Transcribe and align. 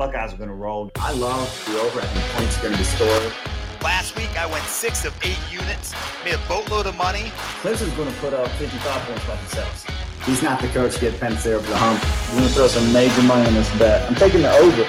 Buckeyes 0.00 0.32
are 0.32 0.38
going 0.38 0.48
to 0.48 0.54
roll. 0.54 0.90
I 0.96 1.12
love 1.12 1.44
the 1.68 1.78
over. 1.78 2.00
I 2.00 2.06
think 2.06 2.24
points 2.32 2.56
are 2.56 2.62
going 2.62 2.72
to 2.72 2.78
be 2.78 2.84
scored. 2.84 3.34
Last 3.82 4.16
week, 4.16 4.34
I 4.34 4.46
went 4.46 4.64
six 4.64 5.04
of 5.04 5.14
eight 5.22 5.38
units, 5.52 5.92
made 6.24 6.32
a 6.32 6.40
boatload 6.48 6.86
of 6.86 6.96
money. 6.96 7.30
Clemson's 7.60 7.92
going 7.92 8.10
to 8.10 8.18
put 8.18 8.32
up 8.32 8.48
55 8.52 9.02
points 9.02 9.26
by 9.26 9.36
themselves. 9.36 9.84
He's 10.24 10.42
not 10.42 10.58
the 10.58 10.68
coach 10.68 10.94
to 10.94 11.00
get 11.02 11.20
Penn 11.20 11.36
State 11.36 11.52
over 11.52 11.68
the 11.68 11.76
hump. 11.76 12.02
I'm 12.30 12.36
going 12.38 12.48
to 12.48 12.54
throw 12.54 12.66
some 12.68 12.90
major 12.94 13.20
money 13.24 13.46
on 13.46 13.52
this 13.52 13.68
bet. 13.78 14.08
I'm 14.08 14.14
taking 14.14 14.40
the 14.40 14.50
over. 14.50 14.86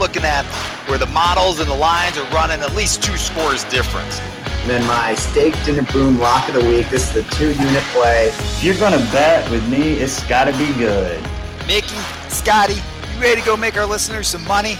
Looking 0.00 0.24
at 0.24 0.44
where 0.90 0.98
the 0.98 1.06
models 1.06 1.60
and 1.60 1.70
the 1.70 1.76
lines 1.76 2.18
are 2.18 2.28
running 2.34 2.58
at 2.58 2.74
least 2.74 3.00
two 3.00 3.16
scores 3.16 3.62
difference. 3.70 4.18
And 4.18 4.70
then 4.70 4.84
my 4.88 5.14
staked 5.14 5.68
in 5.68 5.78
a 5.78 5.84
boom 5.92 6.18
lock 6.18 6.48
of 6.48 6.54
the 6.54 6.64
week. 6.68 6.90
This 6.90 7.06
is 7.06 7.14
the 7.14 7.22
two 7.36 7.52
unit 7.52 7.84
play. 7.94 8.30
If 8.30 8.64
you're 8.64 8.78
going 8.78 8.98
to 8.98 9.12
bet 9.12 9.48
with 9.52 9.62
me, 9.68 9.92
it's 9.92 10.20
got 10.24 10.46
to 10.46 10.58
be 10.58 10.66
good. 10.74 11.22
Mickey, 11.68 12.02
Scotty, 12.28 12.82
you 13.18 13.24
ready 13.24 13.40
to 13.40 13.46
go 13.46 13.56
make 13.56 13.76
our 13.76 13.86
listeners 13.86 14.28
some 14.28 14.44
money? 14.44 14.76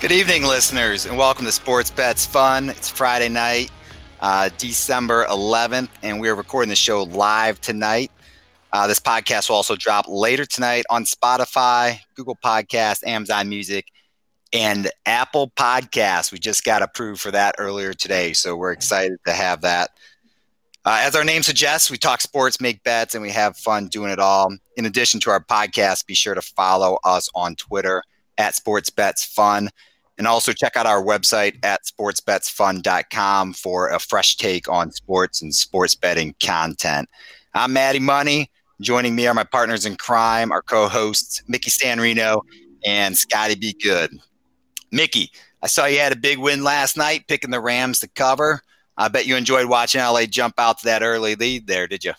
Good 0.00 0.12
evening, 0.12 0.44
listeners, 0.44 1.06
and 1.06 1.16
welcome 1.16 1.44
to 1.44 1.52
Sports 1.52 1.90
Bets 1.90 2.24
Fun. 2.24 2.70
It's 2.70 2.88
Friday 2.88 3.28
night, 3.28 3.70
uh, 4.20 4.50
December 4.58 5.26
11th, 5.26 5.88
and 6.02 6.20
we're 6.20 6.34
recording 6.36 6.68
the 6.68 6.76
show 6.76 7.02
live 7.04 7.60
tonight. 7.60 8.12
Uh, 8.72 8.86
this 8.86 9.00
podcast 9.00 9.48
will 9.48 9.56
also 9.56 9.74
drop 9.74 10.06
later 10.08 10.44
tonight 10.44 10.84
on 10.88 11.04
Spotify, 11.04 11.98
Google 12.14 12.36
Podcast, 12.36 13.04
Amazon 13.06 13.48
Music, 13.48 13.86
and 14.52 14.88
Apple 15.04 15.50
Podcasts. 15.56 16.30
We 16.30 16.38
just 16.38 16.64
got 16.64 16.82
approved 16.82 17.20
for 17.20 17.32
that 17.32 17.56
earlier 17.58 17.92
today, 17.92 18.32
so 18.32 18.54
we're 18.54 18.72
excited 18.72 19.18
to 19.26 19.32
have 19.32 19.62
that. 19.62 19.90
Uh, 20.84 20.98
as 21.02 21.14
our 21.14 21.24
name 21.24 21.42
suggests, 21.42 21.90
we 21.90 21.96
talk 21.96 22.20
sports, 22.20 22.60
make 22.60 22.82
bets, 22.82 23.14
and 23.14 23.22
we 23.22 23.30
have 23.30 23.56
fun 23.56 23.86
doing 23.86 24.10
it 24.10 24.18
all. 24.18 24.52
In 24.76 24.84
addition 24.84 25.20
to 25.20 25.30
our 25.30 25.42
podcast, 25.42 26.06
be 26.06 26.14
sure 26.14 26.34
to 26.34 26.42
follow 26.42 26.98
us 27.04 27.28
on 27.36 27.54
Twitter 27.54 28.02
at 28.36 28.54
SportsBetsFun. 28.54 29.68
And 30.18 30.26
also 30.26 30.52
check 30.52 30.76
out 30.76 30.86
our 30.86 31.02
website 31.02 31.64
at 31.64 31.82
sportsbetsfun.com 31.84 33.54
for 33.54 33.88
a 33.88 33.98
fresh 33.98 34.36
take 34.36 34.68
on 34.68 34.90
sports 34.90 35.40
and 35.40 35.54
sports 35.54 35.94
betting 35.94 36.34
content. 36.42 37.08
I'm 37.54 37.72
Maddie 37.72 37.98
Money. 38.00 38.50
Joining 38.80 39.14
me 39.14 39.26
are 39.28 39.34
my 39.34 39.44
partners 39.44 39.86
in 39.86 39.96
crime, 39.96 40.50
our 40.50 40.62
co 40.62 40.88
hosts, 40.88 41.42
Mickey 41.46 41.70
Stanrino 41.70 42.40
and 42.84 43.16
Scotty 43.16 43.54
Be 43.54 43.72
Good. 43.72 44.10
Mickey, 44.90 45.30
I 45.62 45.68
saw 45.68 45.86
you 45.86 46.00
had 46.00 46.12
a 46.12 46.16
big 46.16 46.38
win 46.38 46.64
last 46.64 46.96
night 46.96 47.28
picking 47.28 47.50
the 47.50 47.60
Rams 47.60 48.00
to 48.00 48.08
cover. 48.08 48.62
I 48.96 49.08
bet 49.08 49.26
you 49.26 49.36
enjoyed 49.36 49.66
watching 49.66 50.00
LA 50.00 50.26
jump 50.26 50.54
out 50.58 50.78
to 50.78 50.84
that 50.86 51.02
early 51.02 51.34
lead 51.34 51.66
there, 51.66 51.86
did 51.86 52.04
you? 52.04 52.12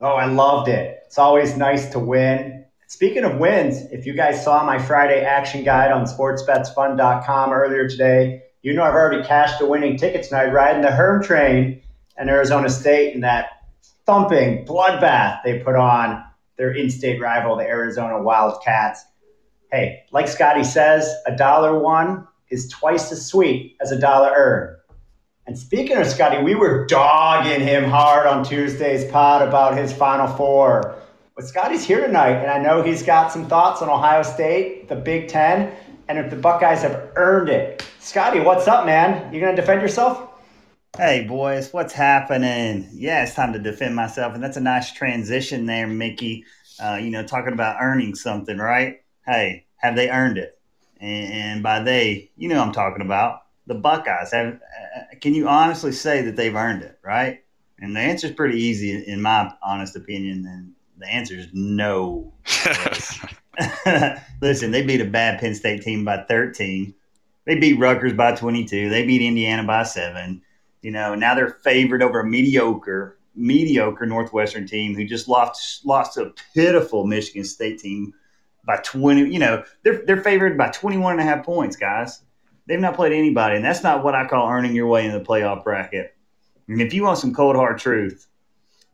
Oh, 0.00 0.14
I 0.14 0.26
loved 0.26 0.68
it. 0.68 1.02
It's 1.06 1.18
always 1.18 1.56
nice 1.56 1.90
to 1.90 1.98
win. 1.98 2.64
Speaking 2.88 3.24
of 3.24 3.38
wins, 3.38 3.82
if 3.92 4.04
you 4.04 4.12
guys 4.12 4.42
saw 4.42 4.64
my 4.64 4.78
Friday 4.78 5.24
action 5.24 5.64
guide 5.64 5.92
on 5.92 6.04
sportsbetsfun.com 6.04 7.52
earlier 7.52 7.88
today, 7.88 8.42
you 8.62 8.74
know 8.74 8.82
I've 8.82 8.94
already 8.94 9.26
cashed 9.26 9.60
a 9.60 9.66
winning 9.66 9.96
ticket 9.96 10.24
tonight 10.24 10.52
riding 10.52 10.82
the 10.82 10.90
Herm 10.90 11.22
train 11.22 11.82
and 12.16 12.28
Arizona 12.28 12.68
State 12.68 13.14
in 13.14 13.20
that 13.22 13.50
thumping 14.04 14.66
bloodbath 14.66 15.42
they 15.42 15.60
put 15.60 15.76
on 15.76 16.24
their 16.56 16.72
in-state 16.72 17.20
rival, 17.20 17.56
the 17.56 17.64
Arizona 17.64 18.22
Wildcats. 18.22 19.04
Hey, 19.70 20.04
like 20.12 20.28
Scotty 20.28 20.64
says, 20.64 21.12
a 21.26 21.34
dollar 21.34 21.78
won 21.78 22.28
is 22.50 22.68
twice 22.68 23.10
as 23.10 23.26
sweet 23.26 23.76
as 23.80 23.90
a 23.90 23.98
dollar 23.98 24.32
earned. 24.36 24.76
And 25.44 25.58
speaking 25.58 25.96
of 25.96 26.06
Scotty, 26.06 26.40
we 26.40 26.54
were 26.54 26.86
dogging 26.86 27.66
him 27.66 27.82
hard 27.82 28.28
on 28.28 28.44
Tuesday's 28.44 29.10
pod 29.10 29.46
about 29.46 29.76
his 29.76 29.92
Final 29.92 30.28
Four. 30.28 30.94
But 31.34 31.46
Scotty's 31.46 31.84
here 31.84 32.06
tonight, 32.06 32.36
and 32.36 32.48
I 32.48 32.58
know 32.58 32.80
he's 32.80 33.02
got 33.02 33.32
some 33.32 33.46
thoughts 33.46 33.82
on 33.82 33.88
Ohio 33.88 34.22
State, 34.22 34.88
the 34.88 34.94
Big 34.94 35.26
Ten, 35.26 35.74
and 36.06 36.16
if 36.16 36.30
the 36.30 36.36
Buckeyes 36.36 36.82
have 36.82 37.10
earned 37.16 37.48
it. 37.48 37.84
Scotty, 37.98 38.38
what's 38.38 38.68
up, 38.68 38.86
man? 38.86 39.34
You 39.34 39.40
gonna 39.40 39.56
defend 39.56 39.82
yourself? 39.82 40.28
Hey, 40.96 41.24
boys, 41.24 41.72
what's 41.72 41.92
happening? 41.92 42.88
Yeah, 42.92 43.24
it's 43.24 43.34
time 43.34 43.52
to 43.54 43.58
defend 43.58 43.96
myself, 43.96 44.34
and 44.34 44.42
that's 44.44 44.56
a 44.56 44.60
nice 44.60 44.92
transition 44.92 45.66
there, 45.66 45.88
Mickey. 45.88 46.44
Uh, 46.80 47.00
you 47.02 47.10
know, 47.10 47.24
talking 47.24 47.52
about 47.52 47.78
earning 47.80 48.14
something, 48.14 48.58
right? 48.58 49.02
Hey, 49.26 49.66
have 49.76 49.96
they 49.96 50.08
earned 50.08 50.38
it? 50.38 50.56
And, 51.00 51.64
by 51.64 51.80
they, 51.80 52.30
you 52.36 52.48
know, 52.48 52.62
I'm 52.62 52.72
talking 52.72 53.04
about 53.04 53.41
the 53.66 53.74
Buckeyes. 53.74 54.32
Have, 54.32 54.54
uh, 54.54 55.16
can 55.20 55.34
you 55.34 55.48
honestly 55.48 55.92
say 55.92 56.22
that 56.22 56.36
they've 56.36 56.54
earned 56.54 56.82
it, 56.82 56.98
right? 57.02 57.42
And 57.78 57.96
the 57.96 58.00
answer 58.00 58.28
is 58.28 58.32
pretty 58.34 58.58
easy, 58.58 59.04
in 59.06 59.22
my 59.22 59.52
honest 59.62 59.96
opinion. 59.96 60.46
And 60.46 60.72
the 60.98 61.06
answer 61.06 61.34
is 61.34 61.48
no. 61.52 62.32
Listen, 64.40 64.70
they 64.70 64.82
beat 64.82 65.00
a 65.00 65.06
bad 65.06 65.40
Penn 65.40 65.54
State 65.54 65.82
team 65.82 66.04
by 66.04 66.22
13. 66.22 66.94
They 67.44 67.58
beat 67.58 67.78
Rutgers 67.78 68.12
by 68.12 68.36
22. 68.36 68.88
They 68.88 69.04
beat 69.04 69.20
Indiana 69.20 69.64
by 69.64 69.82
seven. 69.82 70.42
You 70.80 70.92
know, 70.92 71.14
now 71.14 71.34
they're 71.34 71.50
favored 71.50 72.02
over 72.02 72.20
a 72.20 72.26
mediocre, 72.26 73.18
mediocre 73.34 74.06
Northwestern 74.06 74.66
team 74.66 74.94
who 74.94 75.04
just 75.04 75.28
lost 75.28 75.84
lost 75.84 76.14
to 76.14 76.26
a 76.26 76.32
pitiful 76.54 77.06
Michigan 77.06 77.44
State 77.44 77.78
team 77.78 78.14
by 78.64 78.76
20. 78.76 79.32
You 79.32 79.38
know, 79.38 79.64
they're 79.82 80.04
they're 80.06 80.22
favored 80.22 80.56
by 80.56 80.68
21 80.68 81.12
and 81.12 81.20
a 81.20 81.24
half 81.24 81.44
points, 81.44 81.76
guys. 81.76 82.22
They've 82.66 82.80
not 82.80 82.94
played 82.94 83.12
anybody, 83.12 83.56
and 83.56 83.64
that's 83.64 83.82
not 83.82 84.04
what 84.04 84.14
I 84.14 84.26
call 84.26 84.48
earning 84.48 84.74
your 84.74 84.86
way 84.86 85.04
in 85.04 85.12
the 85.12 85.20
playoff 85.20 85.64
bracket. 85.64 86.14
And 86.68 86.80
if 86.80 86.94
you 86.94 87.02
want 87.02 87.18
some 87.18 87.34
cold 87.34 87.56
hard 87.56 87.78
truth, 87.78 88.26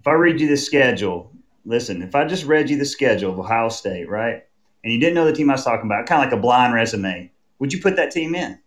if 0.01 0.07
I 0.07 0.13
read 0.13 0.41
you 0.41 0.49
the 0.49 0.57
schedule, 0.57 1.33
listen, 1.65 2.03
if 2.03 2.15
I 2.15 2.25
just 2.25 2.45
read 2.45 2.71
you 2.71 2.79
the 2.79 2.87
schedule 2.87 3.31
of 3.31 3.39
Ohio 3.39 3.69
State, 3.69 4.09
right, 4.09 4.43
and 4.83 4.93
you 4.93 4.99
didn't 4.99 5.15
know 5.15 5.27
the 5.27 5.33
team 5.33 5.51
I 5.51 5.55
was 5.55 5.65
talking 5.65 5.87
about, 5.87 6.07
kind 6.07 6.23
of 6.23 6.31
like 6.31 6.39
a 6.39 6.41
blind 6.41 6.73
resume, 6.73 7.31
would 7.59 7.73
you 7.73 7.81
put 7.81 7.97
that 7.97 8.11
team 8.11 8.35
in? 8.35 8.59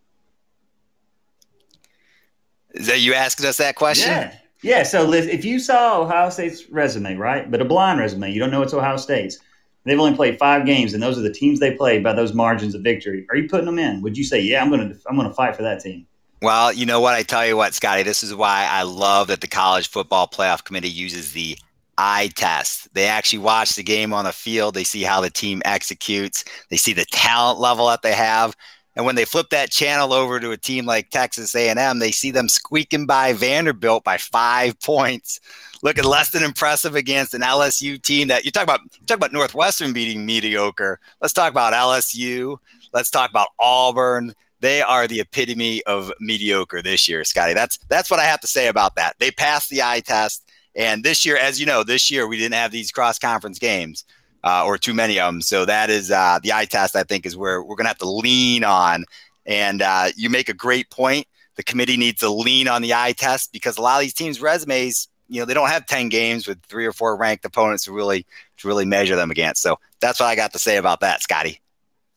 Is 2.73 2.87
that 2.87 3.01
you 3.01 3.13
asking 3.13 3.45
us 3.47 3.57
that 3.57 3.75
question? 3.75 4.11
Yeah. 4.11 4.35
Yeah. 4.61 4.83
So 4.83 5.11
if 5.11 5.43
you 5.43 5.59
saw 5.59 6.01
Ohio 6.01 6.29
State's 6.29 6.69
resume, 6.69 7.15
right, 7.15 7.49
but 7.49 7.61
a 7.61 7.65
blind 7.65 7.99
resume, 7.99 8.31
you 8.31 8.39
don't 8.39 8.51
know 8.51 8.61
it's 8.61 8.73
Ohio 8.73 8.97
State's. 8.97 9.39
They've 9.83 9.99
only 9.99 10.15
played 10.15 10.37
five 10.37 10.65
games, 10.65 10.93
and 10.93 11.01
those 11.01 11.17
are 11.17 11.21
the 11.21 11.33
teams 11.33 11.59
they 11.59 11.75
played 11.75 12.03
by 12.03 12.13
those 12.13 12.33
margins 12.33 12.75
of 12.75 12.81
victory. 12.81 13.25
Are 13.29 13.35
you 13.35 13.49
putting 13.49 13.65
them 13.65 13.79
in? 13.79 14.01
Would 14.01 14.17
you 14.17 14.23
say, 14.23 14.39
yeah, 14.39 14.61
I'm 14.61 14.69
going 14.69 14.87
to 14.87 14.99
I'm 15.07 15.15
going 15.15 15.27
to 15.27 15.33
fight 15.33 15.55
for 15.55 15.63
that 15.63 15.81
team? 15.81 16.05
Well, 16.41 16.73
you 16.73 16.85
know 16.85 16.99
what? 16.99 17.13
I 17.13 17.23
tell 17.23 17.45
you 17.45 17.55
what, 17.55 17.73
Scotty, 17.73 18.03
this 18.03 18.23
is 18.23 18.33
why 18.33 18.67
I 18.69 18.81
love 18.83 19.27
that 19.27 19.41
the 19.41 19.47
College 19.47 19.89
Football 19.89 20.27
Playoff 20.27 20.63
Committee 20.63 20.89
uses 20.89 21.33
the 21.33 21.57
eye 21.97 22.31
test. 22.35 22.91
They 22.95 23.05
actually 23.05 23.39
watch 23.39 23.75
the 23.75 23.83
game 23.83 24.11
on 24.11 24.25
the 24.25 24.31
field. 24.31 24.73
They 24.73 24.83
see 24.83 25.03
how 25.03 25.21
the 25.21 25.29
team 25.29 25.61
executes. 25.65 26.43
They 26.69 26.77
see 26.77 26.93
the 26.93 27.05
talent 27.11 27.59
level 27.59 27.87
that 27.87 28.01
they 28.01 28.13
have. 28.13 28.55
And 28.95 29.05
when 29.05 29.15
they 29.15 29.25
flip 29.25 29.49
that 29.51 29.71
channel 29.71 30.13
over 30.13 30.39
to 30.39 30.51
a 30.51 30.57
team 30.57 30.85
like 30.85 31.11
Texas 31.11 31.55
A&M, 31.55 31.99
they 31.99 32.11
see 32.11 32.31
them 32.31 32.49
squeaking 32.49 33.05
by 33.05 33.33
Vanderbilt 33.33 34.03
by 34.03 34.17
five 34.17 34.79
points, 34.81 35.39
looking 35.81 36.03
less 36.03 36.31
than 36.31 36.43
impressive 36.43 36.95
against 36.95 37.33
an 37.33 37.41
LSU 37.41 38.01
team 38.01 38.27
that 38.27 38.45
you 38.45 38.51
talk 38.51 38.63
about. 38.63 38.81
You 38.81 39.05
talk 39.05 39.17
about 39.17 39.33
Northwestern 39.33 39.93
beating 39.93 40.25
mediocre. 40.25 40.99
Let's 41.21 41.33
talk 41.33 41.51
about 41.51 41.73
LSU. 41.73 42.57
Let's 42.93 43.09
talk 43.09 43.29
about 43.29 43.49
Auburn. 43.59 44.33
They 44.59 44.81
are 44.81 45.07
the 45.07 45.19
epitome 45.19 45.83
of 45.83 46.11
mediocre 46.19 46.81
this 46.81 47.07
year, 47.09 47.23
Scotty. 47.23 47.53
That's 47.53 47.77
that's 47.89 48.11
what 48.11 48.19
I 48.19 48.25
have 48.25 48.41
to 48.41 48.47
say 48.47 48.67
about 48.67 48.95
that. 48.95 49.15
They 49.19 49.31
passed 49.31 49.69
the 49.69 49.81
eye 49.81 50.01
test. 50.01 50.47
And 50.75 51.03
this 51.03 51.25
year, 51.25 51.37
as 51.37 51.59
you 51.59 51.65
know, 51.65 51.83
this 51.83 52.09
year 52.09 52.27
we 52.27 52.37
didn't 52.37 52.53
have 52.53 52.71
these 52.71 52.91
cross 52.91 53.19
conference 53.19 53.59
games 53.59 54.05
uh, 54.43 54.63
or 54.65 54.77
too 54.77 54.93
many 54.93 55.19
of 55.19 55.27
them. 55.27 55.41
So 55.41 55.65
that 55.65 55.89
is 55.89 56.11
uh, 56.11 56.39
the 56.41 56.53
eye 56.53 56.65
test, 56.65 56.95
I 56.95 57.03
think, 57.03 57.25
is 57.25 57.37
where 57.37 57.61
we're 57.61 57.75
going 57.75 57.85
to 57.85 57.89
have 57.89 57.97
to 57.99 58.09
lean 58.09 58.63
on. 58.63 59.05
And 59.45 59.81
uh, 59.81 60.09
you 60.15 60.29
make 60.29 60.49
a 60.49 60.53
great 60.53 60.89
point. 60.89 61.27
The 61.55 61.63
committee 61.63 61.97
needs 61.97 62.21
to 62.21 62.29
lean 62.29 62.67
on 62.67 62.81
the 62.81 62.93
eye 62.93 63.13
test 63.13 63.51
because 63.51 63.77
a 63.77 63.81
lot 63.81 63.97
of 63.97 64.01
these 64.01 64.13
teams' 64.13 64.41
resumes, 64.41 65.07
you 65.31 65.39
know, 65.39 65.45
they 65.45 65.53
don't 65.53 65.69
have 65.69 65.85
10 65.85 66.09
games 66.09 66.45
with 66.45 66.61
three 66.63 66.85
or 66.85 66.91
four 66.91 67.15
ranked 67.15 67.45
opponents 67.45 67.85
to 67.85 67.93
really 67.93 68.25
to 68.57 68.67
really 68.67 68.83
measure 68.83 69.15
them 69.15 69.31
against. 69.31 69.61
So 69.61 69.79
that's 70.01 70.19
what 70.19 70.27
I 70.27 70.35
got 70.35 70.51
to 70.53 70.59
say 70.59 70.75
about 70.75 70.99
that, 70.99 71.21
Scotty. 71.21 71.61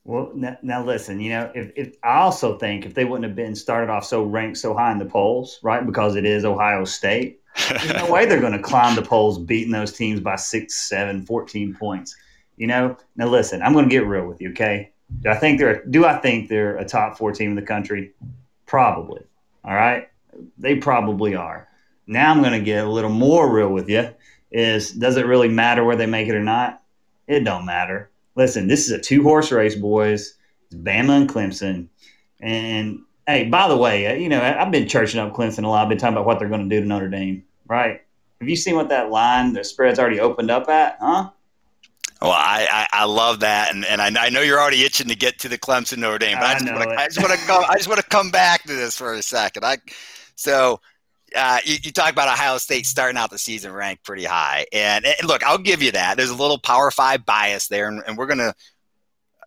Well, 0.04 0.32
now, 0.34 0.58
now, 0.62 0.84
listen, 0.84 1.20
you 1.20 1.30
know, 1.30 1.50
if, 1.54 1.70
if 1.76 1.96
I 2.02 2.16
also 2.16 2.58
think 2.58 2.84
if 2.84 2.92
they 2.92 3.04
wouldn't 3.04 3.24
have 3.24 3.36
been 3.36 3.54
started 3.54 3.90
off 3.90 4.04
so 4.04 4.24
ranked 4.24 4.58
so 4.58 4.74
high 4.74 4.90
in 4.90 4.98
the 4.98 5.06
polls, 5.06 5.60
right, 5.62 5.86
because 5.86 6.16
it 6.16 6.26
is 6.26 6.44
Ohio 6.44 6.84
State, 6.84 7.40
there's 7.68 7.94
no 7.94 8.10
way 8.10 8.26
they're 8.26 8.40
going 8.40 8.52
to 8.52 8.58
climb 8.58 8.96
the 8.96 9.02
polls 9.02 9.38
beating 9.38 9.70
those 9.70 9.92
teams 9.92 10.20
by 10.20 10.34
six, 10.36 10.88
seven, 10.88 11.24
14 11.24 11.74
points. 11.74 12.16
You 12.56 12.66
know, 12.66 12.96
now 13.16 13.28
listen, 13.28 13.62
I'm 13.62 13.72
going 13.72 13.88
to 13.88 13.90
get 13.90 14.06
real 14.06 14.26
with 14.26 14.40
you, 14.40 14.50
okay? 14.50 14.90
Do 15.22 15.30
I 15.30 15.36
think 15.36 15.60
they're 15.60 15.84
do 15.86 16.04
I 16.04 16.18
think 16.18 16.48
they're 16.48 16.76
a 16.76 16.84
top 16.84 17.16
four 17.16 17.30
team 17.32 17.50
in 17.50 17.56
the 17.56 17.62
country? 17.62 18.12
Probably. 18.66 19.22
All 19.64 19.74
right. 19.74 20.08
They 20.58 20.76
probably 20.76 21.36
are. 21.36 21.68
Now 22.06 22.30
I'm 22.30 22.40
going 22.40 22.58
to 22.58 22.64
get 22.64 22.84
a 22.84 22.90
little 22.90 23.10
more 23.10 23.52
real 23.52 23.70
with 23.70 23.88
you. 23.88 24.10
Is 24.50 24.92
does 24.92 25.16
it 25.16 25.26
really 25.26 25.48
matter 25.48 25.84
where 25.84 25.96
they 25.96 26.06
make 26.06 26.28
it 26.28 26.34
or 26.34 26.42
not? 26.42 26.82
It 27.26 27.40
don't 27.40 27.66
matter. 27.66 28.10
Listen, 28.36 28.68
this 28.68 28.86
is 28.86 28.92
a 28.92 29.00
two 29.00 29.22
horse 29.22 29.50
race, 29.50 29.74
boys. 29.74 30.34
It's 30.66 30.74
Bama 30.74 31.20
and 31.20 31.28
Clemson. 31.28 31.88
And 32.40 33.00
hey, 33.26 33.48
by 33.48 33.68
the 33.68 33.76
way, 33.76 34.06
uh, 34.06 34.14
you 34.14 34.28
know, 34.28 34.40
I've 34.40 34.70
been 34.70 34.88
churching 34.88 35.20
up 35.20 35.32
Clemson 35.32 35.64
a 35.64 35.68
lot. 35.68 35.82
I've 35.82 35.88
been 35.88 35.98
talking 35.98 36.14
about 36.14 36.26
what 36.26 36.38
they're 36.38 36.48
going 36.48 36.68
to 36.68 36.74
do 36.74 36.80
to 36.80 36.86
Notre 36.86 37.08
Dame, 37.08 37.44
right? 37.66 38.02
Have 38.40 38.48
you 38.48 38.56
seen 38.56 38.76
what 38.76 38.88
that 38.90 39.10
line, 39.10 39.52
the 39.52 39.64
spread's 39.64 39.98
already 39.98 40.20
opened 40.20 40.50
up 40.50 40.68
at? 40.68 40.98
Huh? 41.00 41.30
Well, 42.20 42.32
I, 42.32 42.66
I, 42.70 43.02
I, 43.02 43.04
love 43.04 43.40
that, 43.40 43.74
and, 43.74 43.84
and 43.84 44.00
I, 44.00 44.26
I, 44.26 44.30
know 44.30 44.40
you're 44.40 44.60
already 44.60 44.82
itching 44.82 45.08
to 45.08 45.16
get 45.16 45.38
to 45.40 45.48
the 45.48 45.58
Clemson 45.58 45.98
Notre 45.98 46.18
Dame, 46.18 46.38
but 46.38 46.62
I, 46.62 47.04
I 47.04 47.06
just 47.06 47.20
want 47.20 47.38
to 47.38 47.46
come 47.46 47.64
I 47.68 47.76
just 47.76 47.88
want 47.88 48.00
to 48.00 48.06
come 48.06 48.30
back 48.30 48.62
to 48.62 48.74
this 48.74 48.96
for 48.96 49.12
a 49.12 49.22
second. 49.22 49.64
I 49.64 49.78
so 50.34 50.80
uh, 51.34 51.58
you, 51.64 51.76
you, 51.82 51.92
talk 51.92 52.12
about 52.12 52.28
Ohio 52.28 52.58
State 52.58 52.86
starting 52.86 53.18
out 53.18 53.30
the 53.30 53.38
season 53.38 53.72
ranked 53.72 54.04
pretty 54.04 54.24
high, 54.24 54.66
and, 54.72 55.04
and, 55.04 55.26
look, 55.26 55.42
I'll 55.42 55.58
give 55.58 55.82
you 55.82 55.92
that. 55.92 56.16
There's 56.16 56.30
a 56.30 56.36
little 56.36 56.58
Power 56.58 56.90
Five 56.90 57.26
bias 57.26 57.68
there, 57.68 57.88
and, 57.88 58.02
and 58.06 58.16
we're 58.16 58.26
gonna 58.26 58.54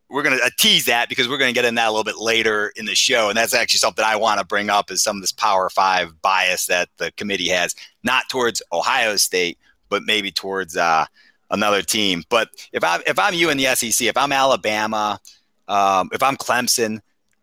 we're 0.09 0.23
gonna 0.23 0.37
uh, 0.37 0.49
tease 0.57 0.85
that 0.85 1.09
because 1.09 1.27
we're 1.27 1.37
gonna 1.37 1.53
get 1.53 1.65
in 1.65 1.75
that 1.75 1.87
a 1.87 1.91
little 1.91 2.03
bit 2.03 2.17
later 2.17 2.71
in 2.75 2.85
the 2.85 2.95
show, 2.95 3.29
and 3.29 3.37
that's 3.37 3.53
actually 3.53 3.79
something 3.79 4.03
I 4.03 4.15
want 4.15 4.39
to 4.39 4.45
bring 4.45 4.69
up 4.69 4.91
is 4.91 5.01
some 5.01 5.17
of 5.17 5.23
this 5.23 5.31
Power 5.31 5.69
Five 5.69 6.21
bias 6.21 6.65
that 6.67 6.89
the 6.97 7.11
committee 7.13 7.49
has, 7.49 7.75
not 8.03 8.29
towards 8.29 8.61
Ohio 8.71 9.15
State, 9.15 9.57
but 9.89 10.03
maybe 10.03 10.31
towards 10.31 10.75
uh, 10.75 11.05
another 11.51 11.81
team. 11.81 12.23
But 12.29 12.49
if 12.73 12.83
I 12.83 12.99
if 13.07 13.17
I'm 13.19 13.33
you 13.33 13.49
in 13.49 13.57
the 13.57 13.75
SEC, 13.75 14.07
if 14.07 14.17
I'm 14.17 14.31
Alabama, 14.31 15.19
um, 15.67 16.09
if 16.11 16.21
I'm 16.23 16.37
Clemson, 16.37 16.99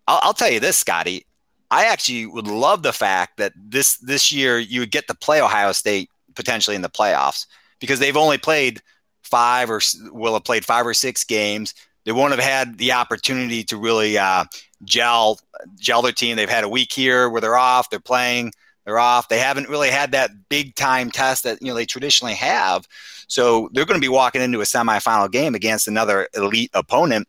I'll, 0.06 0.20
I'll 0.22 0.34
tell 0.34 0.50
you 0.50 0.60
this, 0.60 0.76
Scotty. 0.76 1.26
I 1.70 1.86
actually 1.86 2.26
would 2.26 2.46
love 2.46 2.82
the 2.82 2.92
fact 2.92 3.36
that 3.38 3.52
this 3.56 3.96
this 3.98 4.30
year 4.30 4.58
you 4.58 4.80
would 4.80 4.90
get 4.90 5.08
to 5.08 5.14
play 5.14 5.40
Ohio 5.40 5.72
State 5.72 6.10
potentially 6.34 6.76
in 6.76 6.82
the 6.82 6.90
playoffs 6.90 7.46
because 7.80 7.98
they've 7.98 8.16
only 8.16 8.38
played 8.38 8.80
five 9.22 9.70
or 9.70 9.80
will 10.12 10.34
have 10.34 10.44
played 10.44 10.64
five 10.64 10.86
or 10.86 10.94
six 10.94 11.24
games. 11.24 11.74
They 12.04 12.12
won't 12.12 12.32
have 12.32 12.42
had 12.42 12.78
the 12.78 12.92
opportunity 12.92 13.64
to 13.64 13.76
really 13.76 14.18
uh, 14.18 14.44
gel 14.84 15.40
gel 15.78 16.02
their 16.02 16.12
team. 16.12 16.36
They've 16.36 16.48
had 16.48 16.64
a 16.64 16.68
week 16.68 16.92
here 16.92 17.28
where 17.28 17.40
they're 17.40 17.56
off, 17.56 17.90
they're 17.90 18.00
playing, 18.00 18.52
they're 18.84 18.98
off. 18.98 19.28
They 19.28 19.38
haven't 19.38 19.68
really 19.68 19.90
had 19.90 20.12
that 20.12 20.30
big 20.48 20.74
time 20.74 21.10
test 21.10 21.44
that 21.44 21.60
you 21.60 21.68
know 21.68 21.74
they 21.74 21.86
traditionally 21.86 22.34
have. 22.34 22.86
So 23.26 23.70
they're 23.72 23.86
going 23.86 24.00
to 24.00 24.04
be 24.04 24.08
walking 24.08 24.42
into 24.42 24.60
a 24.60 24.64
semifinal 24.64 25.30
game 25.30 25.54
against 25.54 25.88
another 25.88 26.28
elite 26.34 26.70
opponent, 26.74 27.26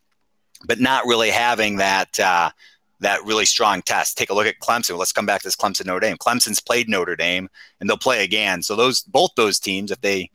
but 0.66 0.78
not 0.78 1.06
really 1.06 1.30
having 1.30 1.76
that. 1.76 2.20
Uh, 2.20 2.50
that 3.00 3.24
really 3.24 3.44
strong 3.44 3.82
test. 3.82 4.16
Take 4.16 4.30
a 4.30 4.34
look 4.34 4.46
at 4.46 4.58
Clemson. 4.60 4.98
Let's 4.98 5.12
come 5.12 5.26
back 5.26 5.42
to 5.42 5.46
this 5.46 5.56
Clemson 5.56 5.86
Notre 5.86 6.00
Dame. 6.00 6.16
Clemson's 6.16 6.60
played 6.60 6.88
Notre 6.88 7.16
Dame 7.16 7.48
and 7.80 7.88
they'll 7.88 7.96
play 7.96 8.24
again. 8.24 8.62
So 8.62 8.76
those 8.76 9.02
both 9.02 9.30
those 9.36 9.58
teams, 9.58 9.90
if 9.90 10.00
they 10.00 10.30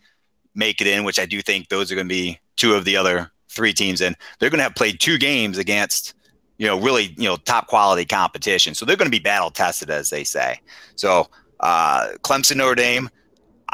make 0.53 0.81
it 0.81 0.87
in, 0.87 1.03
which 1.03 1.19
I 1.19 1.25
do 1.25 1.41
think 1.41 1.69
those 1.69 1.91
are 1.91 1.95
going 1.95 2.07
to 2.07 2.13
be 2.13 2.39
two 2.57 2.73
of 2.73 2.85
the 2.85 2.97
other 2.97 3.31
three 3.49 3.73
teams 3.73 4.01
in, 4.01 4.15
they're 4.39 4.49
going 4.49 4.59
to 4.59 4.63
have 4.63 4.75
played 4.75 4.99
two 4.99 5.17
games 5.17 5.57
against 5.57 6.13
you 6.57 6.67
know 6.67 6.79
really 6.79 7.15
you 7.17 7.27
know 7.27 7.37
top 7.37 7.67
quality 7.67 8.05
competition. 8.05 8.75
So 8.75 8.85
they're 8.85 8.97
going 8.97 9.07
to 9.07 9.17
be 9.17 9.19
battle 9.19 9.51
tested, 9.51 9.89
as 9.89 10.09
they 10.09 10.23
say. 10.23 10.59
So 10.95 11.27
uh, 11.59 12.11
Clemson 12.21 12.57
Notre 12.57 12.75
Dame. 12.75 13.09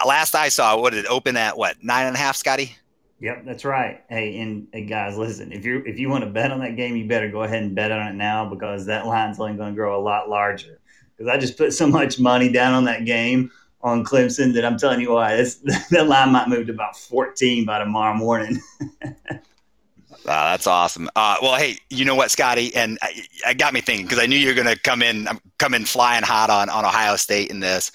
Last 0.06 0.36
I 0.36 0.50
saw, 0.50 0.80
what 0.80 0.94
did 0.94 1.06
it 1.06 1.10
open 1.10 1.36
at? 1.38 1.58
What 1.58 1.76
nine 1.82 2.06
and 2.06 2.16
a 2.16 2.20
half, 2.20 2.36
Scotty? 2.36 2.76
Yep, 3.20 3.46
that's 3.46 3.66
right. 3.66 4.04
Hey, 4.10 4.40
and 4.40 4.68
hey, 4.72 4.86
guys, 4.86 5.18
listen. 5.18 5.52
If 5.52 5.66
you 5.66 5.82
if 5.88 5.98
you 5.98 6.08
want 6.08 6.24
to 6.24 6.30
bet 6.30 6.52
on 6.52 6.60
that 6.60 6.76
game, 6.76 6.96
you 6.96 7.08
better 7.08 7.30
go 7.32 7.44
ahead 7.44 7.64
and 7.64 7.74
bet 7.74 7.92
on 7.92 8.08
it 8.08 8.14
now 8.14 8.48
because 8.48 8.86
that 8.86 9.08
line's 9.08 9.40
only 9.40 9.56
going 9.56 9.74
to 9.74 9.76
grow 9.76 10.00
a 10.00 10.04
lot 10.04 10.30
larger. 10.30 10.80
Because 11.16 11.34
I 11.34 11.38
just 11.38 11.58
put 11.58 11.74
so 11.74 11.88
much 11.88 12.20
money 12.20 12.52
down 12.52 12.74
on 12.74 12.86
that 12.86 13.06
game 13.06 13.52
on 13.82 14.04
Clemson 14.04 14.54
that 14.54 14.64
I'm 14.64 14.78
telling 14.78 15.02
you 15.02 15.14
why 15.14 15.36
that 15.92 16.08
line 16.08 16.32
might 16.32 16.48
move 16.48 16.68
to 16.68 16.74
about 16.74 16.96
14 16.96 17.66
by 17.66 17.80
tomorrow 17.80 18.14
morning. 18.16 18.62
Uh, 18.92 19.08
that's 20.26 20.68
awesome. 20.68 21.10
Uh, 21.16 21.38
well, 21.42 21.56
hey, 21.56 21.78
you 21.90 22.06
know 22.06 22.16
what, 22.16 22.30
Scotty, 22.30 22.76
and 22.76 23.00
I, 23.02 23.24
I 23.48 23.54
got 23.56 23.74
me 23.74 23.82
thinking 23.82 24.06
because 24.06 24.20
I 24.20 24.28
knew 24.28 24.38
you 24.38 24.50
were 24.50 24.54
going 24.54 24.68
to 24.68 24.80
come 24.80 25.02
in, 25.02 25.28
come 25.58 25.74
in 25.74 25.86
flying 25.86 26.24
hot 26.24 26.52
on 26.52 26.70
on 26.70 26.86
Ohio 26.86 27.16
State 27.16 27.50
in 27.50 27.62
this 27.62 27.92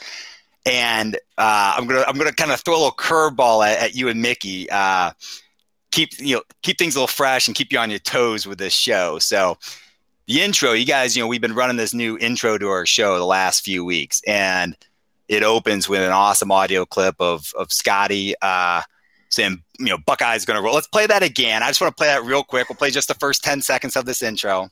and 0.64 1.17
uh, 1.38 1.75
I'm 1.76 1.87
gonna 1.87 2.05
I'm 2.06 2.17
gonna 2.17 2.32
kind 2.32 2.53
of 2.53 2.61
throw 2.61 2.75
a 2.75 2.76
little 2.76 2.93
curveball 2.93 3.67
at, 3.67 3.79
at, 3.79 3.94
you 3.94 4.09
and 4.09 4.23
Mickey. 4.23 4.70
Uh, 4.70 5.12
keep 5.91 6.11
you 6.19 6.37
know 6.37 6.43
keep 6.62 6.79
things 6.79 6.94
a 6.94 6.99
little 6.99 7.06
fresh 7.06 7.49
and 7.49 7.56
keep 7.56 7.73
you 7.73 7.79
on 7.79 7.91
your 7.91 7.99
toes 7.99 8.47
with 8.47 8.59
this 8.59 8.73
show. 8.73 9.19
So 9.19 9.59
the 10.26 10.41
intro, 10.41 10.73
you 10.73 10.87
guys, 10.87 11.17
you 11.17 11.23
know, 11.23 11.26
we've 11.26 11.41
been 11.41 11.55
running 11.55 11.76
this 11.76 11.93
new 11.93 12.17
intro 12.19 12.59
to 12.59 12.69
our 12.69 12.87
show 12.87 13.19
the 13.19 13.25
last 13.25 13.64
few 13.64 13.85
weeks, 13.85 14.23
and 14.26 14.76
it 15.29 15.43
opens 15.43 15.88
with 15.88 16.00
an 16.03 16.12
awesome 16.12 16.53
audio 16.53 16.85
clip 16.85 17.17
of 17.19 17.53
of 17.58 17.73
Scotty 17.73 18.35
uh, 18.41 18.82
saying, 19.31 19.62
you 19.79 19.87
know, 19.87 19.99
Buckeye's 20.06 20.44
going 20.44 20.56
to 20.56 20.62
roll. 20.62 20.75
Let's 20.75 20.87
play 20.87 21.06
that 21.06 21.23
again. 21.23 21.62
I 21.62 21.69
just 21.69 21.81
want 21.81 21.97
to 21.97 22.00
play 22.00 22.08
that 22.08 22.25
real 22.25 22.44
quick. 22.44 22.69
We'll 22.69 22.76
play 22.76 22.91
just 22.91 23.08
the 23.08 23.15
first 23.15 23.43
ten 23.43 23.61
seconds 23.61 23.97
of 23.97 24.05
this 24.05 24.23
intro. 24.23 24.70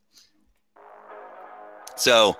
So 1.97 2.37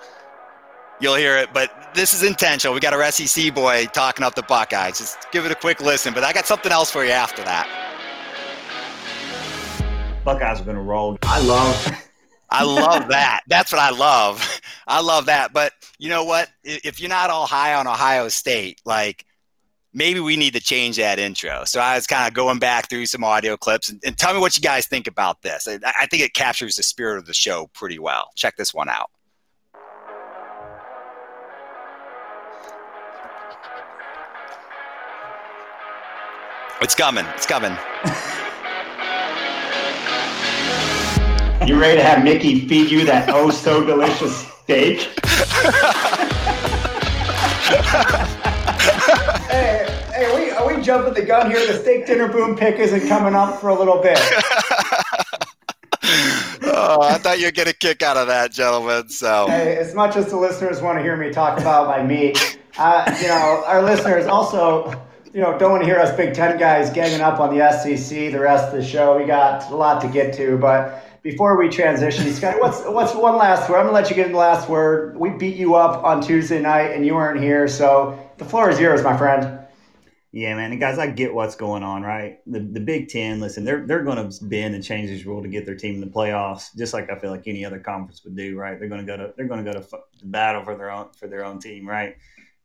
you'll 1.01 1.15
hear 1.15 1.37
it. 1.37 1.49
But 1.53 1.93
this 1.93 2.13
is 2.13 2.23
intentional. 2.23 2.73
We 2.73 2.79
got 2.79 2.93
our 2.93 3.11
SEC 3.11 3.53
boy 3.53 3.87
talking 3.87 4.23
up 4.23 4.35
the 4.35 4.43
Buckeyes. 4.43 4.99
Just 4.99 5.29
give 5.31 5.45
it 5.45 5.51
a 5.51 5.55
quick 5.55 5.81
listen. 5.81 6.13
But 6.13 6.23
I 6.23 6.31
got 6.31 6.45
something 6.45 6.71
else 6.71 6.91
for 6.91 7.03
you 7.03 7.11
after 7.11 7.43
that. 7.43 7.67
Buckeyes 10.23 10.61
are 10.61 10.63
going 10.63 10.77
to 10.77 10.83
roll. 10.83 11.17
I 11.23 11.41
love. 11.41 11.87
I 12.51 12.63
love 12.63 13.07
that. 13.09 13.41
That's 13.47 13.71
what 13.71 13.79
I 13.79 13.91
love. 13.91 14.61
I 14.85 15.01
love 15.01 15.25
that. 15.27 15.53
But 15.53 15.73
you 15.97 16.09
know 16.09 16.23
what? 16.23 16.49
If 16.63 16.99
you're 16.99 17.09
not 17.09 17.29
all 17.29 17.47
high 17.47 17.73
on 17.73 17.87
Ohio 17.87 18.27
State, 18.27 18.81
like 18.85 19.25
maybe 19.93 20.19
we 20.19 20.35
need 20.35 20.53
to 20.53 20.59
change 20.59 20.97
that 20.97 21.17
intro. 21.17 21.63
So 21.65 21.79
I 21.79 21.95
was 21.95 22.07
kind 22.07 22.27
of 22.27 22.33
going 22.33 22.59
back 22.59 22.89
through 22.89 23.05
some 23.05 23.23
audio 23.23 23.57
clips 23.57 23.89
and, 23.89 24.01
and 24.05 24.17
tell 24.17 24.33
me 24.33 24.39
what 24.39 24.57
you 24.57 24.61
guys 24.61 24.85
think 24.85 25.07
about 25.07 25.41
this. 25.41 25.67
I, 25.67 25.79
I 25.99 26.05
think 26.07 26.23
it 26.23 26.33
captures 26.33 26.75
the 26.75 26.83
spirit 26.83 27.17
of 27.17 27.25
the 27.25 27.33
show 27.33 27.69
pretty 27.73 27.99
well. 27.99 28.29
Check 28.35 28.57
this 28.57 28.73
one 28.73 28.89
out. 28.89 29.09
It's 36.81 36.95
coming. 36.95 37.25
It's 37.35 37.45
coming. 37.45 37.73
you 41.67 41.79
ready 41.79 41.97
to 41.97 42.03
have 42.03 42.23
Mickey 42.23 42.67
feed 42.67 42.89
you 42.89 43.05
that 43.05 43.29
oh 43.29 43.51
so 43.51 43.85
delicious 43.85 44.47
steak? 44.63 45.01
hey, 49.47 49.85
hey, 50.11 50.25
are 50.25 50.35
we, 50.35 50.49
are 50.49 50.75
we 50.75 50.81
jumping 50.81 51.13
the 51.13 51.21
gun 51.21 51.51
here? 51.51 51.67
The 51.67 51.77
steak 51.79 52.07
dinner 52.07 52.27
boom 52.27 52.57
pick 52.57 52.79
isn't 52.79 53.07
coming 53.07 53.35
up 53.35 53.61
for 53.61 53.69
a 53.69 53.75
little 53.75 54.01
bit. 54.01 54.17
oh, 56.63 57.03
I 57.03 57.19
thought 57.19 57.37
you'd 57.39 57.53
get 57.53 57.67
a 57.67 57.73
kick 57.73 58.01
out 58.01 58.17
of 58.17 58.25
that, 58.25 58.53
gentlemen. 58.53 59.07
So, 59.09 59.45
hey, 59.49 59.77
as 59.77 59.93
much 59.93 60.15
as 60.15 60.31
the 60.31 60.37
listeners 60.37 60.81
want 60.81 60.97
to 60.97 61.03
hear 61.03 61.15
me 61.15 61.29
talk 61.29 61.59
about 61.59 61.85
my 61.85 62.01
meat, 62.01 62.59
uh, 62.79 63.15
you 63.21 63.27
know, 63.27 63.63
our 63.67 63.83
listeners 63.83 64.25
also 64.25 64.99
you 65.33 65.41
know, 65.41 65.57
don't 65.57 65.71
want 65.71 65.83
to 65.83 65.87
hear 65.87 65.99
us 65.99 66.15
Big 66.15 66.33
Ten 66.33 66.57
guys 66.57 66.89
ganging 66.89 67.21
up 67.21 67.39
on 67.39 67.55
the 67.55 67.71
SEC 67.71 68.31
the 68.31 68.39
rest 68.39 68.67
of 68.67 68.73
the 68.73 68.83
show. 68.83 69.17
We 69.17 69.25
got 69.25 69.69
a 69.71 69.75
lot 69.75 70.01
to 70.01 70.07
get 70.07 70.33
to, 70.35 70.57
but 70.57 71.21
before 71.23 71.57
we 71.57 71.69
transition, 71.69 72.31
Scott, 72.33 72.59
what's 72.59 72.81
what's 72.83 73.13
one 73.13 73.37
last 73.37 73.69
word? 73.69 73.77
I'm 73.77 73.85
gonna 73.85 73.95
let 73.95 74.09
you 74.09 74.15
get 74.15 74.25
in 74.25 74.33
the 74.33 74.37
last 74.37 74.67
word. 74.67 75.17
We 75.17 75.29
beat 75.29 75.55
you 75.55 75.75
up 75.75 76.03
on 76.03 76.21
Tuesday 76.21 76.61
night, 76.61 76.91
and 76.91 77.05
you 77.05 77.15
weren't 77.15 77.41
here, 77.41 77.67
so 77.67 78.19
the 78.37 78.45
floor 78.45 78.69
is 78.69 78.79
yours, 78.79 79.03
my 79.03 79.15
friend. 79.17 79.59
Yeah, 80.33 80.55
man, 80.55 80.71
and 80.71 80.79
guys, 80.79 80.97
I 80.97 81.07
get 81.07 81.33
what's 81.33 81.55
going 81.55 81.83
on, 81.83 82.03
right? 82.03 82.39
The 82.47 82.59
the 82.59 82.79
Big 82.79 83.09
Ten, 83.09 83.39
listen, 83.39 83.63
they're 83.63 83.85
they're 83.85 84.03
going 84.03 84.29
to 84.29 84.45
bend 84.45 84.75
and 84.75 84.83
change 84.83 85.09
this 85.09 85.25
rule 85.25 85.41
to 85.41 85.49
get 85.49 85.65
their 85.65 85.75
team 85.75 85.95
in 85.95 86.01
the 86.01 86.07
playoffs, 86.07 86.75
just 86.75 86.93
like 86.93 87.09
I 87.09 87.19
feel 87.19 87.31
like 87.31 87.47
any 87.47 87.65
other 87.65 87.79
conference 87.79 88.23
would 88.23 88.35
do, 88.35 88.57
right? 88.57 88.79
They're 88.79 88.89
going 88.89 89.05
to 89.05 89.07
go 89.07 89.17
to 89.17 89.33
they're 89.35 89.47
going 89.47 89.63
to 89.63 89.71
go 89.71 89.79
to 89.79 89.87
battle 90.23 90.63
for 90.63 90.75
their 90.75 90.89
own 90.89 91.09
for 91.17 91.27
their 91.27 91.45
own 91.45 91.59
team, 91.59 91.87
right? 91.87 92.15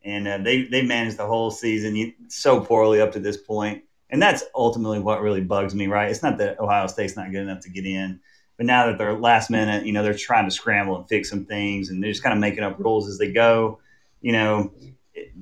And 0.07 0.29
uh, 0.29 0.39
they 0.39 0.63
they 0.63 0.83
managed 0.83 1.19
the 1.19 1.27
whole 1.27 1.51
season 1.51 2.15
so 2.29 2.61
poorly 2.61 3.01
up 3.01 3.13
to 3.13 3.21
this 3.21 3.37
point, 3.37 3.83
and 4.09 4.23
that's 4.23 4.45
ultimately 4.55 5.01
what 5.01 5.21
really 5.21 5.41
bugs 5.43 5.75
me. 5.75 5.89
Right? 5.89 6.11
It's 6.11 6.23
not 6.23 6.39
that 6.39 6.61
Ohio 6.61 6.87
State's 6.87 7.17
not 7.17 7.33
good 7.33 7.43
enough 7.43 7.61
to 7.63 7.71
get 7.71 7.85
in, 7.85 8.21
but 8.57 8.67
now 8.67 8.87
that 8.87 8.99
they're 8.99 9.19
last 9.19 9.51
minute, 9.51 9.85
you 9.85 9.93
know, 9.93 10.03
they're 10.03 10.15
trying 10.15 10.47
to 10.47 10.51
scramble 10.51 10.97
and 10.97 11.09
fix 11.09 11.29
some 11.29 11.45
things, 11.45 11.91
and 11.91 12.03
they're 12.03 12.13
just 12.13 12.23
kind 12.23 12.33
of 12.33 12.39
making 12.39 12.63
up 12.63 12.79
rules 12.79 13.09
as 13.09 13.19
they 13.19 13.33
go. 13.33 13.81
You 14.23 14.33
know, 14.33 14.73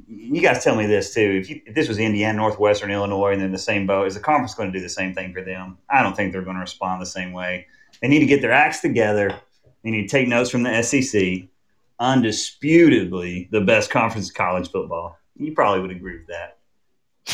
you 0.09 0.41
guys 0.41 0.65
tell 0.65 0.77
me 0.77 0.87
this 0.87 1.13
too. 1.13 1.41
If, 1.43 1.51
you, 1.51 1.61
if 1.67 1.75
this 1.75 1.87
was 1.87 1.99
Indiana, 1.99 2.39
Northwestern, 2.39 2.91
Illinois, 2.91 3.33
and 3.33 3.41
they're 3.41 3.47
in 3.47 3.53
the 3.53 3.59
same 3.59 3.87
boat, 3.87 4.07
is 4.07 4.15
the 4.15 4.21
conference 4.21 4.55
going 4.55 4.73
to 4.73 4.79
do 4.79 4.83
the 4.83 4.89
same 4.89 5.15
thing 5.15 5.35
for 5.35 5.43
them? 5.43 5.77
I 5.91 6.03
don't 6.03 6.17
think 6.17 6.33
they're 6.33 6.43
going 6.43 6.57
to 6.57 6.61
respond 6.61 7.03
the 7.03 7.07
same 7.07 7.33
way. 7.33 7.67
They 8.01 8.09
need 8.09 8.21
to 8.21 8.27
get 8.27 8.41
their 8.41 8.53
acts 8.53 8.81
together. 8.81 9.39
They 9.83 9.91
need 9.91 10.09
to 10.09 10.09
take 10.09 10.27
notes 10.27 10.49
from 10.49 10.63
the 10.63 10.83
SEC 10.83 11.49
undisputably 12.01 13.51
the 13.51 13.61
best 13.61 13.91
conference 13.91 14.29
in 14.29 14.35
college 14.35 14.71
football. 14.71 15.19
You 15.37 15.53
probably 15.53 15.81
would 15.81 15.91
agree 15.91 16.19
with 16.19 16.29
that. 16.29 16.59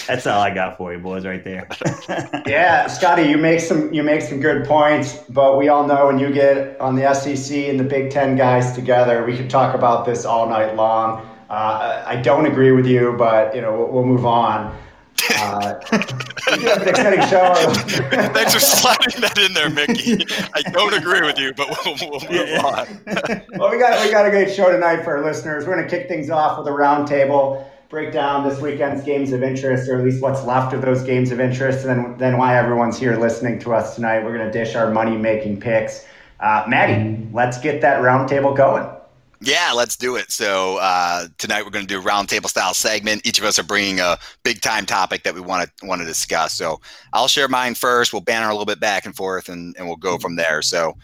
That's 0.07 0.27
all 0.27 0.41
I 0.41 0.55
got 0.55 0.77
for 0.77 0.93
you, 0.93 1.01
boys, 1.01 1.27
right 1.27 1.43
there. 1.43 1.69
yeah, 2.47 2.87
Scotty, 2.87 3.25
you 3.25 3.37
make 3.37 3.59
some 3.59 3.93
you 3.93 4.05
make 4.05 4.23
some 4.23 4.41
good 4.41 4.65
points, 4.65 5.19
but 5.29 5.59
we 5.59 5.69
all 5.69 5.87
know 5.87 6.07
when 6.07 6.19
you 6.19 6.31
get 6.33 6.81
on 6.81 6.95
the 6.95 7.13
SEC 7.13 7.57
and 7.57 7.79
the 7.79 7.85
Big 7.85 8.11
Ten 8.11 8.37
guys 8.37 8.73
together, 8.73 9.25
we 9.25 9.37
could 9.37 9.51
talk 9.51 9.75
about 9.75 10.07
this 10.07 10.25
all 10.25 10.49
night 10.49 10.77
long. 10.77 11.27
Uh, 11.49 12.05
I 12.07 12.17
don't 12.17 12.47
agree 12.47 12.71
with 12.71 12.87
you, 12.87 13.17
but 13.19 13.55
you 13.55 13.61
know 13.61 13.77
we'll, 13.77 13.89
we'll 13.89 14.05
move 14.05 14.25
on. 14.25 14.77
Uh, 15.41 15.81
exciting 16.87 17.27
show. 17.29 17.55
Thanks 18.33 18.53
for 18.53 18.61
sliding 18.61 19.21
that 19.23 19.39
in 19.39 19.55
there, 19.55 19.71
Mickey. 19.71 20.27
I 20.55 20.63
don't 20.71 20.95
agree 20.95 21.23
with 21.23 21.39
you, 21.39 21.55
but 21.55 21.69
we'll, 21.85 21.97
we'll 22.01 22.21
move 22.21 22.49
yeah. 22.49 22.63
on. 22.63 23.01
well, 23.59 23.71
we 23.71 23.79
got 23.79 24.05
we 24.05 24.13
got 24.13 24.27
a 24.27 24.31
great 24.31 24.55
show 24.55 24.71
tonight 24.71 25.03
for 25.03 25.17
our 25.17 25.25
listeners. 25.25 25.67
We're 25.67 25.77
going 25.77 25.89
to 25.89 25.91
kick 25.91 26.09
things 26.09 26.31
off 26.31 26.59
with 26.59 26.67
a 26.67 26.71
roundtable. 26.71 27.65
breakdown 27.89 28.49
this 28.49 28.61
weekend's 28.61 29.03
games 29.03 29.33
of 29.33 29.43
interest, 29.43 29.89
or 29.89 29.99
at 29.99 30.05
least 30.05 30.23
what's 30.23 30.45
left 30.45 30.73
of 30.73 30.83
those 30.83 31.03
games 31.03 31.33
of 31.33 31.41
interest, 31.41 31.85
and 31.85 32.05
then, 32.05 32.19
then 32.19 32.39
why 32.39 32.57
everyone's 32.57 32.99
here 32.99 33.17
listening 33.17 33.59
to 33.61 33.75
us 33.75 33.97
tonight. 33.97 34.25
We're 34.25 34.37
going 34.37 34.47
to 34.47 34.53
dish 34.53 34.77
our 34.77 34.93
money 34.93 35.17
making 35.17 35.61
picks. 35.61 36.07
Uh, 36.39 36.65
Maddie, 36.69 37.27
let's 37.33 37.59
get 37.59 37.81
that 37.81 38.01
roundtable 38.01 38.57
going. 38.57 38.89
Yeah, 39.43 39.73
let's 39.75 39.97
do 39.97 40.17
it. 40.17 40.31
So 40.31 40.77
uh, 40.79 41.27
tonight 41.39 41.65
we're 41.65 41.71
going 41.71 41.87
to 41.87 41.95
do 41.95 41.99
a 41.99 42.05
roundtable 42.05 42.49
style 42.49 42.75
segment. 42.75 43.27
Each 43.27 43.39
of 43.39 43.45
us 43.47 43.59
are 43.59 43.63
bringing 43.63 43.99
a 43.99 44.19
big 44.43 44.61
time 44.61 44.85
topic 44.85 45.23
that 45.23 45.35
we 45.35 45.41
want 45.41 45.71
to 45.79 45.87
want 45.87 46.03
to 46.03 46.07
discuss. 46.07 46.53
So 46.53 46.81
I'll 47.15 47.29
share 47.29 47.49
mine 47.49 47.75
first. 47.75 48.13
We'll 48.13 48.21
banter 48.21 48.49
a 48.49 48.53
little 48.53 48.67
bit 48.67 48.81
back 48.81 49.07
and 49.07 49.17
forth, 49.17 49.49
and, 49.49 49.75
and 49.79 49.87
we'll 49.87 49.97
go 49.97 50.19
from 50.19 50.37
there. 50.37 50.61
So 50.61 50.95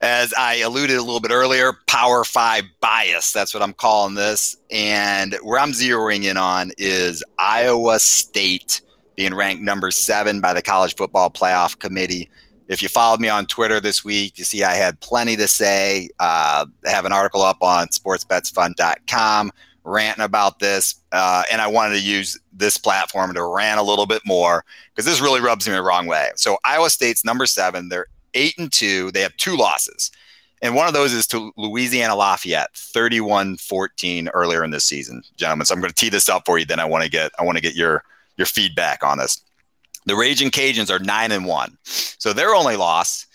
as 0.00 0.32
I 0.38 0.56
alluded 0.56 0.96
a 0.96 1.02
little 1.02 1.20
bit 1.20 1.32
earlier, 1.32 1.74
Power 1.86 2.24
Five 2.24 2.64
bias. 2.80 3.32
That's 3.32 3.52
what 3.52 3.62
I'm 3.62 3.74
calling 3.74 4.14
this. 4.14 4.56
And 4.70 5.34
where 5.42 5.58
I'm 5.58 5.72
zeroing 5.72 6.24
in 6.24 6.38
on 6.38 6.72
is 6.78 7.22
Iowa 7.38 7.98
State 7.98 8.80
being 9.16 9.34
ranked 9.34 9.62
number 9.62 9.90
seven 9.90 10.40
by 10.40 10.54
the 10.54 10.62
College 10.62 10.94
Football 10.96 11.30
Playoff 11.30 11.78
Committee. 11.78 12.30
If 12.68 12.82
you 12.82 12.88
followed 12.88 13.20
me 13.20 13.28
on 13.28 13.46
Twitter 13.46 13.80
this 13.80 14.04
week, 14.04 14.38
you 14.38 14.44
see 14.44 14.64
I 14.64 14.74
had 14.74 14.98
plenty 15.00 15.36
to 15.36 15.46
say. 15.46 16.08
Uh, 16.18 16.66
I 16.84 16.90
have 16.90 17.04
an 17.04 17.12
article 17.12 17.42
up 17.42 17.58
on 17.62 17.88
sportsbetsfun.com 17.88 19.52
ranting 19.84 20.24
about 20.24 20.58
this. 20.58 20.96
Uh, 21.12 21.44
and 21.50 21.60
I 21.60 21.68
wanted 21.68 21.94
to 21.94 22.02
use 22.02 22.38
this 22.52 22.76
platform 22.76 23.32
to 23.34 23.44
rant 23.44 23.78
a 23.78 23.84
little 23.84 24.06
bit 24.06 24.22
more 24.26 24.64
because 24.90 25.04
this 25.04 25.20
really 25.20 25.40
rubs 25.40 25.66
me 25.66 25.74
the 25.74 25.82
wrong 25.82 26.06
way. 26.06 26.30
So 26.34 26.58
Iowa 26.64 26.90
State's 26.90 27.24
number 27.24 27.46
seven. 27.46 27.88
They're 27.88 28.06
eight 28.34 28.58
and 28.58 28.72
two. 28.72 29.12
They 29.12 29.20
have 29.20 29.36
two 29.36 29.56
losses. 29.56 30.10
And 30.62 30.74
one 30.74 30.88
of 30.88 30.94
those 30.94 31.12
is 31.12 31.26
to 31.28 31.52
Louisiana 31.56 32.16
Lafayette, 32.16 32.72
31-14 32.74 34.28
earlier 34.32 34.64
in 34.64 34.70
this 34.70 34.84
season, 34.84 35.22
gentlemen. 35.36 35.66
So 35.66 35.74
I'm 35.74 35.80
going 35.80 35.92
to 35.92 35.94
tee 35.94 36.08
this 36.08 36.28
up 36.28 36.44
for 36.46 36.58
you. 36.58 36.64
Then 36.64 36.80
I 36.80 36.84
want 36.84 37.04
to 37.04 37.10
get 37.10 37.30
I 37.38 37.44
want 37.44 37.56
to 37.56 37.62
get 37.62 37.74
your 37.74 38.02
your 38.36 38.46
feedback 38.46 39.04
on 39.04 39.18
this. 39.18 39.42
The 40.06 40.16
Raging 40.16 40.50
Cajuns 40.50 40.90
are 40.90 41.00
nine 41.00 41.32
and 41.32 41.44
one, 41.44 41.76
so 41.84 42.32
their 42.32 42.54
only 42.54 42.76
loss 42.76 43.26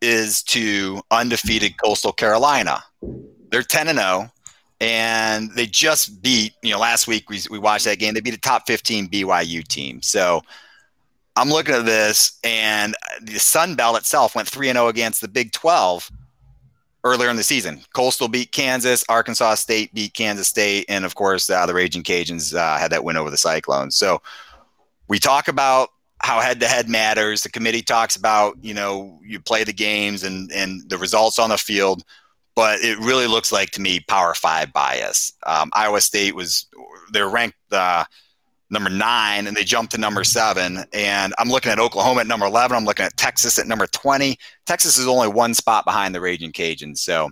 is 0.00 0.42
to 0.44 1.00
undefeated 1.10 1.80
Coastal 1.82 2.12
Carolina. 2.12 2.82
They're 3.50 3.62
ten 3.62 3.88
and 3.88 3.98
zero, 3.98 4.26
oh, 4.26 4.30
and 4.80 5.50
they 5.52 5.66
just 5.66 6.20
beat. 6.20 6.54
You 6.62 6.72
know, 6.72 6.80
last 6.80 7.06
week 7.06 7.30
we 7.30 7.40
we 7.50 7.58
watched 7.58 7.84
that 7.84 8.00
game. 8.00 8.14
They 8.14 8.20
beat 8.20 8.34
a 8.34 8.40
top 8.40 8.66
fifteen 8.66 9.08
BYU 9.08 9.66
team. 9.66 10.02
So 10.02 10.42
I'm 11.36 11.50
looking 11.50 11.76
at 11.76 11.86
this, 11.86 12.36
and 12.42 12.96
the 13.22 13.38
Sun 13.38 13.76
Belt 13.76 13.96
itself 13.96 14.34
went 14.34 14.48
three 14.48 14.68
and 14.68 14.76
zero 14.76 14.86
oh 14.86 14.88
against 14.88 15.20
the 15.20 15.28
Big 15.28 15.52
Twelve 15.52 16.10
earlier 17.04 17.30
in 17.30 17.36
the 17.36 17.44
season. 17.44 17.80
Coastal 17.94 18.26
beat 18.26 18.50
Kansas, 18.50 19.04
Arkansas 19.08 19.54
State 19.54 19.94
beat 19.94 20.14
Kansas 20.14 20.48
State, 20.48 20.84
and 20.88 21.04
of 21.04 21.14
course 21.14 21.48
uh, 21.48 21.64
the 21.64 21.74
Raging 21.74 22.02
Cajuns 22.02 22.54
uh, 22.54 22.76
had 22.76 22.90
that 22.90 23.04
win 23.04 23.16
over 23.16 23.30
the 23.30 23.36
Cyclones. 23.36 23.94
So 23.94 24.20
we 25.06 25.20
talk 25.20 25.46
about 25.46 25.90
how 26.20 26.40
head 26.40 26.60
to 26.60 26.66
head 26.66 26.88
matters. 26.88 27.42
The 27.42 27.50
committee 27.50 27.82
talks 27.82 28.16
about, 28.16 28.56
you 28.62 28.74
know, 28.74 29.18
you 29.22 29.40
play 29.40 29.64
the 29.64 29.72
games 29.72 30.24
and, 30.24 30.50
and 30.52 30.88
the 30.88 30.98
results 30.98 31.38
on 31.38 31.50
the 31.50 31.58
field, 31.58 32.02
but 32.54 32.80
it 32.80 32.98
really 32.98 33.26
looks 33.26 33.52
like 33.52 33.70
to 33.72 33.80
me 33.80 34.00
power 34.00 34.34
five 34.34 34.72
bias. 34.72 35.32
Um, 35.46 35.70
Iowa 35.72 36.00
State 36.00 36.34
was, 36.34 36.66
they're 37.12 37.28
ranked 37.28 37.56
uh, 37.70 38.04
number 38.70 38.90
nine 38.90 39.46
and 39.46 39.56
they 39.56 39.64
jumped 39.64 39.92
to 39.92 39.98
number 39.98 40.24
seven. 40.24 40.84
And 40.92 41.34
I'm 41.38 41.48
looking 41.48 41.72
at 41.72 41.78
Oklahoma 41.78 42.20
at 42.20 42.26
number 42.26 42.46
11. 42.46 42.76
I'm 42.76 42.84
looking 42.84 43.06
at 43.06 43.16
Texas 43.16 43.58
at 43.58 43.66
number 43.66 43.86
20. 43.86 44.36
Texas 44.66 44.98
is 44.98 45.06
only 45.06 45.28
one 45.28 45.54
spot 45.54 45.84
behind 45.84 46.14
the 46.14 46.20
Raging 46.20 46.52
Cajuns. 46.52 46.98
So 46.98 47.30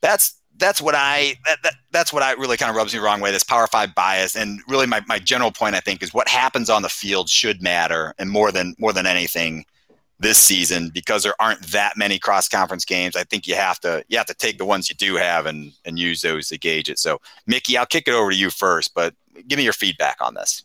that's 0.00 0.40
that's 0.58 0.80
what 0.80 0.94
I 0.94 1.36
that, 1.46 1.62
that, 1.62 1.74
that's 1.90 2.12
what 2.12 2.22
I 2.22 2.32
really 2.32 2.56
kind 2.56 2.70
of 2.70 2.76
rubs 2.76 2.92
me 2.92 2.98
the 2.98 3.04
wrong 3.04 3.20
way. 3.20 3.30
This 3.32 3.42
Power 3.42 3.66
Five 3.66 3.94
bias, 3.94 4.36
and 4.36 4.60
really 4.68 4.86
my, 4.86 5.00
my 5.06 5.18
general 5.18 5.50
point 5.50 5.74
I 5.74 5.80
think 5.80 6.02
is 6.02 6.14
what 6.14 6.28
happens 6.28 6.70
on 6.70 6.82
the 6.82 6.88
field 6.88 7.28
should 7.28 7.62
matter, 7.62 8.14
and 8.18 8.30
more 8.30 8.52
than 8.52 8.74
more 8.78 8.92
than 8.92 9.06
anything 9.06 9.64
this 10.22 10.38
season 10.38 10.88
because 10.88 11.24
there 11.24 11.34
aren't 11.40 11.60
that 11.72 11.96
many 11.96 12.18
cross 12.18 12.48
conference 12.48 12.84
games. 12.84 13.16
I 13.16 13.24
think 13.24 13.48
you 13.48 13.56
have 13.56 13.80
to 13.80 14.04
you 14.08 14.16
have 14.16 14.26
to 14.26 14.34
take 14.34 14.56
the 14.58 14.64
ones 14.64 14.88
you 14.88 14.94
do 14.94 15.16
have 15.16 15.46
and 15.46 15.72
and 15.84 15.98
use 15.98 16.22
those 16.22 16.48
to 16.48 16.58
gauge 16.58 16.88
it. 16.88 16.98
So 16.98 17.20
Mickey, 17.46 17.76
I'll 17.76 17.86
kick 17.86 18.06
it 18.06 18.14
over 18.14 18.30
to 18.30 18.36
you 18.36 18.50
first, 18.50 18.94
but 18.94 19.14
give 19.48 19.56
me 19.56 19.64
your 19.64 19.72
feedback 19.72 20.18
on 20.20 20.34
this. 20.34 20.62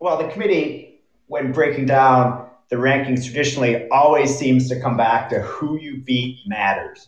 Well, 0.00 0.18
the 0.18 0.28
committee, 0.28 1.00
when 1.28 1.52
breaking 1.52 1.86
down 1.86 2.48
the 2.70 2.76
rankings, 2.76 3.24
traditionally 3.24 3.88
always 3.90 4.36
seems 4.36 4.68
to 4.68 4.80
come 4.80 4.96
back 4.96 5.30
to 5.30 5.40
who 5.42 5.78
you 5.78 5.98
beat 5.98 6.40
matters. 6.46 7.06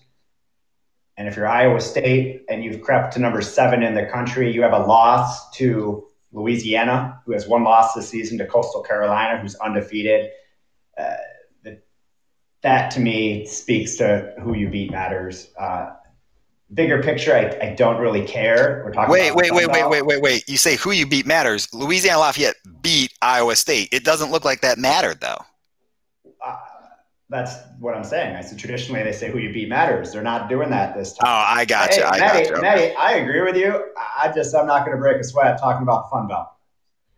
And 1.16 1.28
if 1.28 1.36
you're 1.36 1.46
Iowa 1.46 1.80
State 1.80 2.44
and 2.48 2.64
you've 2.64 2.80
crept 2.80 3.14
to 3.14 3.20
number 3.20 3.40
seven 3.40 3.82
in 3.82 3.94
the 3.94 4.06
country, 4.06 4.52
you 4.52 4.62
have 4.62 4.72
a 4.72 4.84
loss 4.84 5.50
to 5.52 6.06
Louisiana, 6.32 7.20
who 7.24 7.32
has 7.32 7.46
one 7.46 7.62
loss 7.62 7.94
this 7.94 8.08
season, 8.08 8.38
to 8.38 8.46
Coastal 8.46 8.82
Carolina, 8.82 9.40
who's 9.40 9.54
undefeated. 9.56 10.30
Uh, 10.98 11.14
that 12.64 12.90
to 12.90 13.00
me 13.00 13.46
speaks 13.46 13.96
to 13.96 14.32
who 14.42 14.54
you 14.54 14.68
beat 14.68 14.90
matters. 14.90 15.50
Uh, 15.56 15.92
bigger 16.72 17.02
picture, 17.02 17.36
I, 17.36 17.66
I, 17.68 17.74
don't 17.74 18.00
really 18.00 18.26
care. 18.26 18.82
We're 18.84 18.92
talking. 18.92 19.12
Wait, 19.12 19.34
wait, 19.34 19.52
wait, 19.52 19.68
wait, 19.70 19.88
wait, 19.88 20.04
wait, 20.06 20.20
wait. 20.22 20.48
You 20.48 20.56
say 20.56 20.76
who 20.76 20.90
you 20.90 21.06
beat 21.06 21.26
matters. 21.26 21.68
Louisiana 21.74 22.20
Lafayette 22.20 22.56
beat 22.80 23.12
Iowa 23.20 23.54
State. 23.54 23.90
It 23.92 24.02
doesn't 24.02 24.30
look 24.32 24.46
like 24.46 24.62
that 24.62 24.78
mattered 24.78 25.20
though. 25.20 25.44
That's 27.30 27.54
what 27.80 27.94
I'm 27.94 28.04
saying. 28.04 28.36
I 28.36 28.42
said 28.42 28.58
traditionally 28.58 29.02
they 29.02 29.12
say 29.12 29.30
who 29.30 29.38
you 29.38 29.52
beat 29.52 29.68
matters. 29.68 30.12
They're 30.12 30.22
not 30.22 30.48
doing 30.48 30.70
that 30.70 30.94
this 30.94 31.14
time. 31.14 31.26
Oh, 31.26 31.44
I 31.58 31.64
got 31.64 31.96
you. 31.96 32.02
I 32.02 32.18
Maddie, 32.18 32.44
got 32.44 32.56
you. 32.56 32.62
Maddie, 32.62 32.94
I 32.96 33.14
agree 33.14 33.40
with 33.40 33.56
you. 33.56 33.92
I 33.96 34.30
just 34.32 34.54
I'm 34.54 34.66
not 34.66 34.84
going 34.84 34.96
to 34.96 35.00
break 35.00 35.18
a 35.18 35.24
sweat 35.24 35.58
talking 35.58 35.82
about 35.82 36.04
the 36.04 36.10
Fun 36.10 36.28
Belt. 36.28 36.48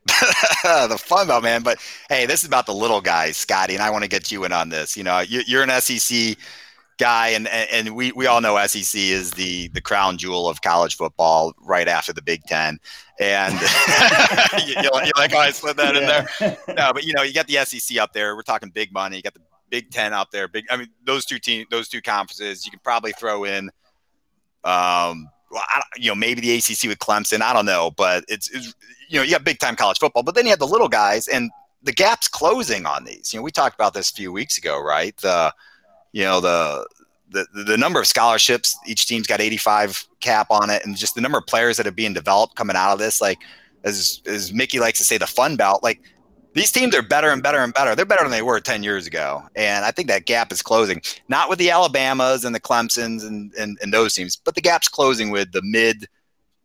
the 0.89 0.99
Fun 0.99 1.27
Belt, 1.27 1.43
man. 1.43 1.63
But 1.63 1.79
hey, 2.09 2.27
this 2.27 2.43
is 2.43 2.47
about 2.47 2.67
the 2.67 2.75
little 2.75 3.01
guys, 3.01 3.37
Scotty, 3.37 3.75
and 3.75 3.83
I 3.83 3.91
want 3.91 4.05
to 4.05 4.09
get 4.09 4.31
you 4.31 4.45
in 4.45 4.53
on 4.53 4.69
this. 4.69 4.97
You 4.97 5.03
know, 5.03 5.21
you, 5.21 5.59
are 5.59 5.63
an 5.65 5.81
SEC 5.81 6.37
guy, 6.99 7.29
and 7.29 7.49
and 7.49 7.95
we 7.97 8.13
we 8.13 8.27
all 8.27 8.41
know 8.41 8.65
SEC 8.67 9.01
is 9.01 9.33
the 9.33 9.69
the 9.69 9.81
crown 9.81 10.19
jewel 10.19 10.49
of 10.49 10.63
college 10.63 10.97
football, 10.97 11.53
right 11.61 11.89
after 11.89 12.13
the 12.13 12.23
Big 12.23 12.45
Ten. 12.45 12.79
And 13.19 13.55
you, 14.67 14.75
you, 14.83 14.91
like, 15.17 15.35
oh, 15.35 15.39
I 15.39 15.51
slid 15.51 15.77
that 15.79 15.95
yeah. 15.95 16.01
in 16.01 16.07
there. 16.41 16.59
No, 16.77 16.93
but 16.93 17.05
you 17.05 17.15
know, 17.15 17.23
you 17.23 17.33
got 17.33 17.47
the 17.47 17.65
SEC 17.65 17.99
up 17.99 18.13
there. 18.13 18.37
We're 18.37 18.43
talking 18.43 18.71
big 18.71 18.93
money. 18.93 19.17
You 19.17 19.23
got 19.23 19.35
the 19.35 19.41
Big 19.71 19.91
Ten 19.91 20.13
out 20.13 20.31
there. 20.31 20.49
Big. 20.49 20.65
I 20.71 20.77
mean, 20.77 20.89
those 21.05 21.25
two 21.25 21.39
teams, 21.39 21.67
those 21.71 21.89
two 21.89 22.01
conferences. 22.01 22.65
You 22.65 22.71
can 22.71 22.81
probably 22.83 23.13
throw 23.13 23.45
in, 23.45 23.71
um, 24.65 25.29
you 25.97 26.09
know, 26.09 26.15
maybe 26.15 26.41
the 26.41 26.55
ACC 26.57 26.89
with 26.89 26.99
Clemson. 26.99 27.41
I 27.41 27.53
don't 27.53 27.67
know, 27.67 27.91
but 27.97 28.25
it's, 28.29 28.51
it's 28.51 28.75
you 29.09 29.19
know, 29.19 29.23
you 29.23 29.33
got 29.33 29.45
big 29.45 29.59
time 29.59 29.77
college 29.77 29.99
football, 29.99 30.23
but 30.23 30.35
then 30.35 30.45
you 30.45 30.51
have 30.51 30.59
the 30.59 30.67
little 30.67 30.89
guys, 30.89 31.29
and 31.29 31.51
the 31.83 31.93
gap's 31.93 32.29
closing 32.29 32.87
on 32.87 33.05
these. 33.05 33.33
You 33.33 33.39
know, 33.39 33.45
we 33.45 33.51
talked 33.51 33.75
about 33.75 33.95
this 33.95 34.11
a 34.11 34.15
few 34.15 34.33
weeks 34.33 34.59
ago, 34.59 34.81
right? 34.83 35.17
The, 35.19 35.53
you 36.13 36.25
know, 36.25 36.41
the 36.41 36.87
the 37.31 37.47
the 37.65 37.77
number 37.77 38.01
of 38.01 38.07
scholarships 38.07 38.79
each 38.87 39.07
team's 39.07 39.27
got 39.27 39.41
85 39.41 40.07
cap 40.21 40.49
on 40.51 40.71
it, 40.71 40.85
and 40.85 40.97
just 40.97 41.15
the 41.15 41.21
number 41.21 41.39
of 41.39 41.47
players 41.47 41.77
that 41.77 41.87
are 41.87 41.93
being 41.93 42.15
developed 42.15 42.57
coming 42.57 42.77
out 42.77 42.93
of 42.93 42.99
this, 42.99 43.21
like 43.21 43.39
as 43.85 44.21
as 44.27 44.53
Mickey 44.53 44.81
likes 44.81 44.99
to 44.99 45.05
say, 45.05 45.19
the 45.19 45.27
fun 45.27 45.57
belt, 45.57 45.83
like 45.83 46.03
these 46.57 46.73
teams 46.73 46.95
are 46.95 47.03
better 47.03 47.29
and 47.29 47.43
better 47.43 47.59
and 47.59 47.75
better. 47.75 47.95
They're 47.95 48.07
better 48.07 48.23
than 48.23 48.33
they 48.33 48.41
were 48.41 48.61
10 48.61 48.83
years 48.83 49.07
ago. 49.07 49.43
And 49.55 49.85
I 49.85 49.91
think 49.91 50.09
that 50.09 50.25
gap 50.25 50.51
is 50.51 50.63
closing, 50.63 51.03
not 51.29 51.51
with 51.51 51.59
the 51.59 51.71
Alabamas 51.71 52.47
and 52.47 52.55
the 52.55 52.61
Clemsons 52.61 53.27
and, 53.27 53.53
and, 53.55 53.79
and 53.83 53.93
those 53.93 54.15
teams, 54.15 54.37
but 54.37 54.55
the 54.55 54.63
gap's 54.63 54.89
closing 54.89 55.31
with 55.31 55.53
the 55.53 55.61
mid 55.63 56.09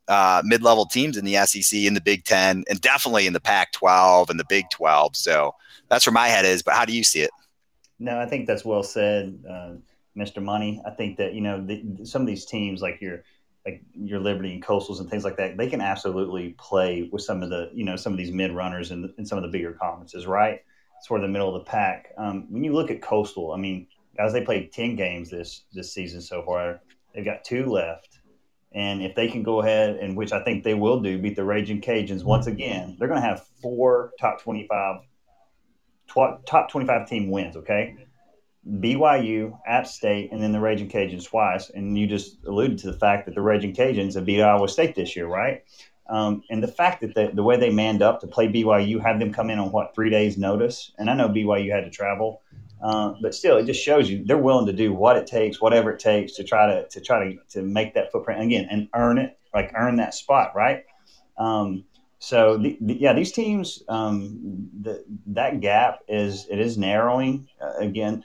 uh, 0.08 0.42
mid 0.46 0.64
level 0.64 0.86
teams 0.86 1.18
in 1.18 1.26
the 1.26 1.36
SEC, 1.46 1.78
in 1.78 1.94
the 1.94 2.02
Big 2.02 2.24
Ten, 2.24 2.64
and 2.70 2.80
definitely 2.80 3.28
in 3.28 3.34
the 3.34 3.42
Pac 3.42 3.74
12 3.74 4.30
and 4.30 4.40
the 4.40 4.46
Big 4.48 4.66
12. 4.72 5.16
So 5.18 5.54
that's 5.90 6.06
where 6.06 6.14
my 6.14 6.28
head 6.28 6.46
is. 6.46 6.64
But 6.64 6.76
how 6.76 6.86
do 6.86 6.94
you 6.94 7.04
see 7.04 7.22
it? 7.22 7.32
No, 8.00 8.18
I 8.18 8.26
think 8.26 8.48
that's 8.48 8.64
well 8.64 8.84
said, 8.84 9.44
uh, 9.48 9.74
Mr. 10.18 10.42
Money. 10.42 10.82
I 10.86 10.92
think 10.92 11.18
that, 11.18 11.34
you 11.34 11.42
know, 11.42 11.66
the, 11.66 12.06
some 12.06 12.22
of 12.22 12.28
these 12.28 12.46
teams, 12.46 12.82
like 12.82 13.02
your 13.02 13.24
like 13.66 13.82
your 13.94 14.20
Liberty 14.20 14.54
and 14.54 14.64
Coastals 14.64 15.00
and 15.00 15.10
things 15.10 15.24
like 15.24 15.38
that, 15.38 15.58
they 15.58 15.68
can 15.68 15.82
absolutely 15.82 16.56
play 16.58 17.10
with 17.12 17.22
some 17.22 17.44
of 17.44 17.50
the 17.50 17.70
you 17.74 17.86
know 17.86 17.96
some 17.96 18.14
of 18.14 18.18
these 18.18 18.32
mid 18.32 18.52
runners 18.52 18.92
in, 18.92 19.14
in 19.18 19.26
some 19.26 19.38
of 19.38 19.44
the 19.44 19.50
bigger 19.50 19.74
conferences, 19.74 20.26
right? 20.26 20.62
Sort 21.04 21.22
of 21.22 21.28
the 21.28 21.32
middle 21.32 21.56
of 21.56 21.64
the 21.64 21.70
pack. 21.70 22.14
Um, 22.18 22.48
when 22.50 22.64
you 22.64 22.74
look 22.74 22.92
at 22.92 23.02
Coastal, 23.02 23.52
I 23.52 23.58
mean, 23.58 23.88
guys, 24.18 24.34
they 24.34 24.44
played 24.44 24.72
ten 24.72 24.96
games 24.96 25.30
this 25.30 25.66
this 25.74 25.94
season 25.94 26.22
so 26.22 26.44
far. 26.44 26.82
They've 27.14 27.26
got 27.26 27.44
two 27.44 27.66
left, 27.66 28.20
and 28.72 29.04
if 29.04 29.16
they 29.16 29.28
can 29.28 29.44
go 29.44 29.62
ahead 29.62 29.98
and 29.98 30.16
which 30.16 30.32
I 30.32 30.44
think 30.44 30.64
they 30.64 30.74
will 30.74 31.02
do, 31.02 31.20
beat 31.20 31.36
the 31.36 31.44
Raging 31.44 31.82
Cajuns 31.82 32.24
once 32.24 32.48
again, 32.48 32.96
they're 32.98 33.08
going 33.08 33.22
to 33.22 33.28
have 33.28 33.46
four 33.62 34.12
top 34.20 34.42
twenty 34.42 34.66
five 34.68 35.02
tw- 36.08 36.46
top 36.46 36.70
twenty 36.70 36.88
five 36.88 37.08
team 37.08 37.30
wins. 37.30 37.58
Okay, 37.58 38.08
BYU, 38.70 39.58
App 39.66 39.88
State, 39.88 40.32
and 40.32 40.42
then 40.42 40.52
the 40.52 40.60
Raging 40.60 40.90
Cajuns 40.90 41.28
twice. 41.28 41.70
And 41.70 41.98
you 41.98 42.08
just 42.08 42.38
alluded 42.46 42.78
to 42.80 42.92
the 42.92 42.98
fact 42.98 43.26
that 43.26 43.36
the 43.36 43.42
Raging 43.42 43.74
Cajuns 43.74 44.16
have 44.16 44.26
beat 44.26 44.42
Iowa 44.42 44.68
State 44.68 44.96
this 44.96 45.16
year, 45.16 45.28
right? 45.28 45.64
Um, 46.08 46.44
and 46.50 46.62
the 46.62 46.68
fact 46.68 47.02
that 47.02 47.16
the, 47.16 47.32
the 47.34 47.44
way 47.44 47.58
they 47.58 47.70
manned 47.70 48.02
up 48.02 48.20
to 48.22 48.28
play 48.28 48.48
BYU, 48.48 49.02
had 49.02 49.20
them 49.20 49.34
come 49.34 49.50
in 49.50 49.60
on 49.60 49.72
what 49.72 49.96
three 49.96 50.10
days 50.10 50.38
notice, 50.38 50.92
and 50.98 51.10
I 51.10 51.16
know 51.16 51.30
BYU 51.30 51.74
had 51.74 51.86
to 51.86 51.90
travel, 51.90 52.42
uh, 52.84 53.14
but 53.22 53.36
still, 53.36 53.58
it 53.58 53.66
just 53.66 53.82
shows 53.82 54.10
you 54.10 54.24
they're 54.26 54.38
willing 54.38 54.66
to 54.66 54.74
do 54.74 54.92
what 54.92 55.16
it 55.16 55.28
takes, 55.28 55.62
whatever 55.62 55.92
it 55.92 56.00
takes 56.00 56.34
to 56.34 56.44
try 56.44 56.66
to 56.66 56.88
to 56.90 57.00
try 57.00 57.24
to 57.24 57.38
to 57.52 57.62
make 57.62 57.94
that 57.94 58.12
footprint 58.12 58.42
again 58.42 58.68
and 58.72 58.90
earn 58.96 59.20
it, 59.20 59.38
like 59.54 59.72
earn 59.76 59.98
that 59.98 60.14
spot, 60.14 60.54
right? 60.56 60.84
Um, 61.38 61.86
so 62.18 62.58
the, 62.58 62.78
the, 62.82 63.00
yeah, 63.00 63.14
these 63.14 63.32
teams, 63.32 63.84
um, 63.88 64.70
the, 64.82 65.04
that 65.28 65.60
gap 65.60 66.00
is 66.08 66.48
it 66.50 66.60
is 66.60 66.78
narrowing 66.78 67.48
uh, 67.62 67.78
again, 67.78 68.24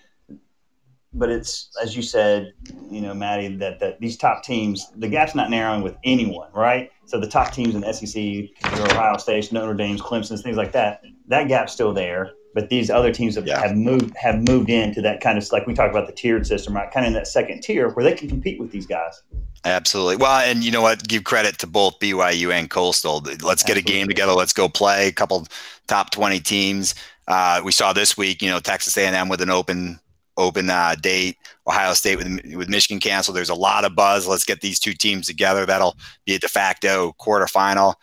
but 1.17 1.31
it's 1.31 1.71
as 1.83 1.97
you 1.97 2.03
said, 2.03 2.53
you 2.91 3.01
know, 3.01 3.15
Maddie, 3.15 3.57
that 3.57 3.81
that 3.81 4.01
these 4.01 4.17
top 4.17 4.43
teams, 4.43 4.91
the 4.97 5.09
gap's 5.09 5.35
not 5.35 5.51
narrowing 5.51 5.83
with 5.83 5.97
anyone, 6.05 6.49
right? 6.53 6.91
So 7.07 7.19
the 7.19 7.29
top 7.29 7.53
teams 7.53 7.75
in 7.75 7.81
the 7.81 7.93
SEC, 7.93 8.71
Ohio 8.93 9.17
State, 9.17 9.51
Notre 9.53 9.75
Dame's, 9.75 10.01
Clemson's, 10.01 10.43
things 10.43 10.57
like 10.57 10.73
that, 10.73 11.03
that 11.29 11.49
gap's 11.49 11.73
still 11.73 11.93
there. 11.93 12.33
But 12.55 12.71
these 12.71 12.89
other 12.91 13.13
teams 13.13 13.35
have, 13.35 13.47
yeah. 13.47 13.61
have 13.61 13.77
moved 13.77 14.17
have 14.17 14.47
moved 14.49 14.71
into 14.71 15.03
that 15.03 15.21
kind 15.21 15.37
of 15.37 15.51
like 15.53 15.67
we 15.67 15.75
talked 15.75 15.91
about 15.91 16.07
the 16.07 16.13
tiered 16.13 16.47
system, 16.47 16.75
right? 16.75 16.91
Kind 16.91 17.07
of 17.07 17.09
in 17.09 17.15
that 17.15 17.27
second 17.27 17.63
tier 17.63 17.91
where 17.91 18.05
they 18.05 18.15
can 18.15 18.29
compete 18.29 18.59
with 18.59 18.71
these 18.71 18.87
guys. 18.87 19.23
Absolutely. 19.65 20.17
Well, 20.17 20.41
and 20.41 20.65
you 20.65 20.71
know 20.71 20.81
what? 20.81 21.07
Give 21.07 21.25
credit 21.25 21.59
to 21.59 21.67
both 21.67 21.99
BYU 21.99 22.53
and 22.53 22.71
Coastal. 22.71 23.21
Let's 23.21 23.43
get 23.43 23.77
Absolutely. 23.77 23.81
a 23.81 23.83
game 23.83 24.09
together. 24.09 24.33
Let's 24.33 24.53
go 24.53 24.69
play. 24.69 25.09
A 25.09 25.13
couple 25.13 25.47
top 25.87 26.11
twenty 26.11 26.41
teams. 26.41 26.95
Uh, 27.29 27.61
we 27.65 27.73
saw 27.73 27.93
this 27.93 28.17
week, 28.17 28.41
you 28.41 28.49
know, 28.49 28.61
Texas 28.61 28.97
A&M 28.97 29.29
with 29.29 29.41
an 29.41 29.51
open 29.51 29.99
open 30.37 30.71
uh, 30.71 30.95
date. 31.00 31.37
Ohio 31.66 31.95
State 31.95 32.19
with 32.19 32.57
with 32.57 32.69
Michigan 32.69 33.00
canceled. 33.00 33.37
There's 33.37 33.49
a 33.49 33.55
lot 33.55 33.85
of 33.85 33.95
buzz. 33.95 34.26
Let's 34.26 34.45
get 34.45 34.61
these 34.61 34.78
two 34.78 34.93
teams 34.93 35.26
together. 35.26 35.66
That'll 35.66 35.97
be 36.25 36.35
a 36.35 36.38
de 36.38 36.49
facto 36.49 37.14
quarterfinal. 37.19 37.95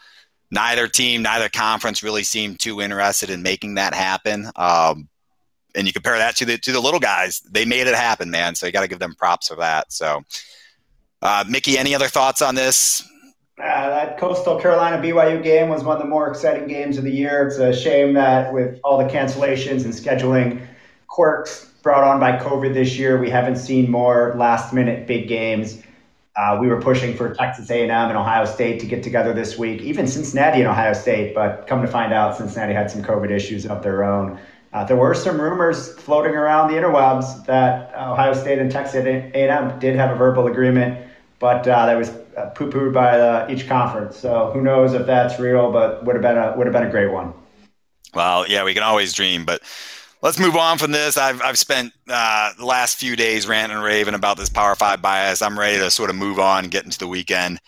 Neither 0.52 0.88
team, 0.88 1.24
neither 1.24 1.50
conference 1.50 2.04
really 2.04 2.24
seemed 2.24 2.60
too 2.60 2.82
interested 2.82 3.30
in 3.30 3.42
making 3.42 3.76
that 3.76 3.94
happen. 3.94 4.52
Um, 4.56 5.10
and 5.76 5.88
you 5.88 5.94
compare 5.94 6.18
that 6.18 6.36
to 6.38 6.46
the 6.46 6.58
to 6.60 6.72
the 6.72 6.80
little 6.80 7.00
guys, 7.00 7.40
they 7.50 7.66
made 7.66 7.88
it 7.88 7.96
happen, 7.96 8.30
man. 8.30 8.56
So 8.56 8.66
you 8.66 8.72
got 8.72 8.82
to 8.82 8.88
give 8.88 9.00
them 9.00 9.16
props 9.16 9.48
for 9.48 9.56
that. 9.56 9.92
So 9.92 10.24
uh, 11.22 11.46
Mickey, 11.48 11.78
any 11.78 11.96
other 11.96 12.08
thoughts 12.08 12.42
on 12.42 12.56
this? 12.56 13.02
Uh, 13.60 13.90
that 13.90 14.18
Coastal 14.18 14.60
Carolina 14.60 14.98
BYU 14.98 15.42
game 15.42 15.70
was 15.70 15.84
one 15.84 15.96
of 15.96 16.02
the 16.02 16.10
more 16.10 16.28
exciting 16.28 16.68
games 16.68 16.98
of 16.98 17.04
the 17.04 17.12
year. 17.12 17.48
It's 17.48 17.58
a 17.58 17.74
shame 17.74 18.14
that 18.14 18.52
with 18.52 18.80
all 18.84 18.98
the 18.98 19.06
cancellations 19.06 19.86
and 19.86 19.94
scheduling 19.94 20.66
quirks 21.08 21.73
brought 21.84 22.04
on 22.04 22.20
by 22.20 22.38
COVID 22.38 22.74
this 22.74 22.98
year, 22.98 23.20
we 23.20 23.30
haven't 23.30 23.58
seen 23.58 23.92
more 23.92 24.34
last 24.36 24.74
minute 24.74 25.06
big 25.06 25.28
games. 25.28 25.84
Uh, 26.36 26.58
we 26.60 26.68
were 26.68 26.82
pushing 26.82 27.16
for 27.16 27.36
Texas 27.36 27.70
A&M 27.70 27.92
and 27.92 28.18
Ohio 28.18 28.46
State 28.46 28.80
to 28.80 28.88
get 28.88 29.04
together 29.04 29.34
this 29.34 29.56
week, 29.60 29.82
even 29.82 30.08
Cincinnati 30.08 30.62
and 30.62 30.68
Ohio 30.68 30.94
State, 30.94 31.36
but 31.36 31.68
come 31.68 31.84
to 31.84 31.88
find 31.88 32.12
out, 32.12 32.36
Cincinnati 32.36 32.74
had 32.74 32.90
some 32.90 33.04
COVID 33.04 33.30
issues 33.30 33.68
of 33.68 33.84
their 33.84 34.04
own. 34.04 34.40
Uh, 34.74 34.84
there 34.84 34.98
were 34.98 35.14
some 35.14 35.40
rumors 35.40 35.94
floating 36.00 36.34
around 36.34 36.72
the 36.72 36.74
interwebs 36.74 37.46
that 37.46 37.94
Ohio 37.94 38.34
State 38.34 38.58
and 38.58 38.72
Texas 38.72 39.06
A&M 39.06 39.80
did 39.80 39.96
have 39.96 40.10
a 40.10 40.16
verbal 40.16 40.48
agreement 40.48 40.98
but 41.44 41.68
uh, 41.68 41.86
that 41.86 41.98
was 41.98 42.10
uh, 42.38 42.52
poo-pooed 42.56 42.94
by 42.94 43.20
uh, 43.20 43.46
each 43.50 43.68
conference. 43.68 44.16
So 44.16 44.52
who 44.54 44.62
knows 44.62 44.94
if 44.94 45.06
that's 45.06 45.42
real, 45.42 45.74
but 45.74 46.06
would 46.06 46.16
have 46.16 46.22
been 46.22 46.38
a 46.38 46.56
would 46.56 46.68
have 46.68 46.74
been 46.74 46.88
a 46.88 46.90
great 46.90 47.12
one. 47.12 47.34
Well, 48.14 48.48
yeah, 48.48 48.64
we 48.64 48.74
can 48.74 48.82
always 48.82 49.12
dream, 49.12 49.44
but 49.44 49.62
let's 50.24 50.40
move 50.40 50.56
on 50.56 50.80
from 50.80 50.92
this. 50.92 51.18
I've 51.18 51.40
I've 51.44 51.60
spent 51.60 51.94
uh, 52.10 52.54
the 52.58 52.66
last 52.66 52.98
few 52.98 53.16
days 53.16 53.46
ranting 53.46 53.78
and 53.78 53.86
raving 53.86 54.16
about 54.16 54.38
this 54.38 54.50
Power 54.50 54.74
Five 54.74 55.02
bias. 55.02 55.44
I'm 55.44 55.60
ready 55.60 55.78
to 55.78 55.92
sort 55.92 56.10
of 56.10 56.16
move 56.16 56.40
on 56.40 56.64
and 56.64 56.72
get 56.72 56.86
into 56.86 56.98
the 56.98 57.08
weekend. 57.08 57.60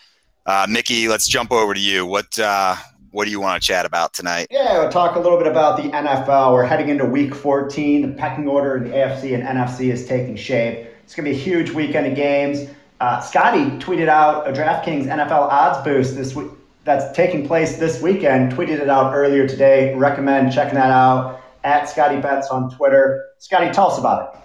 Uh, 0.44 0.66
Mickey, 0.68 1.06
let's 1.06 1.28
jump 1.28 1.52
over 1.52 1.74
to 1.74 1.80
you. 1.80 2.04
What 2.04 2.36
uh, 2.38 2.74
what 3.12 3.26
do 3.26 3.30
you 3.30 3.40
want 3.40 3.62
to 3.62 3.66
chat 3.66 3.86
about 3.86 4.14
tonight? 4.14 4.48
Yeah, 4.50 4.80
we'll 4.80 4.90
talk 4.90 5.14
a 5.16 5.20
little 5.20 5.38
bit 5.38 5.46
about 5.46 5.76
the 5.76 5.88
NFL. 5.90 6.52
We're 6.52 6.64
heading 6.64 6.88
into 6.88 7.04
Week 7.04 7.34
14. 7.34 8.02
The 8.02 8.08
pecking 8.16 8.48
order 8.48 8.76
in 8.76 8.84
the 8.84 8.90
AFC 8.90 9.34
and 9.34 9.42
NFC 9.42 9.92
is 9.92 10.06
taking 10.06 10.34
shape. 10.34 10.88
It's 11.04 11.14
going 11.14 11.24
to 11.24 11.30
be 11.30 11.36
a 11.36 11.40
huge 11.40 11.70
weekend 11.70 12.06
of 12.06 12.16
games. 12.16 12.68
Uh, 13.00 13.20
Scotty 13.20 13.70
tweeted 13.78 14.08
out 14.08 14.48
a 14.48 14.52
DraftKings 14.52 15.06
NFL 15.06 15.48
odds 15.50 15.84
boost 15.84 16.16
this 16.16 16.34
week 16.34 16.50
that's 16.84 17.14
taking 17.16 17.46
place 17.46 17.78
this 17.78 18.00
weekend. 18.00 18.52
Tweeted 18.52 18.80
it 18.80 18.88
out 18.88 19.14
earlier 19.14 19.46
today. 19.46 19.94
Recommend 19.94 20.52
checking 20.52 20.74
that 20.74 20.90
out 20.90 21.40
at 21.66 21.88
Scotty 21.88 22.20
Bets 22.20 22.48
on 22.48 22.70
Twitter. 22.70 23.32
Scotty, 23.38 23.70
tell 23.72 23.90
us 23.90 23.98
about 23.98 24.34
it. 24.34 24.40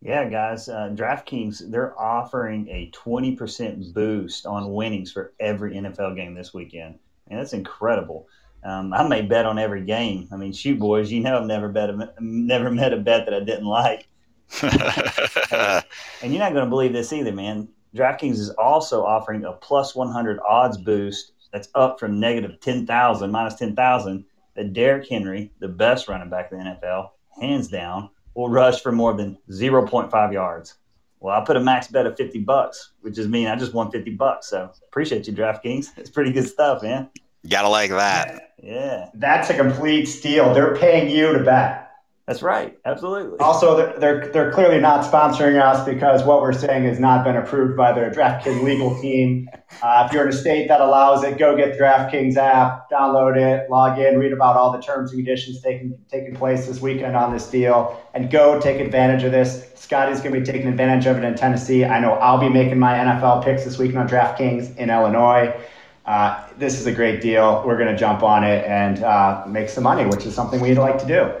Yeah, 0.00 0.28
guys, 0.28 0.68
uh, 0.68 0.90
DraftKings 0.94 1.70
they're 1.70 1.96
offering 2.00 2.66
a 2.68 2.90
twenty 2.92 3.36
percent 3.36 3.94
boost 3.94 4.46
on 4.46 4.72
winnings 4.72 5.12
for 5.12 5.32
every 5.38 5.74
NFL 5.74 6.16
game 6.16 6.34
this 6.34 6.52
weekend, 6.52 6.98
and 7.28 7.38
that's 7.38 7.52
incredible. 7.52 8.26
Um, 8.64 8.92
I 8.94 9.06
may 9.06 9.22
bet 9.22 9.44
on 9.44 9.58
every 9.58 9.84
game. 9.84 10.28
I 10.32 10.36
mean, 10.36 10.52
shoot, 10.52 10.78
boys, 10.78 11.12
you 11.12 11.20
know 11.20 11.38
I've 11.38 11.46
never 11.46 11.68
bet 11.68 11.90
a, 11.90 12.12
never 12.20 12.70
met 12.70 12.92
a 12.92 12.96
bet 12.96 13.26
that 13.26 13.34
I 13.34 13.40
didn't 13.40 13.66
like. 13.66 14.08
and 14.62 16.32
you're 16.32 16.38
not 16.38 16.52
going 16.52 16.64
to 16.64 16.70
believe 16.70 16.92
this 16.92 17.12
either, 17.12 17.32
man. 17.32 17.68
DraftKings 17.94 18.38
is 18.38 18.50
also 18.50 19.04
offering 19.04 19.44
a 19.44 19.52
plus 19.52 19.94
100 19.94 20.40
odds 20.48 20.78
boost 20.78 21.32
that's 21.52 21.68
up 21.74 22.00
from 22.00 22.18
negative 22.18 22.60
10,000, 22.60 23.30
minus 23.30 23.54
10,000, 23.54 24.24
that 24.54 24.72
Derrick 24.72 25.08
Henry, 25.08 25.52
the 25.58 25.68
best 25.68 26.08
running 26.08 26.30
back 26.30 26.52
in 26.52 26.58
the 26.58 26.64
NFL, 26.64 27.10
hands 27.40 27.68
down, 27.68 28.10
will 28.34 28.48
rush 28.48 28.82
for 28.82 28.92
more 28.92 29.14
than 29.14 29.38
0.5 29.50 30.32
yards. 30.32 30.74
Well, 31.20 31.40
I 31.40 31.44
put 31.44 31.56
a 31.56 31.60
max 31.60 31.86
bet 31.86 32.06
of 32.06 32.16
50 32.16 32.40
bucks, 32.40 32.92
which 33.00 33.16
is 33.16 33.28
mean 33.28 33.46
I 33.46 33.56
just 33.56 33.74
won 33.74 33.90
50 33.90 34.10
bucks. 34.12 34.48
So 34.48 34.72
appreciate 34.88 35.26
you, 35.26 35.32
DraftKings. 35.32 35.90
It's 35.96 36.10
pretty 36.10 36.32
good 36.32 36.48
stuff, 36.48 36.82
man. 36.82 37.10
Gotta 37.48 37.68
like 37.68 37.90
that. 37.90 38.54
Yeah. 38.62 39.08
That's 39.14 39.50
a 39.50 39.54
complete 39.54 40.06
steal. 40.06 40.52
They're 40.52 40.76
paying 40.76 41.10
you 41.10 41.32
to 41.32 41.44
bet. 41.44 41.81
That's 42.26 42.40
right. 42.40 42.78
Absolutely. 42.84 43.38
Also, 43.40 43.76
they're, 43.76 43.98
they're, 43.98 44.28
they're 44.28 44.52
clearly 44.52 44.78
not 44.78 45.04
sponsoring 45.04 45.60
us 45.60 45.84
because 45.84 46.22
what 46.22 46.40
we're 46.40 46.52
saying 46.52 46.84
has 46.84 47.00
not 47.00 47.24
been 47.24 47.36
approved 47.36 47.76
by 47.76 47.92
their 47.92 48.12
DraftKings 48.12 48.62
legal 48.62 49.00
team. 49.00 49.48
Uh, 49.82 50.04
if 50.06 50.12
you're 50.12 50.22
in 50.22 50.28
a 50.28 50.36
state 50.36 50.68
that 50.68 50.80
allows 50.80 51.24
it, 51.24 51.36
go 51.36 51.56
get 51.56 51.72
the 51.72 51.82
DraftKings 51.82 52.36
app, 52.36 52.88
download 52.90 53.36
it, 53.36 53.68
log 53.68 53.98
in, 53.98 54.20
read 54.20 54.32
about 54.32 54.56
all 54.56 54.70
the 54.70 54.80
terms 54.80 55.10
and 55.10 55.18
conditions 55.18 55.60
taking 55.60 55.98
taking 56.08 56.36
place 56.36 56.66
this 56.66 56.80
weekend 56.80 57.16
on 57.16 57.32
this 57.32 57.50
deal, 57.50 58.00
and 58.14 58.30
go 58.30 58.60
take 58.60 58.78
advantage 58.80 59.24
of 59.24 59.32
this. 59.32 59.68
Scotty's 59.74 60.20
going 60.20 60.32
to 60.32 60.40
be 60.40 60.46
taking 60.46 60.68
advantage 60.68 61.06
of 61.06 61.16
it 61.18 61.24
in 61.24 61.34
Tennessee. 61.34 61.84
I 61.84 61.98
know 61.98 62.12
I'll 62.14 62.38
be 62.38 62.48
making 62.48 62.78
my 62.78 62.94
NFL 62.94 63.44
picks 63.44 63.64
this 63.64 63.78
weekend 63.78 63.98
on 63.98 64.08
DraftKings 64.08 64.76
in 64.76 64.90
Illinois. 64.90 65.60
Uh, 66.06 66.48
this 66.56 66.78
is 66.78 66.86
a 66.86 66.92
great 66.92 67.20
deal. 67.20 67.64
We're 67.66 67.76
going 67.76 67.90
to 67.90 67.98
jump 67.98 68.22
on 68.22 68.44
it 68.44 68.64
and 68.64 69.02
uh, 69.02 69.44
make 69.48 69.68
some 69.68 69.82
money, 69.82 70.06
which 70.06 70.24
is 70.24 70.36
something 70.36 70.60
we'd 70.60 70.78
like 70.78 70.98
to 70.98 71.06
do. 71.06 71.32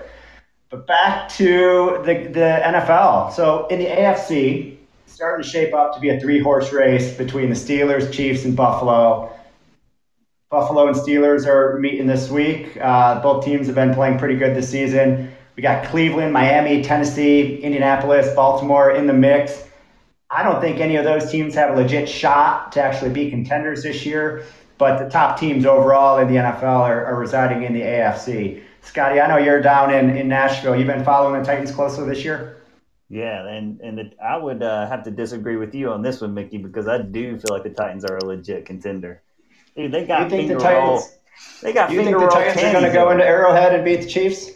But 0.72 0.86
back 0.86 1.28
to 1.34 2.00
the, 2.02 2.30
the 2.32 2.62
NFL. 2.64 3.34
So 3.34 3.66
in 3.66 3.78
the 3.78 3.84
AFC, 3.84 4.78
starting 5.04 5.44
to 5.44 5.48
shape 5.48 5.74
up 5.74 5.92
to 5.94 6.00
be 6.00 6.08
a 6.08 6.18
three 6.18 6.40
horse 6.40 6.72
race 6.72 7.14
between 7.14 7.50
the 7.50 7.54
Steelers, 7.54 8.10
Chiefs, 8.10 8.46
and 8.46 8.56
Buffalo. 8.56 9.30
Buffalo 10.50 10.86
and 10.86 10.96
Steelers 10.96 11.46
are 11.46 11.78
meeting 11.78 12.06
this 12.06 12.30
week. 12.30 12.78
Uh, 12.80 13.20
both 13.20 13.44
teams 13.44 13.66
have 13.66 13.74
been 13.74 13.92
playing 13.92 14.18
pretty 14.18 14.36
good 14.36 14.56
this 14.56 14.70
season. 14.70 15.30
We 15.56 15.62
got 15.62 15.84
Cleveland, 15.84 16.32
Miami, 16.32 16.82
Tennessee, 16.82 17.58
Indianapolis, 17.58 18.34
Baltimore 18.34 18.92
in 18.92 19.06
the 19.06 19.12
mix. 19.12 19.64
I 20.30 20.42
don't 20.42 20.62
think 20.62 20.80
any 20.80 20.96
of 20.96 21.04
those 21.04 21.30
teams 21.30 21.54
have 21.54 21.76
a 21.76 21.76
legit 21.82 22.08
shot 22.08 22.72
to 22.72 22.82
actually 22.82 23.10
be 23.10 23.28
contenders 23.28 23.82
this 23.82 24.06
year, 24.06 24.46
but 24.78 24.98
the 24.98 25.10
top 25.10 25.38
teams 25.38 25.66
overall 25.66 26.18
in 26.18 26.28
the 26.28 26.36
NFL 26.36 26.62
are, 26.62 27.04
are 27.04 27.16
residing 27.16 27.64
in 27.64 27.74
the 27.74 27.82
AFC. 27.82 28.62
Scotty, 28.82 29.20
I 29.20 29.26
know 29.28 29.38
you're 29.38 29.60
down 29.60 29.92
in, 29.94 30.16
in 30.16 30.28
Nashville. 30.28 30.76
You've 30.76 30.86
been 30.86 31.04
following 31.04 31.40
the 31.40 31.46
Titans 31.46 31.70
closely 31.70 32.06
this 32.06 32.24
year. 32.24 32.62
Yeah, 33.08 33.46
and 33.46 33.80
and 33.80 33.98
the, 33.98 34.10
I 34.24 34.36
would 34.36 34.62
uh, 34.62 34.88
have 34.88 35.04
to 35.04 35.10
disagree 35.10 35.56
with 35.56 35.74
you 35.74 35.90
on 35.90 36.02
this 36.02 36.20
one, 36.20 36.34
Mickey, 36.34 36.56
because 36.56 36.88
I 36.88 37.02
do 37.02 37.38
feel 37.38 37.54
like 37.54 37.62
the 37.62 37.70
Titans 37.70 38.04
are 38.04 38.16
a 38.16 38.24
legit 38.24 38.64
contender. 38.64 39.22
Dude, 39.76 39.92
they 39.92 40.04
got 40.04 40.22
you 40.22 40.30
think 40.30 40.48
the 40.48 40.58
Titans, 40.58 40.88
roll, 40.88 41.02
They 41.62 41.72
got. 41.72 41.90
You 41.90 42.02
think 42.02 42.18
the 42.18 42.26
Titans 42.26 42.62
are 42.62 42.72
going 42.72 42.84
to 42.84 42.92
go 42.92 43.10
into 43.10 43.24
Arrowhead 43.24 43.74
and 43.74 43.84
beat 43.84 44.02
the 44.02 44.08
Chiefs? 44.08 44.50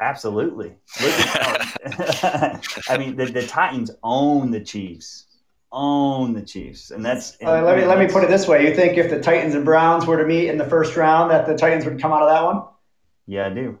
Absolutely. 0.00 0.76
At, 1.00 2.66
I 2.88 2.96
mean, 2.98 3.16
the, 3.16 3.26
the 3.26 3.46
Titans 3.46 3.90
own 4.02 4.50
the 4.50 4.60
Chiefs 4.60 5.26
own 5.72 6.32
the 6.32 6.42
Chiefs, 6.42 6.90
and 6.90 7.04
that's. 7.04 7.36
Uh, 7.42 7.62
let 7.62 7.78
me 7.78 7.84
let 7.84 7.98
me 7.98 8.06
put 8.06 8.24
it 8.24 8.28
this 8.28 8.48
way: 8.48 8.68
You 8.68 8.74
think 8.74 8.98
if 8.98 9.10
the 9.10 9.20
Titans 9.20 9.54
and 9.54 9.64
Browns 9.64 10.06
were 10.06 10.16
to 10.16 10.26
meet 10.26 10.48
in 10.48 10.58
the 10.58 10.64
first 10.64 10.96
round, 10.96 11.30
that 11.30 11.46
the 11.46 11.56
Titans 11.56 11.84
would 11.84 12.00
come 12.00 12.12
out 12.12 12.22
of 12.22 12.28
that 12.28 12.44
one? 12.44 12.62
Yeah, 13.30 13.46
I 13.46 13.50
do. 13.50 13.78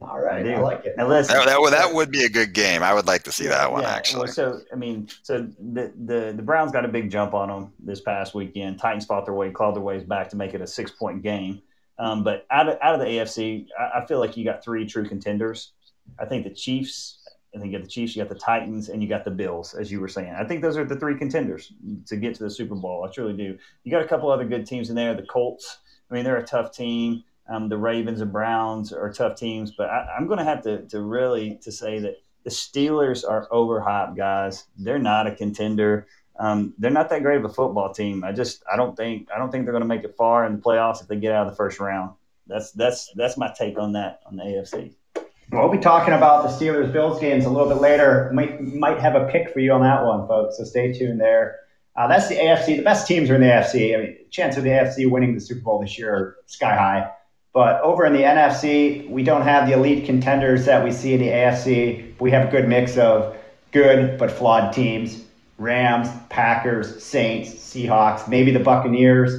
All 0.00 0.20
right, 0.20 0.44
I. 0.44 0.54
I 0.54 0.58
like 0.58 0.84
it. 0.84 0.96
Now 0.96 1.06
listen, 1.06 1.36
that, 1.36 1.46
that, 1.46 1.60
would, 1.60 1.72
that 1.72 1.94
would 1.94 2.10
be 2.10 2.24
a 2.24 2.28
good 2.28 2.52
game. 2.52 2.82
I 2.82 2.92
would 2.92 3.06
like 3.06 3.22
to 3.22 3.32
see 3.32 3.46
that 3.46 3.70
one 3.70 3.82
yeah, 3.82 3.90
actually. 3.90 4.24
Well, 4.24 4.32
so 4.32 4.60
I 4.72 4.74
mean, 4.74 5.08
so 5.22 5.48
the, 5.60 5.92
the 6.04 6.32
the 6.36 6.42
Browns 6.42 6.72
got 6.72 6.84
a 6.84 6.88
big 6.88 7.08
jump 7.08 7.32
on 7.32 7.48
them 7.48 7.72
this 7.78 8.00
past 8.00 8.34
weekend. 8.34 8.80
Titans 8.80 9.06
fought 9.06 9.24
their 9.24 9.34
way, 9.34 9.52
clawed 9.52 9.76
their 9.76 9.82
ways 9.82 10.02
back 10.02 10.28
to 10.30 10.36
make 10.36 10.52
it 10.52 10.60
a 10.60 10.66
six 10.66 10.90
point 10.90 11.22
game. 11.22 11.62
Um, 12.00 12.24
but 12.24 12.44
out 12.50 12.68
of 12.68 12.76
out 12.82 12.94
of 12.96 13.00
the 13.00 13.06
AFC, 13.06 13.66
I, 13.78 14.00
I 14.00 14.06
feel 14.06 14.18
like 14.18 14.36
you 14.36 14.44
got 14.44 14.64
three 14.64 14.84
true 14.84 15.08
contenders. 15.08 15.74
I 16.18 16.24
think 16.24 16.42
the 16.42 16.50
Chiefs. 16.50 17.20
I 17.54 17.60
think 17.60 17.70
you 17.70 17.78
got 17.78 17.84
the 17.84 17.90
Chiefs, 17.90 18.16
you 18.16 18.22
got 18.24 18.30
the 18.30 18.40
Titans, 18.40 18.88
and 18.88 19.00
you 19.00 19.08
got 19.08 19.24
the 19.24 19.30
Bills, 19.30 19.74
as 19.74 19.92
you 19.92 20.00
were 20.00 20.08
saying. 20.08 20.34
I 20.34 20.42
think 20.42 20.60
those 20.60 20.76
are 20.76 20.84
the 20.84 20.96
three 20.96 21.16
contenders 21.16 21.72
to 22.06 22.16
get 22.16 22.34
to 22.36 22.42
the 22.42 22.50
Super 22.50 22.74
Bowl. 22.74 23.06
I 23.06 23.12
truly 23.12 23.34
do. 23.34 23.56
You 23.84 23.92
got 23.92 24.02
a 24.02 24.08
couple 24.08 24.30
other 24.30 24.46
good 24.46 24.66
teams 24.66 24.88
in 24.90 24.96
there. 24.96 25.14
The 25.14 25.22
Colts. 25.22 25.78
I 26.10 26.14
mean, 26.14 26.24
they're 26.24 26.38
a 26.38 26.44
tough 26.44 26.74
team. 26.74 27.22
Um, 27.48 27.68
the 27.68 27.76
Ravens 27.76 28.20
and 28.20 28.32
Browns 28.32 28.92
are 28.92 29.12
tough 29.12 29.36
teams, 29.36 29.72
but 29.72 29.90
I, 29.90 30.16
am 30.16 30.26
going 30.26 30.38
to 30.38 30.44
have 30.44 30.62
to, 30.62 31.00
really 31.00 31.58
to 31.62 31.72
say 31.72 31.98
that 31.98 32.22
the 32.44 32.50
Steelers 32.50 33.28
are 33.28 33.48
overhyped, 33.48 34.16
guys. 34.16 34.64
They're 34.78 34.98
not 34.98 35.26
a 35.26 35.34
contender. 35.34 36.06
Um, 36.38 36.74
they're 36.78 36.90
not 36.90 37.10
that 37.10 37.22
great 37.22 37.38
of 37.38 37.44
a 37.44 37.48
football 37.48 37.92
team. 37.92 38.24
I 38.24 38.32
just 38.32 38.62
I 38.72 38.76
don't 38.76 38.96
think 38.96 39.28
I 39.34 39.38
don't 39.38 39.50
think 39.50 39.64
they're 39.64 39.72
going 39.72 39.82
to 39.82 39.88
make 39.88 40.04
it 40.04 40.16
far 40.16 40.46
in 40.46 40.56
the 40.56 40.62
playoffs 40.62 41.02
if 41.02 41.08
they 41.08 41.16
get 41.16 41.32
out 41.32 41.46
of 41.46 41.52
the 41.52 41.56
first 41.56 41.78
round. 41.78 42.14
That's 42.46 42.72
that's 42.72 43.12
that's 43.14 43.36
my 43.36 43.52
take 43.56 43.78
on 43.78 43.92
that 43.92 44.20
on 44.26 44.36
the 44.36 44.44
AFC. 44.44 44.94
We'll 45.52 45.68
be 45.68 45.78
talking 45.78 46.14
about 46.14 46.44
the 46.44 46.48
Steelers 46.48 46.90
Bills 46.90 47.20
games 47.20 47.44
a 47.44 47.50
little 47.50 47.68
bit 47.68 47.80
later. 47.80 48.30
Might 48.32 48.62
might 48.62 48.98
have 48.98 49.14
a 49.14 49.28
pick 49.28 49.52
for 49.52 49.60
you 49.60 49.72
on 49.72 49.82
that 49.82 50.04
one, 50.04 50.26
folks. 50.26 50.56
So 50.56 50.64
stay 50.64 50.92
tuned 50.92 51.20
there. 51.20 51.60
Uh, 51.94 52.08
that's 52.08 52.28
the 52.28 52.36
AFC. 52.36 52.78
The 52.78 52.82
best 52.82 53.06
teams 53.06 53.28
are 53.28 53.34
in 53.34 53.42
the 53.42 53.48
AFC. 53.48 53.94
I 53.94 54.00
mean, 54.00 54.16
chance 54.30 54.56
of 54.56 54.64
the 54.64 54.70
AFC 54.70 55.10
winning 55.10 55.34
the 55.34 55.40
Super 55.40 55.60
Bowl 55.60 55.80
this 55.80 55.98
year 55.98 56.14
are 56.14 56.36
sky 56.46 56.74
high. 56.74 57.10
But 57.52 57.82
over 57.82 58.06
in 58.06 58.14
the 58.14 58.22
NFC, 58.22 59.08
we 59.10 59.22
don't 59.22 59.42
have 59.42 59.68
the 59.68 59.74
elite 59.74 60.06
contenders 60.06 60.64
that 60.64 60.82
we 60.82 60.90
see 60.90 61.14
in 61.14 61.20
the 61.20 61.28
AFC. 61.28 62.18
We 62.18 62.30
have 62.30 62.48
a 62.48 62.50
good 62.50 62.68
mix 62.68 62.96
of 62.96 63.36
good 63.72 64.18
but 64.18 64.30
flawed 64.30 64.72
teams: 64.72 65.24
Rams, 65.58 66.08
Packers, 66.30 67.02
Saints, 67.02 67.50
Seahawks, 67.50 68.26
maybe 68.26 68.52
the 68.52 68.60
Buccaneers. 68.60 69.34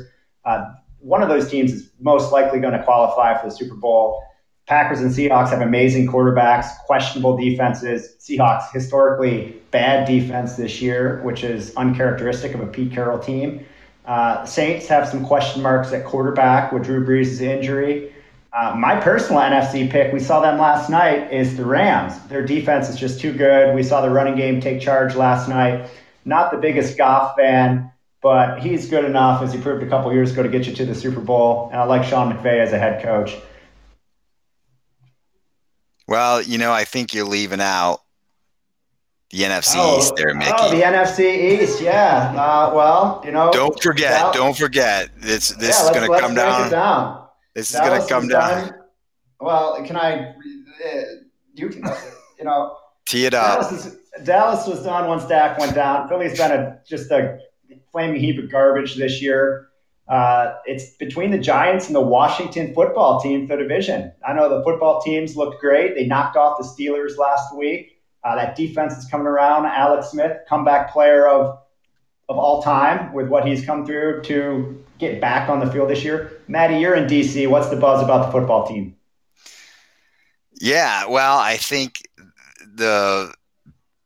Uh, 0.45 0.73
one 0.99 1.23
of 1.23 1.29
those 1.29 1.49
teams 1.49 1.73
is 1.73 1.89
most 1.99 2.31
likely 2.31 2.59
going 2.59 2.73
to 2.73 2.83
qualify 2.83 3.39
for 3.39 3.49
the 3.49 3.55
Super 3.55 3.75
Bowl. 3.75 4.23
Packers 4.67 5.01
and 5.01 5.11
Seahawks 5.11 5.49
have 5.49 5.61
amazing 5.61 6.07
quarterbacks, 6.07 6.67
questionable 6.85 7.35
defenses. 7.35 8.15
Seahawks 8.19 8.71
historically 8.71 9.59
bad 9.71 10.07
defense 10.07 10.55
this 10.55 10.81
year, 10.81 11.21
which 11.23 11.43
is 11.43 11.75
uncharacteristic 11.75 12.53
of 12.53 12.61
a 12.61 12.67
Pete 12.67 12.93
Carroll 12.93 13.19
team. 13.19 13.65
Uh, 14.05 14.45
Saints 14.45 14.87
have 14.87 15.07
some 15.07 15.25
question 15.25 15.61
marks 15.61 15.93
at 15.93 16.05
quarterback 16.05 16.71
with 16.71 16.83
Drew 16.83 17.05
Brees' 17.05 17.41
injury. 17.41 18.13
Uh, 18.51 18.75
my 18.77 18.99
personal 18.99 19.41
NFC 19.41 19.89
pick, 19.89 20.13
we 20.13 20.19
saw 20.19 20.39
them 20.39 20.59
last 20.59 20.89
night, 20.89 21.33
is 21.33 21.57
the 21.57 21.65
Rams. 21.65 22.19
Their 22.27 22.45
defense 22.45 22.87
is 22.89 22.97
just 22.97 23.19
too 23.19 23.33
good. 23.33 23.73
We 23.73 23.81
saw 23.81 24.01
the 24.01 24.11
running 24.11 24.35
game 24.35 24.61
take 24.61 24.79
charge 24.79 25.15
last 25.15 25.49
night. 25.49 25.89
Not 26.25 26.51
the 26.51 26.57
biggest 26.57 26.97
Goff 26.97 27.35
fan, 27.35 27.91
but 28.21 28.59
he's 28.59 28.89
good 28.89 29.05
enough, 29.05 29.41
as 29.41 29.53
he 29.53 29.59
proved 29.59 29.83
a 29.83 29.89
couple 29.89 30.13
years 30.13 30.31
ago, 30.31 30.43
to 30.43 30.49
get 30.49 30.67
you 30.67 30.75
to 30.75 30.85
the 30.85 30.93
Super 30.93 31.19
Bowl. 31.19 31.69
And 31.71 31.81
I 31.81 31.85
like 31.85 32.03
Sean 32.03 32.31
McVay 32.31 32.59
as 32.59 32.73
a 32.73 32.77
head 32.77 33.01
coach. 33.01 33.35
Well, 36.07 36.41
you 36.41 36.57
know, 36.59 36.71
I 36.71 36.83
think 36.83 37.13
you're 37.13 37.25
leaving 37.25 37.61
out 37.61 38.02
the 39.33 39.41
NFC 39.41 39.73
oh, 39.77 39.97
East 39.97 40.15
there, 40.15 40.35
Mickey. 40.35 40.51
Oh, 40.55 40.69
the 40.69 40.83
NFC 40.83 41.59
East, 41.59 41.81
yeah. 41.81 42.35
Uh, 42.37 42.71
well, 42.71 43.19
you 43.25 43.31
know. 43.31 43.51
Don't 43.51 43.81
forget, 43.81 44.31
don't 44.31 44.55
forget. 44.55 45.09
This 45.17 45.49
this 45.49 45.79
yeah, 45.79 45.85
is 45.85 45.89
going 45.89 46.11
to 46.11 46.19
come 46.19 46.35
down. 46.35 46.69
down. 46.69 47.25
This 47.55 47.73
is 47.73 47.79
going 47.79 47.99
to 47.99 48.07
come 48.07 48.27
down. 48.27 48.67
Done. 48.67 48.75
Well, 49.39 49.83
can 49.85 49.97
I? 49.97 50.35
Uh, 50.35 51.01
you 51.55 51.69
can, 51.69 51.83
you 52.37 52.45
know. 52.45 52.77
Tee 53.05 53.25
it 53.25 53.33
up. 53.33 53.61
Dallas, 53.61 53.85
is, 53.85 53.97
Dallas 54.23 54.67
was 54.67 54.83
done 54.83 55.07
once 55.07 55.25
Dak 55.25 55.57
went 55.57 55.73
down. 55.73 56.07
Philly's 56.07 56.37
been 56.37 56.51
a 56.51 56.79
just 56.87 57.09
a 57.09 57.39
flaming 57.91 58.21
heap 58.21 58.37
of 58.37 58.51
garbage 58.51 58.95
this 58.95 59.19
year. 59.19 59.69
Uh, 60.07 60.57
it's 60.65 60.95
between 60.97 61.31
the 61.31 61.39
Giants 61.39 61.87
and 61.87 61.95
the 61.95 62.01
Washington 62.01 62.71
football 62.75 63.19
team 63.19 63.47
for 63.47 63.57
division. 63.57 64.11
I 64.27 64.33
know 64.33 64.47
the 64.47 64.63
football 64.63 65.01
teams 65.01 65.35
looked 65.35 65.59
great. 65.59 65.95
They 65.95 66.05
knocked 66.05 66.37
off 66.37 66.59
the 66.59 66.65
Steelers 66.65 67.17
last 67.17 67.55
week. 67.55 67.92
Uh, 68.23 68.35
that 68.35 68.55
defense 68.55 68.97
is 68.97 69.05
coming 69.05 69.27
around. 69.27 69.65
Alex 69.65 70.11
Smith, 70.11 70.37
comeback 70.47 70.91
player 70.91 71.27
of 71.27 71.59
of 72.29 72.37
all 72.37 72.63
time 72.63 73.11
with 73.13 73.27
what 73.27 73.45
he's 73.45 73.65
come 73.65 73.85
through 73.85 74.21
to 74.23 74.83
get 74.97 75.19
back 75.19 75.49
on 75.49 75.59
the 75.59 75.69
field 75.71 75.89
this 75.89 76.03
year. 76.03 76.39
Maddie, 76.47 76.77
you're 76.77 76.95
in 76.95 77.05
DC. 77.05 77.49
What's 77.49 77.69
the 77.69 77.75
buzz 77.75 78.01
about 78.01 78.25
the 78.25 78.31
football 78.31 78.65
team? 78.65 78.95
Yeah, 80.61 81.07
well, 81.07 81.37
I 81.37 81.57
think 81.57 82.07
the 82.75 83.33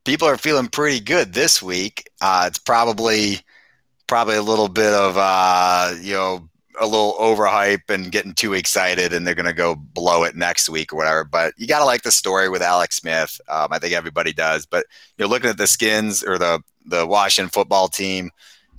people 0.03 0.27
are 0.27 0.37
feeling 0.37 0.67
pretty 0.67 0.99
good 0.99 1.33
this 1.33 1.61
week. 1.61 2.09
Uh, 2.19 2.45
it's 2.47 2.57
probably 2.57 3.41
probably 4.07 4.37
a 4.37 4.41
little 4.41 4.69
bit 4.69 4.93
of 4.93 5.15
uh, 5.17 5.93
you 6.01 6.13
know 6.13 6.49
a 6.79 6.85
little 6.85 7.13
overhype 7.19 7.89
and 7.89 8.11
getting 8.11 8.33
too 8.33 8.53
excited, 8.53 9.13
and 9.13 9.25
they're 9.25 9.35
going 9.35 9.45
to 9.45 9.53
go 9.53 9.75
blow 9.75 10.23
it 10.23 10.35
next 10.35 10.69
week 10.69 10.93
or 10.93 10.97
whatever. 10.97 11.23
But 11.23 11.53
you 11.57 11.67
got 11.67 11.79
to 11.79 11.85
like 11.85 12.03
the 12.03 12.11
story 12.11 12.49
with 12.49 12.61
Alex 12.61 12.97
Smith. 12.97 13.39
Um, 13.49 13.69
I 13.71 13.79
think 13.79 13.93
everybody 13.93 14.33
does. 14.33 14.65
But 14.65 14.85
you're 15.17 15.27
looking 15.27 15.49
at 15.49 15.57
the 15.57 15.67
Skins 15.67 16.23
or 16.23 16.37
the 16.37 16.61
the 16.85 17.05
Washington 17.05 17.49
football 17.49 17.87
team, 17.87 18.31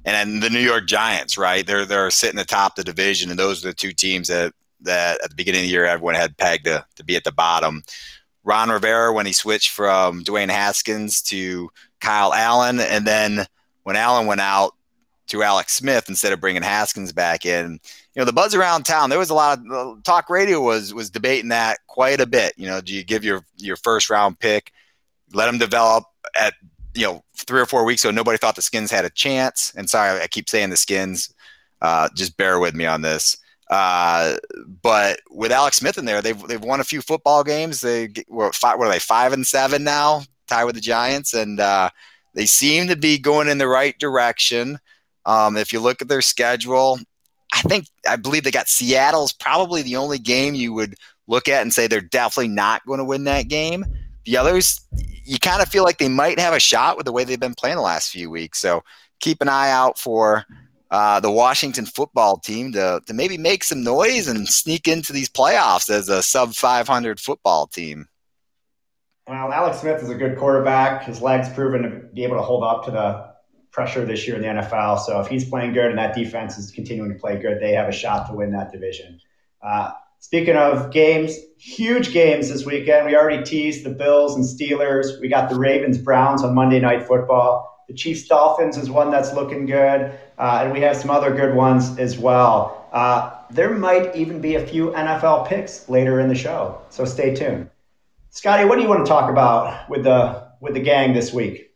and 0.05 0.43
the 0.43 0.51
New 0.51 0.61
York 0.61 0.87
Giants. 0.87 1.37
Right? 1.37 1.67
They're 1.67 1.85
they're 1.85 2.11
sitting 2.11 2.41
atop 2.41 2.77
the 2.77 2.85
division, 2.85 3.31
and 3.31 3.39
those 3.39 3.65
are 3.65 3.69
the 3.69 3.75
two 3.75 3.93
teams 3.93 4.29
that 4.29 4.53
that 4.83 5.21
at 5.23 5.31
the 5.31 5.37
beginning 5.37 5.61
of 5.61 5.65
the 5.67 5.73
year 5.73 5.85
everyone 5.85 6.15
had 6.15 6.37
pegged 6.37 6.65
to 6.65 6.85
to 6.97 7.05
be 7.05 7.17
at 7.17 7.25
the 7.25 7.33
bottom. 7.33 7.83
Ron 8.45 8.71
Rivera 8.71 9.13
when 9.13 9.27
he 9.27 9.33
switched 9.33 9.71
from 9.71 10.25
Dwayne 10.25 10.51
Haskins 10.51 11.21
to 11.23 11.71
Kyle 12.01 12.33
Allen, 12.33 12.81
and 12.81 13.07
then 13.07 13.47
when 13.83 13.97
Allen 13.97 14.27
went 14.27 14.41
out, 14.41 14.75
to 15.29 15.43
Alex 15.43 15.75
Smith 15.75 16.09
instead 16.09 16.33
of 16.33 16.41
bringing 16.41 16.63
Haskins 16.63 17.13
back 17.13 17.47
in. 17.47 17.73
You 18.15 18.21
know, 18.21 18.25
the 18.25 18.33
buzz 18.33 18.55
around 18.55 18.85
town, 18.85 19.11
there 19.11 19.19
was 19.19 19.31
a 19.31 19.35
lot 19.35 19.59
of 19.59 19.73
uh, 19.73 20.01
talk 20.05 20.29
radio 20.31 20.61
was 20.61 20.93
was 20.93 21.11
debating 21.11 21.49
that 21.51 21.79
quite 21.87 22.21
a 22.21 22.27
bit. 22.27 22.55
You 22.57 22.67
know, 22.67 22.81
do 22.81 22.95
you 22.95 23.05
give 23.05 23.25
your 23.25 23.45
your 23.57 23.77
first 23.77 24.11
round 24.11 24.39
pick, 24.39 24.73
let 25.33 25.49
him 25.49 25.59
develop 25.59 26.05
at 26.39 26.55
you 26.95 27.07
know 27.07 27.25
three 27.37 27.61
or 27.61 27.67
four 27.67 27.85
weeks 27.85 28.03
so 28.03 28.11
nobody 28.11 28.39
thought 28.39 28.57
the 28.57 28.63
Skins 28.63 28.91
had 28.91 29.05
a 29.05 29.11
chance? 29.11 29.73
And 29.77 29.89
sorry, 29.89 30.21
I 30.21 30.27
keep 30.27 30.49
saying 30.49 30.71
the 30.71 30.77
Skins. 30.77 31.33
Uh, 31.81 32.09
just 32.15 32.37
bear 32.37 32.59
with 32.59 32.75
me 32.75 32.87
on 32.87 33.03
this. 33.03 33.37
Uh, 33.71 34.37
but 34.83 35.21
with 35.31 35.53
Alex 35.53 35.77
Smith 35.77 35.99
in 35.99 36.05
there, 36.05 36.23
they've 36.23 36.41
they've 36.49 36.65
won 36.65 36.81
a 36.81 36.85
few 36.85 37.03
football 37.03 37.45
games. 37.45 37.81
They 37.81 38.09
were 38.29 38.53
five, 38.53 38.79
what 38.79 38.89
are 38.89 38.93
they 38.93 38.99
five 38.99 39.33
and 39.33 39.47
seven 39.47 39.85
now, 39.85 40.23
tied 40.47 40.65
with 40.65 40.75
the 40.75 40.81
Giants, 40.81 41.35
and 41.35 41.61
uh, 41.61 41.91
they 42.35 42.47
seem 42.47 42.89
to 42.89 42.97
be 42.97 43.19
going 43.19 43.49
in 43.49 43.59
the 43.59 43.69
right 43.69 43.99
direction. 43.99 44.79
Um, 45.29 45.59
if 45.59 45.75
you 45.75 45.81
look 45.81 46.01
at 46.01 46.09
their 46.09 46.23
schedule, 46.23 46.99
I 47.53 47.61
think 47.63 47.87
I 48.09 48.17
believe 48.17 48.45
they 48.45 48.51
got 48.51 48.67
Seattle's 48.67 49.33
probably 49.33 49.83
the 49.83 49.97
only 49.97 50.19
game 50.19 50.55
you 50.55 50.73
would 50.73 50.95
look 51.27 51.49
at 51.49 51.61
and 51.61 51.73
say 51.73 51.87
they're 51.87 52.01
definitely 52.01 52.49
not 52.49 52.85
going 52.87 52.99
to 52.99 53.05
win 53.05 53.25
that 53.25 53.49
game. 53.49 53.85
The 54.25 54.39
others, 54.39 54.81
you 55.25 55.39
kind 55.39 55.61
of 55.61 55.69
feel 55.69 55.85
like 55.85 55.99
they 55.99 56.09
might 56.09 56.39
have 56.39 56.55
a 56.55 56.61
shot 56.61 56.97
with 56.97 57.05
the 57.05 57.13
way 57.13 57.25
they've 57.25 57.39
been 57.39 57.55
playing 57.55 57.77
the 57.77 57.83
last 57.83 58.11
few 58.11 58.31
weeks. 58.31 58.59
So 58.59 58.83
keep 59.21 59.43
an 59.43 59.51
eye 59.51 59.71
out 59.71 59.99
for 59.99 60.47
uh, 60.91 61.21
the 61.21 61.31
Washington 61.31 61.85
football 61.85 62.39
team 62.39 62.73
to, 62.73 63.03
to 63.07 63.13
maybe 63.13 63.37
make 63.37 63.65
some 63.65 63.85
noise 63.85 64.29
and 64.29 64.49
sneak 64.49 64.89
into 64.89 65.13
these 65.13 65.29
playoffs 65.29 65.91
as 65.91 66.09
a 66.09 66.23
sub 66.23 66.55
500 66.55 67.21
football 67.21 67.67
team. 67.67 68.09
Well, 69.27 69.53
Alex 69.53 69.81
Smith 69.81 70.03
is 70.03 70.09
a 70.09 70.15
good 70.15 70.39
quarterback. 70.39 71.05
His 71.05 71.21
legs 71.21 71.51
proven 71.51 71.83
to 71.83 71.91
be 72.15 72.25
able 72.25 72.37
to 72.37 72.43
hold 72.43 72.65
up 72.65 72.87
to 72.87 72.91
the 72.91 73.28
pressure 73.79 74.05
this 74.05 74.27
year 74.27 74.35
in 74.35 74.43
the 74.43 74.49
NFL. 74.49 74.99
So 74.99 75.21
if 75.21 75.29
he's 75.29 75.49
playing 75.49 75.73
good 75.73 75.87
and 75.87 75.99
that 75.99 76.13
defense 76.13 76.59
is 76.59 76.73
continuing 76.73 77.13
to 77.13 77.17
play 77.17 77.39
good, 77.41 77.61
they 77.61 77.75
have 77.75 77.89
a 77.89 77.93
shot 77.93 78.27
to 78.27 78.35
win 78.35 78.51
that 78.51 78.73
division. 78.73 79.21
Uh, 79.63 79.93
speaking 80.19 80.57
of 80.57 80.91
games, 80.91 81.37
huge 81.59 82.13
games 82.13 82.49
this 82.49 82.67
weekend. 82.67 83.07
We 83.07 83.15
already 83.15 83.45
teased 83.45 83.85
the 83.85 83.91
Bills 83.91 84.35
and 84.35 84.45
Steelers. 84.45 85.21
We 85.21 85.29
got 85.29 85.49
the 85.49 85.57
Ravens 85.57 85.97
Browns 85.97 86.43
on 86.43 86.57
Monday 86.57 86.81
Night 86.81 87.07
Football. 87.07 87.85
The 87.87 87.95
Chiefs 87.95 88.27
Dolphins 88.27 88.77
is 88.77 88.91
one 88.91 89.13
that's 89.13 89.33
looking 89.33 89.65
good, 89.67 90.13
uh, 90.39 90.63
and 90.65 90.73
we 90.73 90.81
have 90.81 90.97
some 90.97 91.11
other 91.11 91.33
good 91.33 91.55
ones 91.55 92.01
as 92.01 92.19
well. 92.19 92.89
Uh, 92.93 93.31
there 93.53 93.71
might 93.71 94.17
even 94.17 94.41
be 94.41 94.57
a 94.57 94.67
few 94.67 94.91
NFL 94.91 95.47
picks 95.47 95.89
later 95.89 96.19
in 96.19 96.27
the 96.27 96.35
show, 96.35 96.83
so 96.91 97.05
stay 97.05 97.33
tuned. 97.33 97.71
Scotty, 98.31 98.65
what 98.65 98.75
do 98.75 98.83
you 98.83 98.89
want 98.89 99.07
to 99.07 99.09
talk 99.09 99.31
about 99.31 99.89
with 99.89 100.03
the 100.03 100.49
with 100.61 100.75
the 100.75 100.81
gang 100.81 101.13
this 101.13 101.33
week? 101.33 101.68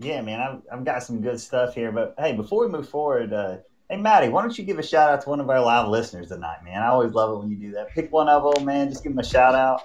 Yeah, 0.00 0.22
man, 0.22 0.40
I've, 0.40 0.62
I've 0.72 0.84
got 0.84 1.02
some 1.02 1.20
good 1.20 1.38
stuff 1.38 1.74
here. 1.74 1.92
But 1.92 2.14
hey, 2.18 2.32
before 2.32 2.64
we 2.64 2.72
move 2.72 2.88
forward, 2.88 3.34
uh, 3.34 3.58
hey, 3.90 3.98
Maddie, 3.98 4.30
why 4.30 4.40
don't 4.40 4.56
you 4.56 4.64
give 4.64 4.78
a 4.78 4.82
shout 4.82 5.10
out 5.10 5.20
to 5.22 5.28
one 5.28 5.40
of 5.40 5.50
our 5.50 5.60
live 5.60 5.88
listeners 5.88 6.28
tonight, 6.28 6.64
man? 6.64 6.82
I 6.82 6.86
always 6.86 7.12
love 7.12 7.34
it 7.34 7.38
when 7.38 7.50
you 7.50 7.56
do 7.56 7.70
that. 7.72 7.90
Pick 7.90 8.10
one 8.10 8.28
of 8.28 8.54
them, 8.54 8.64
man. 8.64 8.88
Just 8.88 9.02
give 9.02 9.12
them 9.12 9.18
a 9.18 9.24
shout 9.24 9.54
out. 9.54 9.82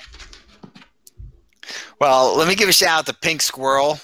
Well, 2.00 2.38
let 2.38 2.48
me 2.48 2.56
give 2.56 2.70
a 2.70 2.74
shout 2.74 3.00
out 3.00 3.06
to 3.08 3.14
Pink 3.14 3.42
Squirrel 3.42 4.00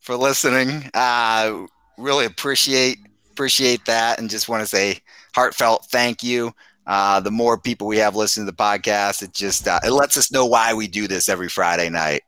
for 0.00 0.16
listening. 0.16 0.90
Uh, 0.92 1.66
really 1.96 2.26
appreciate 2.26 2.98
appreciate 3.30 3.84
that, 3.84 4.18
and 4.18 4.30
just 4.30 4.48
want 4.48 4.62
to 4.62 4.66
say 4.66 5.00
heartfelt 5.34 5.86
thank 5.86 6.24
you. 6.24 6.52
Uh, 6.88 7.20
the 7.20 7.30
more 7.30 7.58
people 7.58 7.86
we 7.86 7.98
have 7.98 8.16
listening 8.16 8.46
to 8.46 8.52
the 8.52 8.56
podcast, 8.56 9.22
it 9.22 9.32
just 9.32 9.68
uh, 9.68 9.78
it 9.84 9.90
lets 9.90 10.16
us 10.16 10.32
know 10.32 10.46
why 10.46 10.74
we 10.74 10.88
do 10.88 11.06
this 11.06 11.28
every 11.28 11.48
Friday 11.48 11.88
night. 11.88 12.22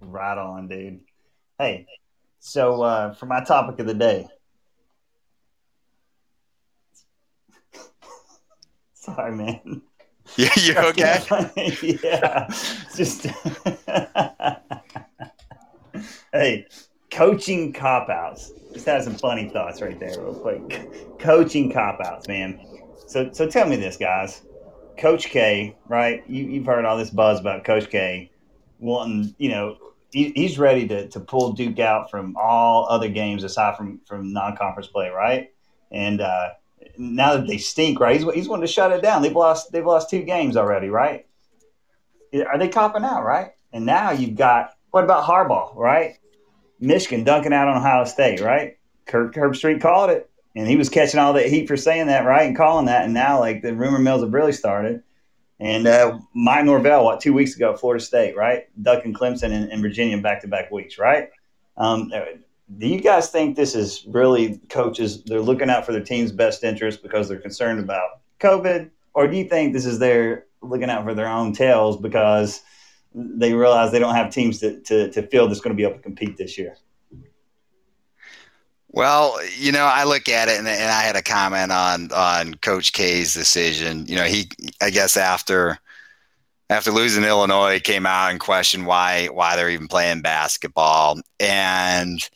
Right 0.00 0.38
on, 0.38 0.68
dude. 0.68 1.00
Hey, 1.58 1.86
so 2.38 2.82
uh, 2.82 3.14
for 3.14 3.26
my 3.26 3.42
topic 3.42 3.80
of 3.80 3.86
the 3.86 3.94
day. 3.94 4.28
Sorry, 8.94 9.32
man. 9.32 9.82
Yeah, 10.36 10.50
you 10.56 10.76
okay? 10.76 11.20
yeah. 12.02 12.48
Just 12.94 13.22
hey, 16.32 16.66
coaching 17.10 17.72
cop 17.72 18.08
outs. 18.08 18.52
Just 18.72 18.86
had 18.86 19.02
some 19.02 19.14
funny 19.14 19.48
thoughts 19.48 19.80
right 19.80 19.98
there, 19.98 20.20
real 20.20 20.34
quick. 20.34 21.18
Coaching 21.18 21.72
cop 21.72 22.00
outs, 22.04 22.28
man. 22.28 22.60
So, 23.06 23.30
so 23.32 23.48
tell 23.48 23.66
me 23.66 23.76
this, 23.76 23.96
guys. 23.96 24.42
Coach 24.98 25.26
K, 25.26 25.74
right? 25.88 26.22
You, 26.28 26.44
you've 26.44 26.66
heard 26.66 26.84
all 26.84 26.98
this 26.98 27.10
buzz 27.10 27.40
about 27.40 27.64
Coach 27.64 27.88
K 27.88 28.30
wanting, 28.78 29.34
you 29.38 29.50
know, 29.50 29.76
he, 30.10 30.32
he's 30.34 30.58
ready 30.58 30.88
to, 30.88 31.08
to 31.08 31.20
pull 31.20 31.52
Duke 31.52 31.78
out 31.78 32.10
from 32.10 32.36
all 32.36 32.86
other 32.88 33.08
games 33.08 33.44
aside 33.44 33.76
from, 33.76 34.00
from 34.06 34.32
non 34.32 34.56
conference 34.56 34.88
play, 34.88 35.08
right? 35.08 35.52
And 35.90 36.20
uh, 36.20 36.50
now 36.96 37.36
that 37.36 37.46
they 37.46 37.58
stink, 37.58 38.00
right? 38.00 38.18
He's, 38.18 38.32
he's 38.34 38.48
wanting 38.48 38.66
to 38.66 38.72
shut 38.72 38.92
it 38.92 39.02
down. 39.02 39.22
They've 39.22 39.34
lost 39.34 39.72
they've 39.72 39.84
lost 39.86 40.10
two 40.10 40.22
games 40.22 40.56
already, 40.56 40.88
right? 40.88 41.26
Are 42.34 42.58
they 42.58 42.68
copping 42.68 43.04
out, 43.04 43.24
right? 43.24 43.52
And 43.72 43.86
now 43.86 44.10
you've 44.10 44.36
got 44.36 44.70
what 44.90 45.04
about 45.04 45.24
Harbaugh, 45.24 45.74
right? 45.76 46.16
Michigan 46.80 47.24
dunking 47.24 47.52
out 47.52 47.68
on 47.68 47.78
Ohio 47.78 48.04
State, 48.04 48.40
right? 48.40 48.78
Kirk 49.06 49.34
Herbstreit 49.34 49.80
called 49.80 50.10
it, 50.10 50.30
and 50.54 50.68
he 50.68 50.76
was 50.76 50.88
catching 50.88 51.18
all 51.18 51.32
that 51.32 51.46
heat 51.46 51.66
for 51.66 51.76
saying 51.76 52.06
that, 52.06 52.24
right, 52.24 52.46
and 52.46 52.56
calling 52.56 52.86
that. 52.86 53.04
And 53.04 53.14
now, 53.14 53.40
like 53.40 53.62
the 53.62 53.74
rumor 53.74 53.98
mills 53.98 54.22
have 54.22 54.32
really 54.32 54.52
started. 54.52 55.02
And 55.60 55.88
uh, 55.88 56.18
Mike 56.34 56.64
Norvell, 56.64 57.04
what 57.04 57.20
two 57.20 57.32
weeks 57.32 57.56
ago, 57.56 57.76
Florida 57.76 58.02
State, 58.02 58.36
right, 58.36 58.66
Duck 58.82 59.04
and 59.04 59.14
Clemson 59.14 59.52
and, 59.52 59.70
and 59.70 59.82
Virginia 59.82 60.16
back 60.18 60.40
to 60.42 60.48
back 60.48 60.70
weeks, 60.70 60.98
right? 60.98 61.30
Um, 61.76 62.12
do 62.76 62.86
you 62.86 63.00
guys 63.00 63.30
think 63.30 63.56
this 63.56 63.74
is 63.74 64.04
really 64.06 64.60
coaches? 64.68 65.24
They're 65.24 65.40
looking 65.40 65.70
out 65.70 65.84
for 65.86 65.92
their 65.92 66.02
team's 66.02 66.32
best 66.32 66.62
interest 66.62 67.02
because 67.02 67.28
they're 67.28 67.40
concerned 67.40 67.80
about 67.80 68.20
COVID, 68.40 68.90
or 69.14 69.26
do 69.26 69.36
you 69.36 69.44
think 69.44 69.72
this 69.72 69.86
is 69.86 69.98
their 69.98 70.46
looking 70.60 70.90
out 70.90 71.04
for 71.04 71.14
their 71.14 71.28
own 71.28 71.52
tails 71.52 71.96
because 71.96 72.60
they 73.14 73.54
realize 73.54 73.90
they 73.90 73.98
don't 73.98 74.14
have 74.14 74.32
teams 74.32 74.58
to, 74.60 74.80
to, 74.82 75.10
to 75.10 75.22
that's 75.22 75.60
going 75.60 75.74
to 75.74 75.74
be 75.74 75.84
able 75.84 75.96
to 75.96 76.02
compete 76.02 76.36
this 76.36 76.58
year? 76.58 76.76
Well, 78.98 79.38
you 79.56 79.70
know, 79.70 79.84
I 79.84 80.02
look 80.02 80.28
at 80.28 80.48
it, 80.48 80.58
and, 80.58 80.66
and, 80.66 80.90
I 80.90 81.02
had 81.02 81.14
a 81.14 81.22
comment 81.22 81.70
on 81.70 82.10
on 82.10 82.54
Coach 82.54 82.92
K's 82.92 83.32
decision. 83.32 84.04
You 84.08 84.16
know, 84.16 84.24
he, 84.24 84.48
I 84.82 84.90
guess 84.90 85.16
after 85.16 85.78
after 86.68 86.90
losing 86.90 87.22
Illinois, 87.22 87.78
came 87.78 88.06
out 88.06 88.32
and 88.32 88.40
questioned 88.40 88.86
why 88.86 89.26
why 89.26 89.54
they're 89.54 89.70
even 89.70 89.86
playing 89.86 90.22
basketball, 90.22 91.20
and 91.38 92.28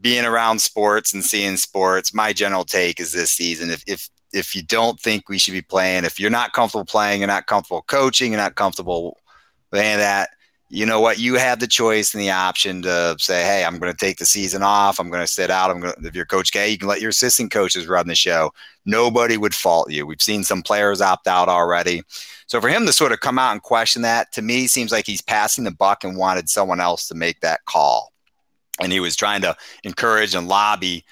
being 0.00 0.24
around 0.24 0.62
sports 0.62 1.12
and 1.12 1.24
seeing 1.24 1.56
sports. 1.56 2.14
My 2.14 2.32
general 2.32 2.64
take 2.64 3.00
is 3.00 3.10
this 3.10 3.32
season: 3.32 3.70
if 3.70 3.82
if 3.88 4.08
if 4.32 4.54
you 4.54 4.62
don't 4.62 5.00
think 5.00 5.28
we 5.28 5.38
should 5.38 5.54
be 5.54 5.60
playing, 5.60 6.04
if 6.04 6.20
you're 6.20 6.30
not 6.30 6.52
comfortable 6.52 6.84
playing, 6.84 7.18
you're 7.18 7.26
not 7.26 7.48
comfortable 7.48 7.82
coaching, 7.82 8.30
you're 8.30 8.40
not 8.40 8.54
comfortable 8.54 9.18
with 9.72 9.80
any 9.80 9.94
of 9.94 9.98
that, 9.98 10.30
you 10.72 10.86
know 10.86 11.00
what? 11.00 11.18
You 11.18 11.34
have 11.34 11.58
the 11.58 11.66
choice 11.66 12.14
and 12.14 12.22
the 12.22 12.30
option 12.30 12.82
to 12.82 13.16
say, 13.18 13.42
"Hey, 13.42 13.64
I'm 13.64 13.78
going 13.78 13.92
to 13.92 13.98
take 13.98 14.18
the 14.18 14.24
season 14.24 14.62
off. 14.62 15.00
I'm 15.00 15.10
going 15.10 15.20
to 15.20 15.26
sit 15.26 15.50
out. 15.50 15.68
I'm 15.68 15.80
going." 15.80 15.94
To, 15.94 16.06
if 16.06 16.14
you're 16.14 16.24
Coach 16.24 16.52
K, 16.52 16.70
you 16.70 16.78
can 16.78 16.86
let 16.86 17.00
your 17.00 17.10
assistant 17.10 17.50
coaches 17.50 17.88
run 17.88 18.06
the 18.06 18.14
show. 18.14 18.52
Nobody 18.86 19.36
would 19.36 19.54
fault 19.54 19.90
you. 19.90 20.06
We've 20.06 20.22
seen 20.22 20.44
some 20.44 20.62
players 20.62 21.00
opt 21.00 21.26
out 21.26 21.48
already. 21.48 22.02
So 22.46 22.60
for 22.60 22.68
him 22.68 22.86
to 22.86 22.92
sort 22.92 23.10
of 23.10 23.18
come 23.18 23.38
out 23.38 23.50
and 23.50 23.60
question 23.62 24.02
that, 24.02 24.32
to 24.32 24.42
me, 24.42 24.68
seems 24.68 24.92
like 24.92 25.06
he's 25.06 25.20
passing 25.20 25.64
the 25.64 25.72
buck 25.72 26.04
and 26.04 26.16
wanted 26.16 26.48
someone 26.48 26.80
else 26.80 27.08
to 27.08 27.16
make 27.16 27.40
that 27.40 27.64
call, 27.64 28.12
and 28.80 28.92
he 28.92 29.00
was 29.00 29.16
trying 29.16 29.42
to 29.42 29.56
encourage 29.82 30.36
and 30.36 30.46
lobby 30.46 31.04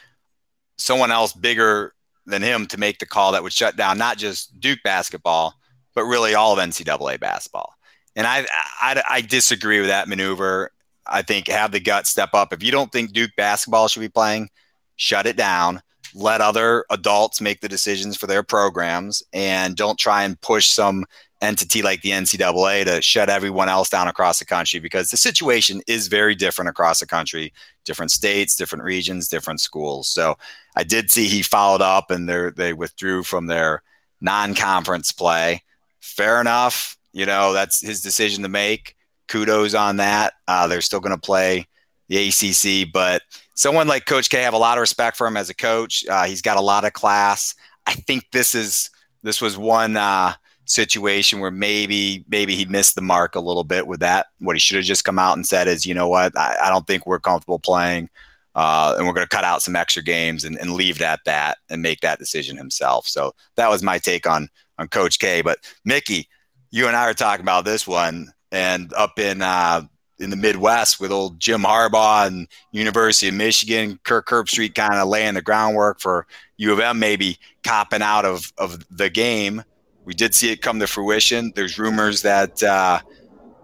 someone 0.77 1.11
else 1.11 1.33
bigger 1.33 1.94
than 2.27 2.42
him 2.42 2.66
to 2.66 2.79
make 2.79 3.01
the 3.01 3.07
call 3.07 3.33
that 3.33 3.42
would 3.42 3.53
shut 3.53 3.77
down 3.77 3.99
not 3.99 4.18
just 4.18 4.61
Duke 4.61 4.79
basketball, 4.85 5.55
but 5.97 6.05
really 6.05 6.35
all 6.35 6.53
of 6.53 6.64
NCAA 6.64 7.18
basketball. 7.18 7.75
And 8.19 8.27
I, 8.27 8.45
I, 8.81 9.03
I 9.09 9.21
disagree 9.21 9.79
with 9.79 9.91
that 9.91 10.09
maneuver. 10.09 10.73
I 11.07 11.23
think 11.23 11.47
have 11.47 11.71
the 11.71 11.79
gut 11.79 12.09
step 12.09 12.31
up. 12.35 12.53
If 12.53 12.65
you 12.65 12.73
don't 12.73 12.91
think 12.91 13.13
Duke 13.13 13.31
basketball 13.37 13.87
should 13.87 14.01
be 14.01 14.09
playing, 14.09 14.51
shut 14.97 15.25
it 15.25 15.37
down. 15.37 15.81
Let 16.17 16.41
other 16.41 16.85
adults 16.91 17.41
make 17.41 17.61
the 17.61 17.69
decisions 17.69 18.17
for 18.17 18.27
their 18.27 18.43
programs, 18.43 19.23
and 19.33 19.77
don't 19.77 19.99
try 19.99 20.25
and 20.25 20.41
push 20.41 20.67
some 20.67 21.07
entity 21.41 21.81
like 21.81 22.03
the 22.03 22.11
NCAA 22.11 22.87
to 22.87 23.01
shut 23.01 23.31
everyone 23.31 23.69
else 23.69 23.89
down 23.89 24.09
across 24.09 24.41
the 24.41 24.45
country 24.45 24.81
because 24.81 25.11
the 25.11 25.17
situation 25.17 25.81
is 25.87 26.09
very 26.09 26.35
different 26.35 26.71
across 26.71 26.99
the 26.99 27.07
country, 27.07 27.53
different 27.85 28.11
states, 28.11 28.57
different 28.57 28.83
regions, 28.83 29.29
different 29.29 29.61
schools. 29.61 30.09
So 30.09 30.37
I 30.75 30.83
did 30.83 31.13
see 31.13 31.29
he 31.29 31.43
followed 31.43 31.83
up 31.83 32.11
and 32.11 32.29
they 32.29 32.51
they 32.51 32.73
withdrew 32.73 33.23
from 33.23 33.47
their 33.47 33.83
non-conference 34.21 35.13
play. 35.13 35.63
Fair 36.01 36.41
enough. 36.41 36.98
You 37.12 37.27
know, 37.27 37.53
that's 37.53 37.81
his 37.81 38.01
decision 38.01 38.42
to 38.42 38.49
make. 38.49 38.94
Kudos 39.29 39.75
on 39.75 39.97
that. 39.97 40.35
Uh, 40.47 40.66
they're 40.66 40.81
still 40.81 41.01
going 41.01 41.14
to 41.14 41.21
play 41.21 41.66
the 42.09 42.29
ACC, 42.29 42.90
but 42.90 43.23
someone 43.55 43.87
like 43.87 44.07
Coach 44.07 44.31
K, 44.31 44.42
have 44.42 44.55
a 44.55 44.59
lot 44.59 44.79
of 44.79 44.81
respect 44.81 45.16
for 45.16 45.27
him 45.27 45.37
as 45.37 45.51
a 45.51 45.55
coach. 45.55 46.07
Uh, 46.09 46.25
he's 46.25 46.40
got 46.40 46.57
a 46.57 46.62
lot 46.62 46.85
of 46.85 46.94
class. 46.94 47.55
I 47.87 47.92
think 47.92 48.25
this 48.33 48.55
is 48.55 48.90
this 49.23 49.40
was 49.40 49.59
one 49.59 49.97
uh, 49.97 50.35
situation 50.64 51.40
where 51.40 51.51
maybe 51.51 52.25
maybe 52.29 52.55
he 52.55 52.64
missed 52.66 52.94
the 52.94 53.03
mark 53.03 53.35
a 53.35 53.40
little 53.40 53.64
bit 53.64 53.87
with 53.87 54.01
that. 54.01 54.27
What 54.38 54.57
he 54.57 54.61
should 54.61 54.77
have 54.77 54.85
just 54.85 55.05
come 55.05 55.18
out 55.18 55.37
and 55.37 55.47
said 55.47 55.68
is, 55.68 55.85
you 55.85 55.94
know 55.94 56.09
what, 56.09 56.37
I, 56.37 56.57
I 56.64 56.71
don't 56.71 56.87
think 56.87 57.07
we're 57.07 57.18
comfortable 57.18 57.59
playing, 57.59 58.09
uh, 58.55 58.94
and 58.97 59.07
we're 59.07 59.14
going 59.14 59.27
to 59.27 59.37
cut 59.37 59.44
out 59.44 59.62
some 59.62 59.77
extra 59.77 60.03
games 60.03 60.44
and, 60.44 60.59
and 60.59 60.73
leave 60.73 60.97
it 60.97 61.03
at 61.03 61.21
that 61.25 61.59
and 61.68 61.83
make 61.83 62.01
that 62.01 62.18
decision 62.18 62.57
himself. 62.57 63.07
So 63.07 63.35
that 63.57 63.68
was 63.68 63.83
my 63.83 63.99
take 63.99 64.27
on 64.27 64.49
on 64.79 64.88
Coach 64.88 65.18
K. 65.18 65.42
But 65.42 65.59
Mickey, 65.85 66.29
you 66.71 66.87
and 66.87 66.97
I 66.97 67.09
are 67.09 67.15
talking 67.15 67.45
about 67.45 67.65
this 67.65 67.87
one, 67.87 68.33
and 68.53 68.93
up 68.95 69.19
in 69.19 69.43
uh, 69.43 69.83
in 70.19 70.31
the 70.31 70.37
Midwest 70.37 71.01
with 71.01 71.13
old 71.13 71.39
Jim 71.39 71.63
Harbaugh 71.63 72.27
and 72.27 72.49
University 72.73 73.29
of 73.29 73.35
Michigan, 73.35 73.99
Kirk 74.05 74.27
Herbstreit 74.29 74.75
kind 74.75 74.95
of 74.95 75.09
laying 75.09 75.35
the 75.35 75.43
groundwork 75.43 76.01
for 76.01 76.27
U 76.57 76.73
of 76.73 76.81
M 76.81 76.99
maybe 76.99 77.39
copping 77.63 78.03
out 78.03 78.25
of 78.25 78.53
of 78.59 78.85
the 78.97 79.11
game. 79.11 79.63
We 80.05 80.15
did 80.15 80.35
see 80.35 80.51
it 80.51 80.63
come 80.63 80.81
to 80.81 80.87
fruition. 80.87 81.53
There's 81.55 81.79
rumors 81.79 82.23
that 82.23 82.63
uh, 82.63 83.01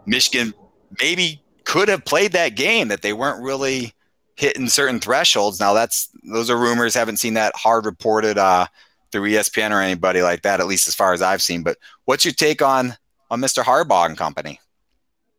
Michigan 0.07 0.53
maybe 1.01 1.43
could 1.64 1.88
have 1.88 2.05
played 2.05 2.33
that 2.33 2.51
game 2.51 2.88
that 2.88 3.03
they 3.03 3.14
weren't 3.14 3.43
really 3.43 3.95
hitting 4.37 4.69
certain 4.69 5.01
thresholds. 5.01 5.59
Now 5.61 5.73
that's 5.73 6.11
those 6.23 6.51
are 6.51 6.59
rumors. 6.59 6.95
Haven't 6.95 7.17
seen 7.19 7.35
that 7.35 7.57
hard 7.57 7.87
reported 7.87 8.38
uh, 8.38 8.67
through 9.14 9.31
ESPN 9.31 9.70
or 9.70 9.81
anybody 9.81 10.22
like 10.22 10.42
that, 10.42 10.59
at 10.59 10.66
least 10.66 10.88
as 10.88 10.94
far 10.96 11.12
as 11.12 11.22
I've 11.22 11.40
seen. 11.40 11.62
But 11.62 11.79
what's 12.05 12.24
your 12.24 12.35
take 12.35 12.61
on 12.61 12.96
on 13.31 13.40
Mr. 13.40 13.62
Harbaugh 13.62 14.07
and 14.07 14.18
company? 14.18 14.61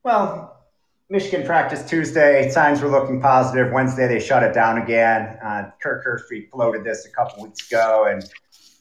Well, 0.03 0.63
Michigan 1.09 1.45
practiced 1.45 1.89
Tuesday. 1.89 2.49
Signs 2.49 2.79
were 2.79 2.88
looking 2.88 3.21
positive. 3.21 3.73
Wednesday 3.73 4.07
they 4.07 4.21
shut 4.21 4.43
it 4.43 4.53
down 4.53 4.81
again. 4.81 5.38
Uh, 5.43 5.71
Kirk 5.83 6.05
Herbstreit 6.05 6.49
floated 6.51 6.85
this 6.85 7.05
a 7.05 7.09
couple 7.09 7.43
weeks 7.43 7.69
ago, 7.69 8.07
and 8.09 8.23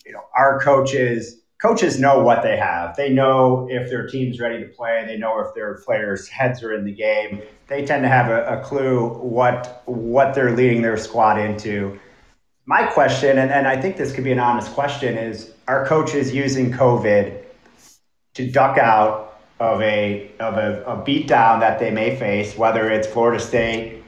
you 0.07 0.13
know 0.13 0.23
our 0.37 0.61
coaches 0.61 1.41
coaches 1.61 1.99
know 1.99 2.21
what 2.21 2.45
they 2.45 2.57
have. 2.57 2.95
They 2.95 3.11
know 3.11 3.67
if 3.69 3.91
their 3.91 4.07
team's 4.07 4.39
ready 4.39 4.63
to 4.63 4.69
play. 4.69 5.05
They 5.07 5.17
know 5.17 5.41
if 5.41 5.55
their 5.57 5.75
players' 5.85 6.29
heads 6.29 6.63
are 6.63 6.73
in 6.73 6.85
the 6.85 6.93
game. 6.93 7.43
They 7.67 7.85
tend 7.85 8.05
to 8.05 8.09
have 8.09 8.31
a, 8.31 8.61
a 8.61 8.63
clue 8.63 9.09
what 9.09 9.83
what 9.87 10.35
they're 10.35 10.53
leading 10.55 10.83
their 10.83 10.97
squad 10.97 11.41
into 11.41 11.99
my 12.67 12.87
question, 12.87 13.39
and, 13.39 13.51
and 13.51 13.67
I 13.69 13.81
think 13.81 13.97
this 13.97 14.13
could 14.13 14.25
be 14.25 14.33
an 14.33 14.39
honest 14.39 14.73
question, 14.73 15.17
is 15.19 15.53
are 15.69 15.87
coaches 15.87 16.35
using 16.35 16.73
COVID 16.73 17.43
to 18.35 18.51
duck 18.51 18.79
out 18.79 19.41
of 19.61 19.81
a 19.83 20.31
of 20.41 20.57
a, 20.57 20.83
a 20.85 20.97
beatdown 20.97 21.61
that 21.61 21.79
they 21.79 21.91
may 21.91 22.17
face, 22.17 22.57
whether 22.57 22.91
it's 22.91 23.07
Florida 23.07 23.43
State 23.43 24.03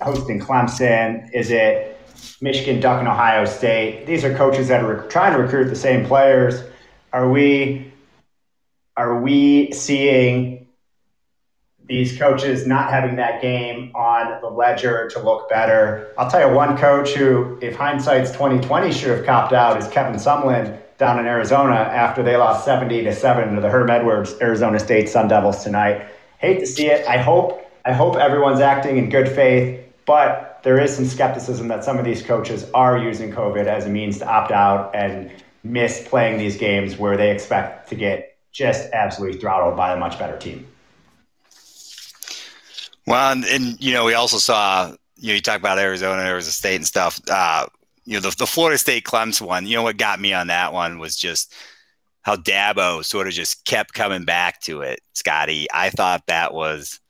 hosting 0.00 0.40
Clemson, 0.40 1.28
is 1.32 1.50
it 1.50 1.98
Michigan 2.40 2.80
ducking 2.80 3.06
Ohio 3.06 3.44
State? 3.44 4.06
These 4.06 4.24
are 4.24 4.34
coaches 4.34 4.68
that 4.68 4.84
are 4.84 5.06
trying 5.08 5.32
to 5.32 5.38
recruit 5.38 5.68
the 5.68 5.76
same 5.76 6.04
players. 6.04 6.62
Are 7.12 7.28
we 7.30 7.92
are 8.96 9.20
we 9.20 9.72
seeing 9.72 10.53
these 11.86 12.18
coaches 12.18 12.66
not 12.66 12.90
having 12.90 13.16
that 13.16 13.42
game 13.42 13.92
on 13.94 14.40
the 14.40 14.48
ledger 14.48 15.08
to 15.10 15.20
look 15.20 15.48
better. 15.48 16.12
I'll 16.16 16.30
tell 16.30 16.48
you 16.48 16.54
one 16.54 16.76
coach 16.78 17.10
who, 17.10 17.58
if 17.60 17.76
hindsight's 17.76 18.30
2020, 18.30 18.90
should 18.92 19.10
have 19.10 19.26
copped 19.26 19.52
out 19.52 19.76
is 19.76 19.86
Kevin 19.88 20.14
Sumlin 20.14 20.80
down 20.96 21.18
in 21.18 21.26
Arizona 21.26 21.74
after 21.74 22.22
they 22.22 22.36
lost 22.36 22.64
70 22.64 23.04
to 23.04 23.12
7 23.12 23.54
to 23.54 23.60
the 23.60 23.68
Herm 23.68 23.90
Edwards 23.90 24.34
Arizona 24.40 24.78
State 24.78 25.08
Sun 25.08 25.28
Devils 25.28 25.62
tonight. 25.62 26.06
Hate 26.38 26.60
to 26.60 26.66
see 26.66 26.86
it. 26.86 27.06
I 27.06 27.18
hope 27.18 27.60
I 27.84 27.92
hope 27.92 28.16
everyone's 28.16 28.60
acting 28.60 28.96
in 28.96 29.10
good 29.10 29.28
faith, 29.28 29.84
but 30.06 30.60
there 30.62 30.80
is 30.80 30.96
some 30.96 31.04
skepticism 31.04 31.68
that 31.68 31.84
some 31.84 31.98
of 31.98 32.04
these 32.06 32.22
coaches 32.22 32.64
are 32.72 32.96
using 32.96 33.30
COVID 33.30 33.66
as 33.66 33.84
a 33.84 33.90
means 33.90 34.18
to 34.20 34.26
opt 34.26 34.52
out 34.52 34.94
and 34.94 35.30
miss 35.64 36.06
playing 36.08 36.38
these 36.38 36.56
games 36.56 36.96
where 36.96 37.18
they 37.18 37.30
expect 37.30 37.90
to 37.90 37.94
get 37.94 38.38
just 38.52 38.90
absolutely 38.92 39.38
throttled 39.38 39.76
by 39.76 39.92
a 39.92 39.96
much 39.98 40.18
better 40.18 40.38
team. 40.38 40.66
Well, 43.06 43.32
and, 43.32 43.44
and, 43.44 43.80
you 43.82 43.92
know, 43.92 44.04
we 44.04 44.14
also 44.14 44.38
saw, 44.38 44.94
you 45.16 45.28
know, 45.28 45.34
you 45.34 45.40
talk 45.40 45.58
about 45.58 45.78
Arizona, 45.78 46.22
Arizona 46.22 46.52
State 46.52 46.76
and 46.76 46.86
stuff. 46.86 47.20
Uh, 47.30 47.66
you 48.04 48.14
know, 48.14 48.20
the, 48.20 48.34
the 48.36 48.46
Florida 48.46 48.78
State 48.78 49.04
Clemson 49.04 49.46
one, 49.46 49.66
you 49.66 49.76
know, 49.76 49.82
what 49.82 49.96
got 49.96 50.20
me 50.20 50.32
on 50.32 50.46
that 50.48 50.72
one 50.72 50.98
was 50.98 51.16
just 51.16 51.54
how 52.22 52.36
Dabo 52.36 53.04
sort 53.04 53.26
of 53.26 53.34
just 53.34 53.64
kept 53.66 53.92
coming 53.92 54.24
back 54.24 54.60
to 54.62 54.80
it, 54.80 55.00
Scotty. 55.12 55.66
I 55.72 55.90
thought 55.90 56.26
that 56.26 56.54
was, 56.54 57.00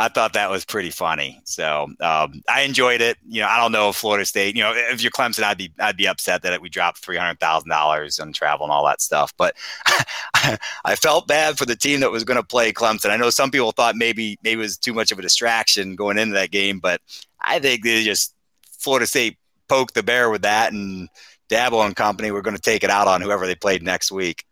I 0.00 0.08
thought 0.08 0.32
that 0.32 0.48
was 0.48 0.64
pretty 0.64 0.88
funny. 0.88 1.42
So 1.44 1.86
um, 2.00 2.42
I 2.48 2.62
enjoyed 2.62 3.02
it. 3.02 3.18
You 3.28 3.42
know, 3.42 3.48
I 3.48 3.58
don't 3.58 3.70
know 3.70 3.90
if 3.90 3.96
Florida 3.96 4.24
State. 4.24 4.56
You 4.56 4.62
know, 4.62 4.72
if 4.74 5.02
you're 5.02 5.10
Clemson, 5.10 5.42
I'd 5.42 5.58
be 5.58 5.70
I'd 5.78 5.98
be 5.98 6.08
upset 6.08 6.40
that 6.40 6.58
we 6.62 6.70
dropped 6.70 7.04
three 7.04 7.18
hundred 7.18 7.38
thousand 7.38 7.68
dollars 7.68 8.18
on 8.18 8.32
travel 8.32 8.64
and 8.64 8.72
all 8.72 8.86
that 8.86 9.02
stuff. 9.02 9.34
But 9.36 9.54
I 9.84 10.96
felt 10.96 11.28
bad 11.28 11.58
for 11.58 11.66
the 11.66 11.76
team 11.76 12.00
that 12.00 12.10
was 12.10 12.24
going 12.24 12.38
to 12.38 12.42
play 12.42 12.72
Clemson. 12.72 13.10
I 13.10 13.18
know 13.18 13.28
some 13.28 13.50
people 13.50 13.72
thought 13.72 13.94
maybe 13.94 14.38
maybe 14.42 14.60
it 14.60 14.62
was 14.62 14.78
too 14.78 14.94
much 14.94 15.12
of 15.12 15.18
a 15.18 15.22
distraction 15.22 15.96
going 15.96 16.16
into 16.16 16.32
that 16.32 16.50
game, 16.50 16.78
but 16.78 17.02
I 17.38 17.58
think 17.58 17.84
they 17.84 18.02
just 18.02 18.34
Florida 18.78 19.06
State 19.06 19.36
poked 19.68 19.92
the 19.92 20.02
bear 20.02 20.30
with 20.30 20.42
that, 20.42 20.72
and 20.72 21.10
Dabo 21.50 21.84
and 21.84 21.94
company 21.94 22.30
were 22.30 22.40
going 22.40 22.56
to 22.56 22.62
take 22.62 22.84
it 22.84 22.90
out 22.90 23.06
on 23.06 23.20
whoever 23.20 23.46
they 23.46 23.54
played 23.54 23.82
next 23.82 24.10
week. 24.10 24.46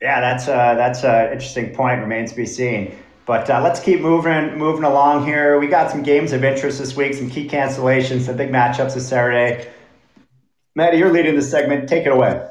Yeah, 0.00 0.20
that's 0.20 0.46
uh, 0.46 0.74
that's 0.76 1.02
an 1.02 1.32
interesting 1.32 1.74
point. 1.74 2.00
Remains 2.00 2.30
to 2.30 2.36
be 2.36 2.46
seen. 2.46 2.96
But 3.30 3.48
uh, 3.48 3.62
let's 3.62 3.78
keep 3.78 4.00
moving 4.00 4.58
moving 4.58 4.82
along 4.82 5.24
here. 5.24 5.60
We 5.60 5.68
got 5.68 5.88
some 5.88 6.02
games 6.02 6.32
of 6.32 6.42
interest 6.42 6.80
this 6.80 6.96
week, 6.96 7.14
some 7.14 7.30
key 7.30 7.48
cancellations, 7.48 8.22
some 8.22 8.36
big 8.36 8.50
matchups 8.50 8.94
this 8.94 9.08
Saturday. 9.08 9.70
Maddie, 10.74 10.98
you're 10.98 11.12
leading 11.12 11.36
the 11.36 11.42
segment. 11.42 11.88
Take 11.88 12.06
it 12.06 12.10
away. 12.10 12.44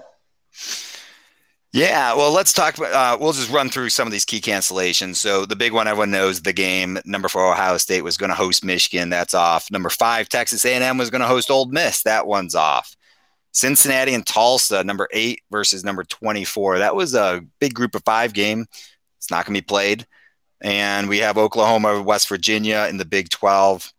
Yeah, 1.74 2.14
well, 2.14 2.32
let's 2.32 2.54
talk. 2.54 2.80
Uh, 2.80 3.18
we'll 3.20 3.34
just 3.34 3.52
run 3.52 3.68
through 3.68 3.90
some 3.90 4.08
of 4.08 4.14
these 4.14 4.24
key 4.24 4.40
cancellations. 4.40 5.18
So 5.18 5.46
the 5.46 5.58
big 5.58 5.74
one 5.74 5.90
everyone 5.90 6.12
knows 6.12 6.44
the 6.44 6.54
game. 6.54 6.98
Number 7.04 7.28
four, 7.28 7.52
Ohio 7.52 7.76
State 7.76 8.06
was 8.06 8.16
going 8.16 8.30
to 8.30 8.36
host 8.36 8.64
Michigan. 8.64 9.10
That's 9.10 9.34
off. 9.34 9.70
Number 9.70 9.90
five, 9.90 10.30
Texas 10.30 10.64
A&M 10.64 10.98
was 10.98 11.10
going 11.10 11.20
to 11.20 11.28
host 11.28 11.52
Ole 11.52 11.66
Miss. 11.66 12.04
That 12.04 12.26
one's 12.26 12.56
off. 12.56 12.96
Cincinnati 13.52 14.14
and 14.14 14.26
Tulsa, 14.26 14.86
number 14.86 15.10
eight 15.12 15.42
versus 15.52 15.84
number 15.84 16.06
24. 16.06 16.80
That 16.80 16.96
was 16.96 17.16
a 17.16 17.42
big 17.60 17.74
group 17.74 17.96
of 17.96 18.04
five 18.06 18.32
game. 18.32 18.66
It's 19.18 19.30
not 19.30 19.46
going 19.46 19.56
to 19.56 19.62
be 19.62 19.66
played. 19.66 20.08
And 20.62 21.08
we 21.08 21.20
have 21.20 21.38
Oklahoma, 21.38 22.02
West 22.02 22.28
Virginia 22.28 22.88
in 22.90 22.98
the 22.98 23.06
Big 23.06 23.30
12, 23.30 23.92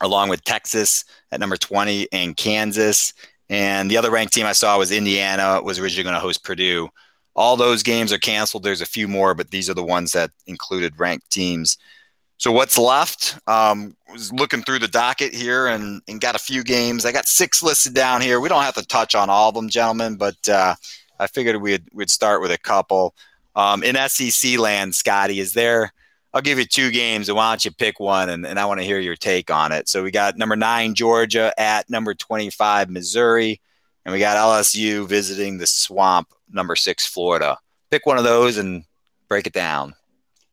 along 0.00 0.28
with 0.28 0.44
Texas 0.44 1.04
at 1.30 1.40
number 1.40 1.56
20 1.56 2.08
and 2.12 2.36
Kansas. 2.36 3.12
And 3.48 3.90
the 3.90 3.96
other 3.96 4.10
ranked 4.10 4.32
team 4.32 4.46
I 4.46 4.52
saw 4.52 4.78
was 4.78 4.90
Indiana, 4.90 5.60
was 5.62 5.78
originally 5.78 6.04
going 6.04 6.14
to 6.14 6.20
host 6.20 6.44
Purdue. 6.44 6.88
All 7.36 7.56
those 7.56 7.82
games 7.82 8.12
are 8.12 8.18
canceled. 8.18 8.62
There's 8.62 8.80
a 8.80 8.86
few 8.86 9.08
more, 9.08 9.34
but 9.34 9.50
these 9.50 9.68
are 9.68 9.74
the 9.74 9.84
ones 9.84 10.12
that 10.12 10.30
included 10.46 10.98
ranked 10.98 11.30
teams. 11.30 11.78
So 12.38 12.52
what's 12.52 12.78
left? 12.78 13.38
Um, 13.46 13.96
was 14.10 14.32
looking 14.32 14.62
through 14.62 14.80
the 14.80 14.88
docket 14.88 15.34
here 15.34 15.66
and, 15.66 16.02
and 16.08 16.20
got 16.20 16.34
a 16.34 16.40
few 16.40 16.64
games. 16.64 17.04
I 17.04 17.12
got 17.12 17.26
six 17.26 17.62
listed 17.62 17.94
down 17.94 18.20
here. 18.20 18.40
We 18.40 18.48
don't 18.48 18.62
have 18.62 18.74
to 18.74 18.86
touch 18.86 19.14
on 19.14 19.30
all 19.30 19.48
of 19.48 19.54
them, 19.54 19.68
gentlemen, 19.68 20.16
but 20.16 20.48
uh, 20.48 20.74
I 21.18 21.26
figured 21.26 21.60
we'd, 21.60 21.88
we'd 21.92 22.10
start 22.10 22.40
with 22.40 22.50
a 22.50 22.58
couple. 22.58 23.14
Um, 23.56 23.82
in 23.82 23.96
SEC 24.08 24.58
land, 24.58 24.94
Scotty, 24.94 25.40
is 25.40 25.52
there? 25.52 25.92
I'll 26.32 26.42
give 26.42 26.58
you 26.58 26.64
two 26.64 26.90
games, 26.90 27.28
and 27.28 27.36
why 27.36 27.52
don't 27.52 27.64
you 27.64 27.70
pick 27.70 28.00
one? 28.00 28.28
And, 28.28 28.44
and 28.44 28.58
I 28.58 28.66
want 28.66 28.80
to 28.80 28.86
hear 28.86 28.98
your 28.98 29.14
take 29.14 29.52
on 29.52 29.70
it. 29.70 29.88
So 29.88 30.02
we 30.02 30.10
got 30.10 30.36
number 30.36 30.56
nine 30.56 30.94
Georgia 30.94 31.54
at 31.56 31.88
number 31.88 32.12
twenty-five 32.12 32.90
Missouri, 32.90 33.60
and 34.04 34.12
we 34.12 34.18
got 34.18 34.36
LSU 34.36 35.06
visiting 35.06 35.58
the 35.58 35.66
Swamp, 35.66 36.32
number 36.50 36.74
six 36.74 37.06
Florida. 37.06 37.56
Pick 37.90 38.04
one 38.06 38.18
of 38.18 38.24
those 38.24 38.58
and 38.58 38.84
break 39.28 39.46
it 39.46 39.52
down. 39.52 39.94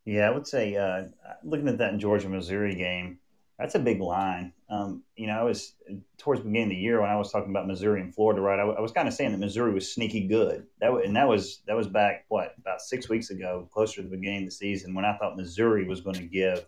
Yeah, 0.05 0.27
I 0.27 0.31
would 0.31 0.47
say 0.47 0.75
uh, 0.75 1.05
looking 1.43 1.67
at 1.67 1.79
that 1.79 1.93
in 1.93 1.99
Georgia 1.99 2.29
Missouri 2.29 2.75
game, 2.75 3.17
that's 3.61 3.75
a 3.75 3.79
big 3.79 4.01
line. 4.01 4.53
Um, 4.69 5.03
you 5.15 5.27
know, 5.27 5.39
I 5.39 5.43
was 5.43 5.73
towards 6.17 6.41
the 6.41 6.47
beginning 6.47 6.69
of 6.69 6.71
the 6.71 6.77
year 6.77 6.99
when 6.99 7.11
I 7.11 7.15
was 7.15 7.31
talking 7.31 7.51
about 7.51 7.67
Missouri 7.67 8.01
and 8.01 8.13
Florida, 8.13 8.41
right? 8.41 8.59
I, 8.59 8.81
was 8.81 8.91
kind 8.91 9.07
of 9.07 9.13
saying 9.13 9.31
that 9.31 9.37
Missouri 9.37 9.71
was 9.71 9.93
sneaky 9.93 10.27
good. 10.27 10.65
That 10.79 10.91
and 11.05 11.15
that 11.15 11.27
was 11.27 11.61
that 11.67 11.75
was 11.75 11.87
back 11.87 12.25
what 12.29 12.55
about 12.57 12.81
six 12.81 13.07
weeks 13.07 13.29
ago, 13.29 13.69
closer 13.71 13.97
to 13.97 14.01
the 14.01 14.15
beginning 14.15 14.43
of 14.43 14.45
the 14.45 14.55
season, 14.55 14.95
when 14.95 15.05
I 15.05 15.15
thought 15.17 15.37
Missouri 15.37 15.87
was 15.87 16.01
going 16.01 16.15
to 16.15 16.23
give 16.23 16.65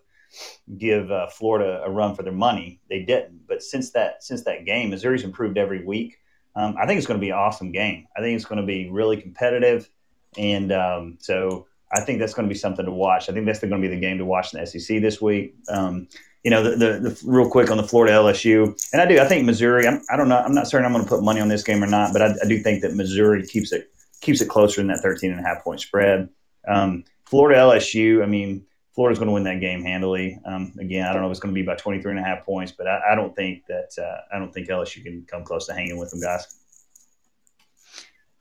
give 0.78 1.10
uh, 1.10 1.26
Florida 1.28 1.82
a 1.84 1.90
run 1.90 2.14
for 2.14 2.22
their 2.22 2.32
money. 2.32 2.80
They 2.88 3.02
didn't, 3.02 3.46
but 3.48 3.62
since 3.62 3.90
that 3.90 4.22
since 4.22 4.44
that 4.44 4.64
game, 4.64 4.90
Missouri's 4.90 5.24
improved 5.24 5.58
every 5.58 5.84
week. 5.84 6.18
Um, 6.54 6.76
I 6.80 6.86
think 6.86 6.98
it's 6.98 7.08
going 7.08 7.18
to 7.18 7.24
be 7.24 7.30
an 7.30 7.36
awesome 7.36 7.72
game. 7.72 8.06
I 8.16 8.20
think 8.20 8.36
it's 8.36 8.44
going 8.44 8.60
to 8.60 8.66
be 8.66 8.88
really 8.88 9.20
competitive, 9.20 9.90
and 10.38 10.70
um, 10.70 11.18
so 11.20 11.66
I 11.92 12.00
think 12.02 12.20
that's 12.20 12.34
going 12.34 12.48
to 12.48 12.52
be 12.52 12.58
something 12.58 12.84
to 12.84 12.92
watch. 12.92 13.28
I 13.28 13.32
think 13.32 13.46
that's 13.46 13.58
going 13.58 13.70
to 13.70 13.78
be 13.78 13.92
the 13.92 14.00
game 14.00 14.18
to 14.18 14.24
watch 14.24 14.54
in 14.54 14.60
the 14.60 14.66
SEC 14.66 15.00
this 15.00 15.20
week. 15.20 15.54
Um, 15.68 16.08
you 16.44 16.50
know, 16.50 16.62
the, 16.62 16.70
the, 16.76 16.86
the, 17.00 17.22
real 17.24 17.48
quick 17.48 17.70
on 17.70 17.78
the 17.78 17.82
Florida 17.82 18.12
LSU, 18.12 18.78
and 18.92 19.00
I 19.00 19.06
do. 19.06 19.18
I 19.18 19.26
think 19.26 19.46
Missouri. 19.46 19.86
I'm, 19.88 20.02
I 20.10 20.16
don't 20.16 20.28
know. 20.28 20.36
I'm 20.36 20.54
not 20.54 20.68
certain 20.68 20.84
I'm 20.84 20.92
going 20.92 21.02
to 21.02 21.08
put 21.08 21.22
money 21.22 21.40
on 21.40 21.48
this 21.48 21.64
game 21.64 21.82
or 21.82 21.86
not, 21.86 22.12
but 22.12 22.20
I, 22.20 22.34
I, 22.42 22.46
do 22.46 22.58
think 22.58 22.82
that 22.82 22.94
Missouri 22.94 23.46
keeps 23.46 23.72
it 23.72 23.90
keeps 24.20 24.42
it 24.42 24.48
closer 24.48 24.82
than 24.82 24.88
that 24.88 25.00
13 25.00 25.30
and 25.30 25.40
a 25.40 25.42
half 25.42 25.64
point 25.64 25.80
spread. 25.80 26.28
Um, 26.68 27.04
Florida 27.24 27.58
LSU. 27.58 28.22
I 28.22 28.26
mean, 28.26 28.66
Florida's 28.94 29.18
going 29.18 29.28
to 29.28 29.32
win 29.32 29.44
that 29.44 29.60
game 29.60 29.82
handily. 29.82 30.38
Um, 30.44 30.74
again, 30.78 31.06
I 31.06 31.14
don't 31.14 31.22
know 31.22 31.28
if 31.28 31.32
it's 31.32 31.40
going 31.40 31.54
to 31.54 31.58
be 31.58 31.66
by 31.66 31.76
23 31.76 32.10
and 32.12 32.20
a 32.20 32.22
half 32.22 32.44
points, 32.44 32.72
but 32.72 32.86
I, 32.86 33.00
I 33.12 33.14
don't 33.14 33.34
think 33.34 33.64
that 33.66 33.90
uh, 33.98 34.36
I 34.36 34.38
don't 34.38 34.52
think 34.52 34.68
LSU 34.68 35.02
can 35.02 35.24
come 35.26 35.44
close 35.44 35.66
to 35.66 35.72
hanging 35.72 35.96
with 35.96 36.10
them 36.10 36.20
guys. 36.20 36.46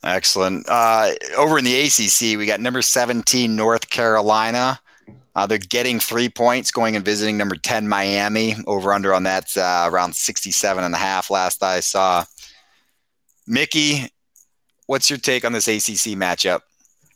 Excellent. 0.03 0.65
Uh, 0.67 1.11
over 1.37 1.57
in 1.57 1.63
the 1.63 1.79
ACC, 1.79 2.37
we 2.37 2.45
got 2.45 2.59
number 2.59 2.81
17 2.81 3.55
North 3.55 3.89
Carolina 3.89 4.81
uh, 5.35 5.47
they're 5.47 5.57
getting 5.57 5.99
three 5.99 6.29
points 6.29 6.71
going 6.71 6.95
and 6.95 7.03
visiting 7.03 7.37
number 7.37 7.55
10 7.55 7.87
Miami. 7.87 8.55
Over 8.67 8.93
under 8.93 9.13
on 9.13 9.23
that 9.23 9.55
uh, 9.57 9.89
around 9.91 10.15
67 10.15 10.83
and 10.83 10.93
a 10.93 10.97
half 10.97 11.29
last 11.29 11.63
I 11.63 11.79
saw. 11.79 12.25
Mickey, 13.47 14.09
what's 14.85 15.09
your 15.09 15.19
take 15.19 15.43
on 15.43 15.53
this 15.53 15.67
ACC 15.67 16.15
matchup? 16.17 16.61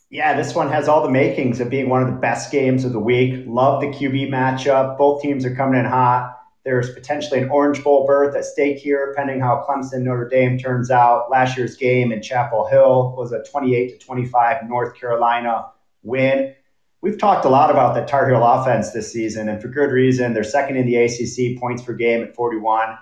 Yeah, 0.10 0.36
this 0.38 0.56
one 0.56 0.69
has 0.71 0.88
all 0.88 1.03
the 1.03 1.10
makings 1.10 1.60
of 1.60 1.69
being 1.69 1.89
one 1.89 2.01
of 2.01 2.08
the 2.08 2.19
best 2.19 2.51
games 2.51 2.86
of 2.86 2.93
the 2.93 2.99
week. 2.99 3.43
Love 3.45 3.82
the 3.82 3.88
QB 3.88 4.30
matchup. 4.30 4.97
Both 4.97 5.21
teams 5.21 5.45
are 5.45 5.53
coming 5.53 5.80
in 5.80 5.86
hot. 5.86 6.34
There's 6.63 6.93
potentially 6.93 7.41
an 7.41 7.49
Orange 7.49 7.84
Bowl 7.84 8.06
berth 8.06 8.36
at 8.36 8.43
stake 8.43 8.77
here, 8.77 9.08
depending 9.08 9.39
how 9.39 9.65
Clemson 9.67 10.01
Notre 10.01 10.27
Dame 10.27 10.58
turns 10.58 10.91
out. 10.91 11.30
Last 11.30 11.58
year's 11.58 11.75
game 11.75 12.12
in 12.12 12.21
Chapel 12.21 12.67
Hill 12.67 13.15
was 13.17 13.32
a 13.32 13.43
28 13.43 13.99
to 13.99 14.06
25 14.06 14.67
North 14.67 14.99
Carolina 14.99 15.67
win. 16.03 16.53
We've 17.02 17.18
talked 17.18 17.46
a 17.46 17.50
lot 17.50 17.70
about 17.70 17.94
the 17.94 18.02
Tar 18.02 18.28
Heel 18.28 18.44
offense 18.44 18.92
this 18.92 19.12
season, 19.12 19.50
and 19.50 19.62
for 19.62 19.68
good 19.68 19.92
reason. 19.92 20.34
They're 20.34 20.44
second 20.44 20.78
in 20.78 20.88
the 20.88 20.96
ACC 20.96 21.60
points 21.60 21.84
per 21.84 21.94
game 21.94 22.24
at 22.24 22.36
41. 22.36 22.98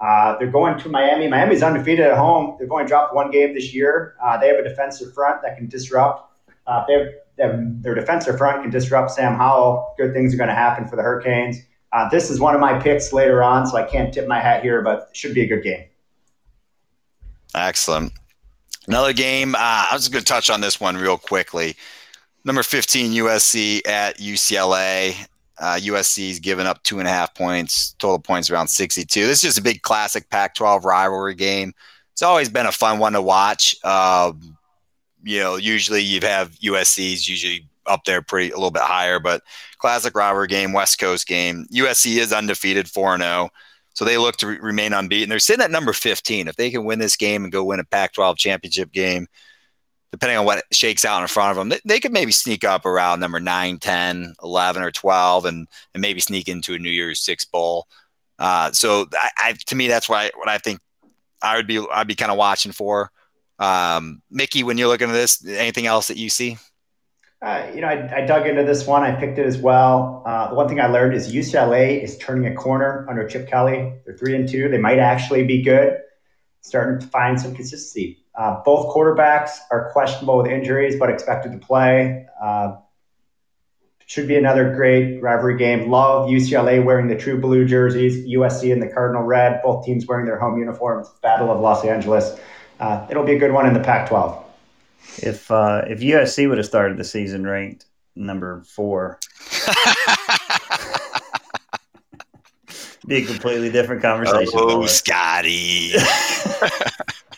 Uh, 0.00 0.38
they're 0.38 0.50
going 0.50 0.78
to 0.78 0.88
Miami. 0.88 1.28
Miami's 1.28 1.62
undefeated 1.62 2.06
at 2.06 2.16
home. 2.16 2.56
They've 2.58 2.70
only 2.70 2.86
dropped 2.86 3.14
one 3.14 3.30
game 3.30 3.52
this 3.54 3.74
year. 3.74 4.14
Uh, 4.22 4.38
they 4.38 4.48
have 4.48 4.56
a 4.56 4.62
defensive 4.62 5.12
front 5.12 5.42
that 5.42 5.56
can 5.56 5.68
disrupt. 5.68 6.32
Uh, 6.66 6.84
they 6.86 6.94
have, 6.94 7.06
they 7.36 7.42
have, 7.42 7.82
their 7.82 7.94
defensive 7.94 8.38
front 8.38 8.62
can 8.62 8.70
disrupt 8.70 9.10
Sam 9.10 9.34
Howell. 9.34 9.94
Good 9.98 10.14
things 10.14 10.32
are 10.32 10.36
going 10.36 10.48
to 10.48 10.54
happen 10.54 10.86
for 10.86 10.96
the 10.96 11.02
Hurricanes. 11.02 11.58
Uh, 11.92 12.08
this 12.08 12.30
is 12.30 12.38
one 12.38 12.54
of 12.54 12.60
my 12.60 12.78
picks 12.78 13.12
later 13.12 13.42
on, 13.42 13.66
so 13.66 13.76
I 13.76 13.82
can't 13.82 14.14
tip 14.14 14.28
my 14.28 14.40
hat 14.40 14.62
here, 14.62 14.80
but 14.80 15.08
it 15.10 15.16
should 15.16 15.34
be 15.34 15.42
a 15.42 15.46
good 15.46 15.62
game. 15.62 15.84
Excellent. 17.54 18.12
Another 18.86 19.12
game. 19.12 19.54
Uh, 19.54 19.58
I 19.58 19.90
was 19.92 20.08
going 20.08 20.24
to 20.24 20.26
touch 20.26 20.50
on 20.50 20.60
this 20.60 20.80
one 20.80 20.96
real 20.96 21.18
quickly. 21.18 21.76
Number 22.44 22.62
15, 22.62 23.12
USC 23.12 23.86
at 23.86 24.18
UCLA. 24.18 25.14
Uh, 25.58 25.76
USC's 25.76 26.38
given 26.38 26.66
up 26.66 26.82
two 26.82 26.98
and 26.98 27.06
a 27.06 27.10
half 27.10 27.34
points, 27.34 27.94
total 27.98 28.18
points 28.18 28.48
around 28.50 28.68
62. 28.68 29.26
This 29.26 29.38
is 29.38 29.42
just 29.42 29.58
a 29.58 29.62
big 29.62 29.82
classic 29.82 30.30
Pac 30.30 30.54
12 30.54 30.86
rivalry 30.86 31.34
game. 31.34 31.74
It's 32.12 32.22
always 32.22 32.48
been 32.48 32.66
a 32.66 32.72
fun 32.72 32.98
one 32.98 33.12
to 33.12 33.20
watch. 33.20 33.76
Um, 33.84 34.56
you 35.22 35.38
know, 35.40 35.56
usually 35.56 36.00
you 36.00 36.20
have 36.22 36.52
USC's 36.60 37.28
usually 37.28 37.68
up 37.86 38.04
there 38.04 38.22
pretty 38.22 38.50
a 38.50 38.54
little 38.54 38.70
bit 38.70 38.82
higher, 38.82 39.20
but 39.20 39.42
classic 39.76 40.14
rivalry 40.14 40.48
game, 40.48 40.72
West 40.72 40.98
Coast 40.98 41.26
game. 41.26 41.66
USC 41.70 42.16
is 42.16 42.32
undefeated 42.32 42.88
4 42.88 43.18
0. 43.18 43.50
So 43.92 44.04
they 44.06 44.16
look 44.16 44.36
to 44.36 44.46
re- 44.46 44.58
remain 44.60 44.94
unbeaten. 44.94 45.28
They're 45.28 45.38
sitting 45.38 45.64
at 45.64 45.70
number 45.70 45.92
15. 45.92 46.48
If 46.48 46.56
they 46.56 46.70
can 46.70 46.84
win 46.84 47.00
this 47.00 47.16
game 47.16 47.44
and 47.44 47.52
go 47.52 47.64
win 47.64 47.80
a 47.80 47.84
Pac 47.84 48.14
12 48.14 48.38
championship 48.38 48.92
game, 48.92 49.26
depending 50.12 50.38
on 50.38 50.44
what 50.44 50.64
shakes 50.72 51.04
out 51.04 51.22
in 51.22 51.28
front 51.28 51.50
of 51.50 51.56
them, 51.56 51.68
they, 51.68 51.80
they 51.84 52.00
could 52.00 52.12
maybe 52.12 52.32
sneak 52.32 52.64
up 52.64 52.84
around 52.84 53.20
number 53.20 53.40
9, 53.40 53.78
10, 53.78 54.34
11, 54.42 54.82
or 54.82 54.90
12 54.90 55.44
and, 55.44 55.68
and 55.94 56.00
maybe 56.00 56.20
sneak 56.20 56.48
into 56.48 56.74
a 56.74 56.78
New 56.78 56.90
Year's 56.90 57.20
Six 57.20 57.44
bowl. 57.44 57.86
Uh, 58.38 58.72
so 58.72 59.06
I, 59.12 59.30
I, 59.38 59.52
to 59.66 59.76
me, 59.76 59.88
that's 59.88 60.08
what 60.08 60.18
I, 60.18 60.30
what 60.36 60.48
I 60.48 60.58
think 60.58 60.80
I 61.42 61.56
would 61.56 61.66
be, 61.66 61.84
I'd 61.92 62.06
be 62.06 62.14
kind 62.14 62.30
of 62.30 62.38
watching 62.38 62.72
for. 62.72 63.10
Um, 63.58 64.22
Mickey, 64.30 64.62
when 64.62 64.78
you're 64.78 64.88
looking 64.88 65.10
at 65.10 65.12
this, 65.12 65.46
anything 65.46 65.86
else 65.86 66.08
that 66.08 66.16
you 66.16 66.30
see? 66.30 66.56
Uh, 67.42 67.70
you 67.74 67.80
know, 67.80 67.88
I, 67.88 68.16
I, 68.16 68.26
dug 68.26 68.46
into 68.46 68.64
this 68.64 68.86
one. 68.86 69.02
I 69.02 69.12
picked 69.12 69.38
it 69.38 69.46
as 69.46 69.56
well. 69.56 70.22
Uh, 70.26 70.50
the 70.50 70.54
one 70.54 70.68
thing 70.68 70.78
I 70.78 70.88
learned 70.88 71.14
is 71.14 71.32
UCLA 71.32 72.02
is 72.02 72.18
turning 72.18 72.52
a 72.52 72.54
corner 72.54 73.06
under 73.08 73.26
Chip 73.26 73.48
Kelly. 73.48 73.94
They're 74.04 74.16
three 74.16 74.36
and 74.36 74.46
two. 74.46 74.68
They 74.68 74.76
might 74.76 74.98
actually 74.98 75.44
be 75.44 75.62
good. 75.62 75.98
Starting 76.60 77.00
to 77.00 77.06
find 77.06 77.40
some 77.40 77.54
consistency. 77.54 78.19
Uh, 78.34 78.62
both 78.64 78.94
quarterbacks 78.94 79.58
are 79.70 79.90
questionable 79.92 80.38
with 80.38 80.50
injuries, 80.50 80.96
but 80.98 81.10
expected 81.10 81.52
to 81.52 81.58
play. 81.58 82.26
Uh, 82.42 82.76
should 84.06 84.26
be 84.26 84.36
another 84.36 84.74
great 84.74 85.22
rivalry 85.22 85.56
game. 85.56 85.88
Love 85.88 86.28
UCLA 86.28 86.84
wearing 86.84 87.06
the 87.06 87.14
true 87.14 87.40
blue 87.40 87.64
jerseys, 87.64 88.26
USC 88.26 88.72
in 88.72 88.80
the 88.80 88.88
cardinal 88.88 89.22
red. 89.22 89.60
Both 89.62 89.86
teams 89.86 90.04
wearing 90.04 90.26
their 90.26 90.38
home 90.38 90.58
uniforms. 90.58 91.08
Battle 91.22 91.48
of 91.50 91.60
Los 91.60 91.84
Angeles. 91.84 92.36
Uh, 92.80 93.06
it'll 93.08 93.24
be 93.24 93.36
a 93.36 93.38
good 93.38 93.52
one 93.52 93.66
in 93.66 93.74
the 93.74 93.78
Pac-12. 93.78 94.42
If 95.18 95.48
uh, 95.50 95.82
if 95.86 96.00
USC 96.00 96.48
would 96.48 96.58
have 96.58 96.66
started 96.66 96.96
the 96.96 97.04
season 97.04 97.46
ranked 97.46 97.86
number 98.16 98.62
four. 98.62 99.20
Be 103.06 103.16
a 103.16 103.24
completely 103.24 103.70
different 103.70 104.02
conversation. 104.02 104.52
Oh, 104.54 104.86
Scotty. 104.86 105.94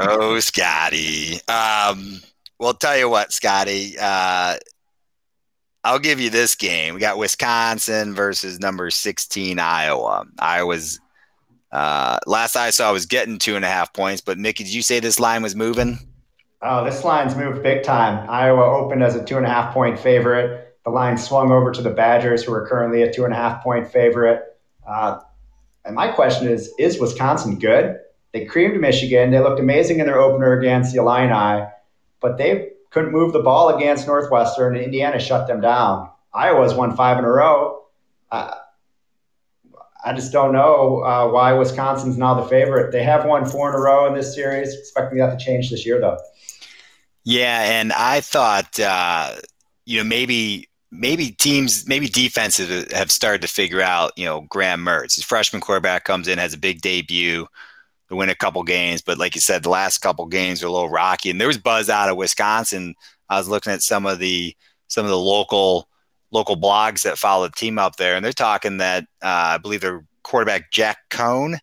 oh, 0.00 0.40
Scotty. 0.40 1.40
Um, 1.48 2.20
well, 2.58 2.74
tell 2.74 2.96
you 2.96 3.08
what, 3.08 3.32
Scotty. 3.32 3.96
Uh, 4.00 4.56
I'll 5.84 5.98
give 5.98 6.20
you 6.20 6.30
this 6.30 6.54
game. 6.54 6.94
We 6.94 7.00
got 7.00 7.18
Wisconsin 7.18 8.14
versus 8.14 8.60
number 8.60 8.90
16 8.90 9.58
Iowa. 9.58 10.26
Iowa's 10.38 11.00
uh, 11.70 12.18
last 12.26 12.56
I 12.56 12.70
saw 12.70 12.88
I 12.88 12.92
was 12.92 13.06
getting 13.06 13.38
two 13.38 13.56
and 13.56 13.64
a 13.64 13.68
half 13.68 13.92
points. 13.92 14.20
But 14.20 14.38
Mickey, 14.38 14.64
did 14.64 14.74
you 14.74 14.82
say 14.82 15.00
this 15.00 15.20
line 15.20 15.42
was 15.42 15.54
moving? 15.54 15.98
Oh, 16.62 16.84
this 16.84 17.04
line's 17.04 17.36
moved 17.36 17.62
big 17.62 17.84
time. 17.84 18.28
Iowa 18.28 18.64
opened 18.64 19.02
as 19.02 19.14
a 19.14 19.24
two 19.24 19.36
and 19.36 19.46
a 19.46 19.48
half 19.48 19.72
point 19.72 19.98
favorite. 19.98 20.76
The 20.84 20.90
line 20.90 21.18
swung 21.18 21.52
over 21.52 21.70
to 21.70 21.82
the 21.82 21.90
Badgers, 21.90 22.42
who 22.42 22.52
are 22.52 22.66
currently 22.66 23.02
a 23.02 23.12
two 23.12 23.24
and 23.24 23.32
a 23.32 23.36
half 23.36 23.62
point 23.62 23.90
favorite. 23.92 24.42
Uh, 24.86 25.20
and 25.84 25.94
my 25.94 26.08
question 26.08 26.48
is: 26.48 26.72
Is 26.78 26.98
Wisconsin 26.98 27.58
good? 27.58 27.98
They 28.32 28.44
creamed 28.44 28.80
Michigan. 28.80 29.30
They 29.30 29.40
looked 29.40 29.60
amazing 29.60 30.00
in 30.00 30.06
their 30.06 30.20
opener 30.20 30.58
against 30.58 30.92
the 30.92 31.00
Illini, 31.00 31.66
but 32.20 32.36
they 32.36 32.70
couldn't 32.90 33.12
move 33.12 33.32
the 33.32 33.42
ball 33.42 33.74
against 33.76 34.06
Northwestern. 34.06 34.76
Indiana 34.76 35.18
shut 35.18 35.46
them 35.46 35.60
down. 35.60 36.10
Iowa's 36.32 36.74
won 36.74 36.94
five 36.96 37.18
in 37.18 37.24
a 37.24 37.30
row. 37.30 37.84
Uh, 38.30 38.54
I 40.04 40.12
just 40.12 40.32
don't 40.32 40.52
know 40.52 41.02
uh, 41.02 41.28
why 41.28 41.52
Wisconsin's 41.52 42.16
now 42.16 42.34
the 42.34 42.48
favorite. 42.48 42.92
They 42.92 43.02
have 43.02 43.24
won 43.24 43.46
four 43.46 43.70
in 43.70 43.74
a 43.74 43.80
row 43.80 44.06
in 44.06 44.14
this 44.14 44.34
series. 44.34 44.74
Expecting 44.74 45.18
that 45.18 45.38
to 45.38 45.44
change 45.44 45.70
this 45.70 45.84
year, 45.84 46.00
though. 46.00 46.18
Yeah, 47.24 47.62
and 47.62 47.92
I 47.92 48.20
thought 48.20 48.78
uh, 48.78 49.34
you 49.86 49.98
know 49.98 50.04
maybe 50.04 50.68
maybe 50.90 51.30
teams 51.30 51.86
maybe 51.86 52.08
defenses 52.08 52.90
have 52.92 53.10
started 53.10 53.42
to 53.42 53.48
figure 53.48 53.82
out 53.82 54.12
you 54.16 54.24
know 54.24 54.42
Graham 54.42 54.84
Mertz, 54.84 55.16
his 55.16 55.24
freshman 55.24 55.60
quarterback 55.60 56.04
comes 56.04 56.28
in 56.28 56.38
has 56.38 56.54
a 56.54 56.58
big 56.58 56.80
debut. 56.80 57.46
They 58.08 58.16
win 58.16 58.30
a 58.30 58.34
couple 58.34 58.62
games, 58.62 59.02
but 59.02 59.18
like 59.18 59.34
you 59.34 59.40
said, 59.40 59.62
the 59.62 59.70
last 59.70 59.98
couple 59.98 60.26
games 60.26 60.62
are 60.62 60.66
a 60.66 60.72
little 60.72 60.88
rocky. 60.88 61.30
And 61.30 61.40
there 61.40 61.48
was 61.48 61.58
buzz 61.58 61.90
out 61.90 62.08
of 62.08 62.16
Wisconsin. 62.16 62.94
I 63.28 63.38
was 63.38 63.48
looking 63.48 63.72
at 63.72 63.82
some 63.82 64.06
of 64.06 64.18
the 64.18 64.56
some 64.86 65.04
of 65.04 65.10
the 65.10 65.18
local 65.18 65.88
local 66.30 66.56
blogs 66.56 67.02
that 67.02 67.18
follow 67.18 67.46
the 67.46 67.52
team 67.52 67.78
up 67.78 67.96
there, 67.96 68.16
and 68.16 68.24
they're 68.24 68.32
talking 68.32 68.78
that 68.78 69.04
uh, 69.22 69.54
I 69.54 69.58
believe 69.58 69.80
their 69.80 70.04
quarterback 70.22 70.70
Jack 70.70 70.98
Coan 71.10 71.58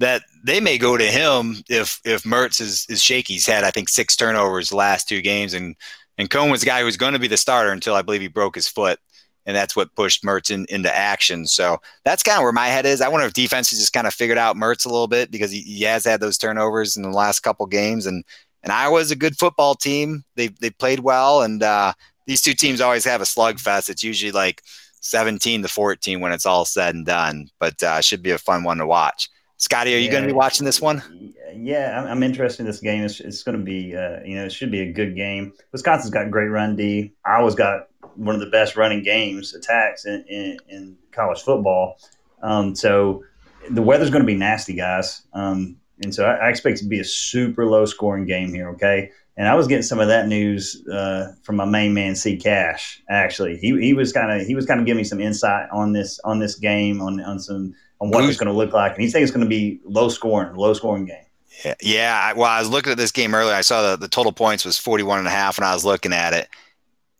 that 0.00 0.22
they 0.44 0.60
may 0.60 0.78
go 0.78 0.96
to 0.96 1.04
him 1.04 1.62
if 1.68 2.00
if 2.04 2.24
Mertz 2.24 2.60
is, 2.60 2.86
is 2.88 3.02
shaky. 3.02 3.34
He's 3.34 3.46
had 3.46 3.64
I 3.64 3.70
think 3.70 3.88
six 3.88 4.16
turnovers 4.16 4.70
the 4.70 4.76
last 4.76 5.08
two 5.08 5.20
games, 5.20 5.54
and 5.54 5.76
and 6.18 6.28
Coan 6.28 6.50
was 6.50 6.60
the 6.60 6.66
guy 6.66 6.80
who 6.80 6.86
was 6.86 6.96
going 6.96 7.12
to 7.12 7.18
be 7.18 7.28
the 7.28 7.36
starter 7.36 7.70
until 7.70 7.94
I 7.94 8.02
believe 8.02 8.20
he 8.20 8.28
broke 8.28 8.54
his 8.54 8.68
foot, 8.68 8.98
and 9.46 9.56
that's 9.56 9.74
what 9.74 9.94
pushed 9.94 10.22
Mertz 10.22 10.50
in, 10.50 10.66
into 10.68 10.94
action. 10.94 11.46
So 11.46 11.80
that's 12.04 12.22
kind 12.22 12.38
of 12.38 12.42
where 12.42 12.52
my 12.52 12.68
head 12.68 12.86
is. 12.86 13.00
I 13.00 13.08
wonder 13.08 13.26
if 13.26 13.32
defense 13.32 13.70
has 13.70 13.78
just 13.78 13.92
kind 13.92 14.06
of 14.06 14.14
figured 14.14 14.38
out 14.38 14.56
Mertz 14.56 14.84
a 14.84 14.90
little 14.90 15.08
bit 15.08 15.30
because 15.30 15.50
he, 15.50 15.60
he 15.60 15.82
has 15.84 16.04
had 16.04 16.20
those 16.20 16.38
turnovers 16.38 16.96
in 16.96 17.02
the 17.02 17.10
last 17.10 17.40
couple 17.40 17.66
games, 17.66 18.06
and 18.06 18.24
and 18.62 18.72
Iowa's 18.72 19.10
a 19.10 19.16
good 19.16 19.38
football 19.38 19.74
team. 19.74 20.24
They 20.36 20.48
they 20.48 20.70
played 20.70 21.00
well, 21.00 21.42
and 21.42 21.62
uh, 21.62 21.92
these 22.26 22.42
two 22.42 22.54
teams 22.54 22.80
always 22.80 23.04
have 23.04 23.20
a 23.20 23.24
slugfest. 23.24 23.90
It's 23.90 24.04
usually 24.04 24.32
like 24.32 24.62
17 25.00 25.62
to 25.62 25.68
14 25.68 26.20
when 26.20 26.32
it's 26.32 26.46
all 26.46 26.64
said 26.64 26.94
and 26.94 27.06
done, 27.06 27.48
but 27.58 27.82
uh, 27.82 28.00
should 28.00 28.22
be 28.22 28.30
a 28.30 28.38
fun 28.38 28.64
one 28.64 28.78
to 28.78 28.86
watch. 28.86 29.28
Scotty, 29.60 29.94
are 29.94 29.98
you 29.98 30.06
yeah, 30.06 30.12
going 30.12 30.22
to 30.22 30.26
be 30.26 30.32
watching 30.32 30.64
this 30.64 30.80
one? 30.80 31.34
Yeah, 31.54 32.02
I'm, 32.08 32.22
interested 32.22 32.62
in 32.62 32.66
this 32.66 32.80
game. 32.80 33.04
It's, 33.04 33.20
it's 33.20 33.42
going 33.42 33.58
to 33.58 33.62
be, 33.62 33.94
uh, 33.94 34.20
you 34.24 34.34
know, 34.34 34.46
it 34.46 34.52
should 34.52 34.70
be 34.70 34.80
a 34.80 34.90
good 34.90 35.14
game. 35.14 35.52
Wisconsin's 35.70 36.10
got 36.10 36.30
great 36.30 36.46
run 36.46 36.76
D. 36.76 37.12
Iowa's 37.26 37.54
got 37.54 37.88
one 38.14 38.34
of 38.34 38.40
the 38.40 38.48
best 38.48 38.74
running 38.76 39.02
games 39.02 39.54
attacks 39.54 40.06
in, 40.06 40.24
in, 40.28 40.58
in 40.70 40.96
college 41.12 41.42
football. 41.42 41.98
Um, 42.42 42.74
so 42.74 43.22
the 43.70 43.82
weather's 43.82 44.08
going 44.08 44.22
to 44.22 44.26
be 44.26 44.34
nasty, 44.34 44.72
guys. 44.72 45.26
Um, 45.34 45.76
and 46.02 46.14
so 46.14 46.24
I, 46.24 46.46
I, 46.46 46.48
expect 46.48 46.78
it 46.78 46.84
to 46.84 46.88
be 46.88 47.00
a 47.00 47.04
super 47.04 47.66
low 47.66 47.84
scoring 47.84 48.24
game 48.24 48.54
here. 48.54 48.70
Okay. 48.70 49.10
And 49.36 49.46
I 49.46 49.54
was 49.56 49.66
getting 49.66 49.82
some 49.82 50.00
of 50.00 50.08
that 50.08 50.26
news 50.26 50.82
uh, 50.88 51.32
from 51.42 51.56
my 51.56 51.66
main 51.66 51.92
man, 51.92 52.16
C 52.16 52.38
Cash. 52.38 53.02
Actually, 53.10 53.58
he, 53.58 53.78
he 53.78 53.92
was 53.92 54.10
kind 54.10 54.32
of 54.32 54.46
he 54.46 54.54
was 54.54 54.64
kind 54.64 54.80
of 54.80 54.86
giving 54.86 54.98
me 54.98 55.04
some 55.04 55.20
insight 55.20 55.68
on 55.70 55.92
this 55.92 56.18
on 56.24 56.38
this 56.38 56.54
game 56.54 57.02
on 57.02 57.20
on 57.20 57.38
some 57.38 57.74
on 58.00 58.10
what 58.10 58.24
it's 58.24 58.38
going 58.38 58.48
to 58.48 58.56
look 58.56 58.72
like, 58.72 58.92
and 58.92 59.02
he's 59.02 59.12
saying 59.12 59.22
it's 59.22 59.32
going 59.32 59.44
to 59.44 59.48
be 59.48 59.80
low 59.84 60.08
scoring, 60.08 60.54
low 60.54 60.72
scoring 60.72 61.04
game. 61.04 61.24
Yeah, 61.64 61.74
yeah. 61.82 62.32
Well, 62.32 62.48
I 62.48 62.60
was 62.60 62.70
looking 62.70 62.92
at 62.92 62.98
this 62.98 63.12
game 63.12 63.34
earlier. 63.34 63.54
I 63.54 63.60
saw 63.60 63.90
the, 63.90 63.96
the 63.96 64.08
total 64.08 64.32
points 64.32 64.64
was 64.64 64.78
41 64.78 65.18
and 65.18 65.28
a 65.28 65.30
half 65.30 65.58
when 65.58 65.68
I 65.68 65.74
was 65.74 65.84
looking 65.84 66.12
at 66.12 66.32
it. 66.32 66.48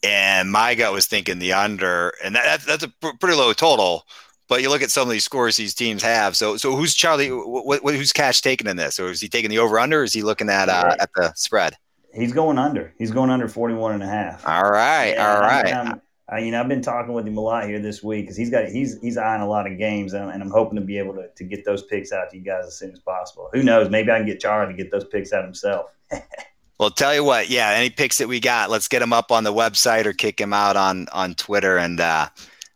And 0.02 0.50
my 0.50 0.74
gut 0.74 0.94
was 0.94 1.06
thinking 1.06 1.38
the 1.38 1.52
under, 1.52 2.14
and 2.24 2.34
that, 2.34 2.62
that's 2.62 2.84
a 2.84 2.88
pr- 2.88 3.16
pretty 3.20 3.36
low 3.36 3.52
total. 3.52 4.06
But 4.48 4.62
you 4.62 4.70
look 4.70 4.82
at 4.82 4.90
some 4.90 5.06
of 5.06 5.12
these 5.12 5.24
scores 5.24 5.56
these 5.56 5.74
teams 5.74 6.02
have. 6.02 6.36
So, 6.36 6.56
so 6.56 6.74
who's 6.74 6.94
Charlie? 6.94 7.28
What, 7.28 7.84
what, 7.84 7.94
who's 7.94 8.12
Cash 8.12 8.40
taking 8.40 8.66
in 8.66 8.76
this? 8.76 8.98
Or 8.98 9.10
is 9.10 9.20
he 9.20 9.28
taking 9.28 9.50
the 9.50 9.58
over 9.58 9.78
under? 9.78 10.00
Or 10.00 10.04
is 10.04 10.12
he 10.12 10.22
looking 10.22 10.48
at 10.48 10.68
uh, 10.68 10.96
at 10.98 11.10
the 11.14 11.32
spread? 11.34 11.74
He's 12.14 12.32
going 12.32 12.58
under. 12.58 12.92
He's 12.98 13.10
going 13.10 13.30
under 13.30 13.46
41 13.46 13.92
and 13.92 14.02
a 14.02 14.06
half. 14.06 14.48
All 14.48 14.70
right, 14.70 15.12
yeah, 15.12 15.34
all 15.34 15.40
right. 15.40 15.72
I'm, 15.74 15.88
I'm, 15.88 16.02
I, 16.30 16.38
you 16.38 16.52
know, 16.52 16.60
I've 16.60 16.68
been 16.68 16.82
talking 16.82 17.12
with 17.12 17.26
him 17.26 17.36
a 17.36 17.40
lot 17.40 17.66
here 17.66 17.80
this 17.80 18.02
week 18.02 18.24
because 18.24 18.36
he's 18.36 18.50
got 18.50 18.68
he's 18.68 19.00
he's 19.00 19.16
eyeing 19.16 19.42
a 19.42 19.48
lot 19.48 19.70
of 19.70 19.76
games, 19.78 20.12
and, 20.12 20.30
and, 20.30 20.42
I'm 20.42 20.50
hoping 20.50 20.76
to 20.76 20.84
be 20.84 20.96
able 20.96 21.14
to, 21.14 21.28
to 21.28 21.44
get 21.44 21.64
those 21.64 21.82
picks 21.82 22.12
out 22.12 22.30
to 22.30 22.36
you 22.36 22.44
guys 22.44 22.66
as 22.66 22.78
soon 22.78 22.92
as 22.92 23.00
possible. 23.00 23.50
Who 23.52 23.64
knows? 23.64 23.90
Maybe 23.90 24.12
I 24.12 24.18
can 24.18 24.26
get 24.26 24.38
Charlie 24.38 24.72
to 24.72 24.76
get 24.76 24.92
those 24.92 25.04
picks 25.04 25.32
out 25.32 25.44
himself. 25.44 25.86
well, 26.78 26.90
tell 26.90 27.14
you 27.14 27.24
what, 27.24 27.50
yeah, 27.50 27.70
any 27.70 27.90
picks 27.90 28.18
that 28.18 28.28
we 28.28 28.38
got, 28.38 28.70
let's 28.70 28.86
get 28.86 29.00
them 29.00 29.12
up 29.12 29.32
on 29.32 29.42
the 29.42 29.52
website 29.52 30.06
or 30.06 30.12
kick 30.12 30.40
him 30.40 30.52
out 30.52 30.76
on 30.76 31.08
on 31.12 31.34
Twitter, 31.34 31.76
and 31.78 31.98
uh, 31.98 32.28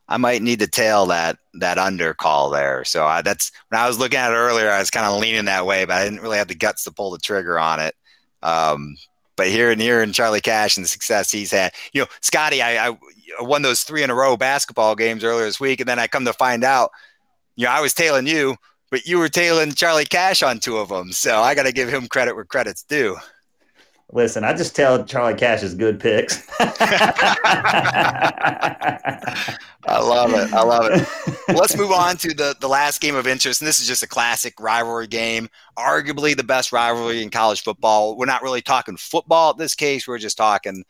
I 0.09 0.17
might 0.17 0.43
need 0.43 0.59
to 0.59 0.67
tail 0.67 1.07
that 1.07 1.39
that 1.55 1.79
under 1.79 2.13
call 2.13 2.51
there. 2.51 2.85
So 2.85 3.07
uh, 3.07 3.23
that's 3.23 3.53
when 3.69 3.81
I 3.81 3.87
was 3.87 4.01
looking 4.01 4.19
at 4.19 4.33
it 4.33 4.37
earlier, 4.37 4.69
I 4.69 4.81
was 4.81 4.91
kind 4.91 5.07
of 5.07 5.21
leaning 5.21 5.45
that 5.45 5.65
way, 5.65 5.85
but 5.85 5.97
I 5.97 6.05
didn't 6.05 6.23
really 6.23 6.39
have 6.39 6.49
the 6.49 6.57
guts 6.57 6.83
to 6.85 6.91
pull 6.91 7.13
the 7.13 7.19
trigger 7.19 7.61
on 7.61 7.79
it. 7.79 7.95
Um, 8.43 8.97
but 9.37 9.49
here 9.49 9.71
and 9.71 9.81
here 9.81 10.03
in 10.03 10.13
Charlie 10.13 10.41
Cash 10.41 10.77
and 10.77 10.85
the 10.85 10.89
success 10.89 11.31
he's 11.33 11.51
had, 11.51 11.73
you 11.93 12.01
know, 12.01 12.07
Scotty, 12.21 12.63
I, 12.63 12.89
I 12.89 12.97
won 13.41 13.63
those 13.63 13.83
three 13.83 14.03
in 14.03 14.11
a 14.11 14.15
row 14.15 14.37
basketball 14.37 14.95
games 14.95 15.25
earlier 15.25 15.45
this 15.45 15.61
week, 15.61 15.81
and 15.81 15.89
then 15.89 15.99
I 15.99 16.07
come 16.07 16.25
to 16.25 16.33
find 16.33 16.65
out, 16.65 16.91
you 17.57 17.67
know, 17.67 17.73
I 17.73 17.81
was 17.81 17.95
tailing 17.95 18.27
you, 18.27 18.57
but 18.91 19.07
you 19.07 19.19
were 19.19 19.29
tailing 19.29 19.73
Charlie 19.73 20.05
Cash 20.05 20.43
on 20.43 20.61
two 20.61 20.79
of 20.79 20.89
them. 20.89 21.13
So 21.13 21.41
I 21.41 21.55
got 21.55 21.65
to 21.65 21.73
give 21.73 21.89
him 21.89 22.07
credit 22.07 22.35
where 22.35 22.45
credit's 22.45 22.83
due. 22.83 23.17
Listen, 24.13 24.45
I 24.45 24.53
just 24.53 24.77
tell 24.77 25.03
Charlie 25.05 25.35
Cash 25.35 25.63
is 25.63 25.75
good 25.75 25.99
picks. 25.99 26.47
I 26.61 26.71
love 29.89 30.33
it. 30.35 30.53
I 30.53 30.63
love 30.63 30.91
it. 30.91 31.09
Let's 31.49 31.77
move 31.77 31.91
on 31.91 32.17
to 32.19 32.35
the, 32.35 32.55
the 32.61 32.69
last 32.69 33.01
game 33.01 33.17
of 33.17 33.27
interest. 33.27 33.61
And 33.61 33.67
this 33.67 33.81
is 33.81 33.89
just 33.89 34.03
a 34.03 34.07
classic 34.07 34.55
rivalry 34.61 35.07
game, 35.07 35.49
arguably 35.77 36.37
the 36.37 36.45
best 36.45 36.71
rivalry 36.71 37.23
in 37.23 37.31
college 37.31 37.63
football. 37.63 38.17
We're 38.17 38.27
not 38.27 38.43
really 38.43 38.63
talking 38.63 38.97
football 38.97 39.53
in 39.53 39.59
this 39.59 39.75
case. 39.75 40.07
We're 40.07 40.19
just 40.19 40.37
talking 40.37 40.85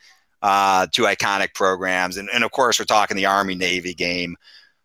uh, 0.44 0.86
two 0.92 1.04
iconic 1.04 1.54
programs. 1.54 2.18
And, 2.18 2.28
and 2.32 2.44
of 2.44 2.50
course, 2.50 2.78
we're 2.78 2.84
talking 2.84 3.16
the 3.16 3.24
Army 3.24 3.54
Navy 3.54 3.94
game. 3.94 4.36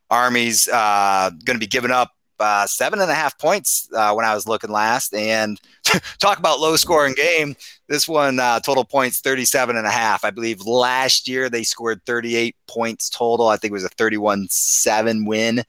Army's 0.10 0.70
uh, 0.70 1.32
going 1.44 1.56
to 1.56 1.60
be 1.60 1.68
giving 1.68 1.92
up 1.92 2.14
uh, 2.40 2.66
seven 2.66 3.02
and 3.02 3.12
a 3.12 3.14
half 3.14 3.38
points 3.38 3.90
uh, 3.94 4.14
when 4.14 4.26
I 4.26 4.34
was 4.34 4.48
looking 4.48 4.72
last. 4.72 5.14
And 5.14 5.60
talk 6.20 6.40
about 6.40 6.62
low 6.62 6.78
scoring 6.78 7.14
game. 7.14 7.58
This 7.90 8.08
one 8.08 8.40
uh, 8.40 8.62
total 8.62 8.86
points 8.86 9.20
37 9.20 9.76
and 9.76 9.86
a 9.86 9.92
half. 9.92 10.24
I 10.24 10.32
believe 10.32 10.66
last 10.66 11.28
year 11.28 11.50
they 11.50 11.64
scored 11.64 12.06
38 12.06 12.56
points 12.66 13.10
total. 13.10 13.50
I 13.50 13.58
think 13.58 13.72
it 13.72 13.74
was 13.74 13.84
a 13.84 13.90
31 13.90 14.48
7 14.50 15.26
win 15.26 15.66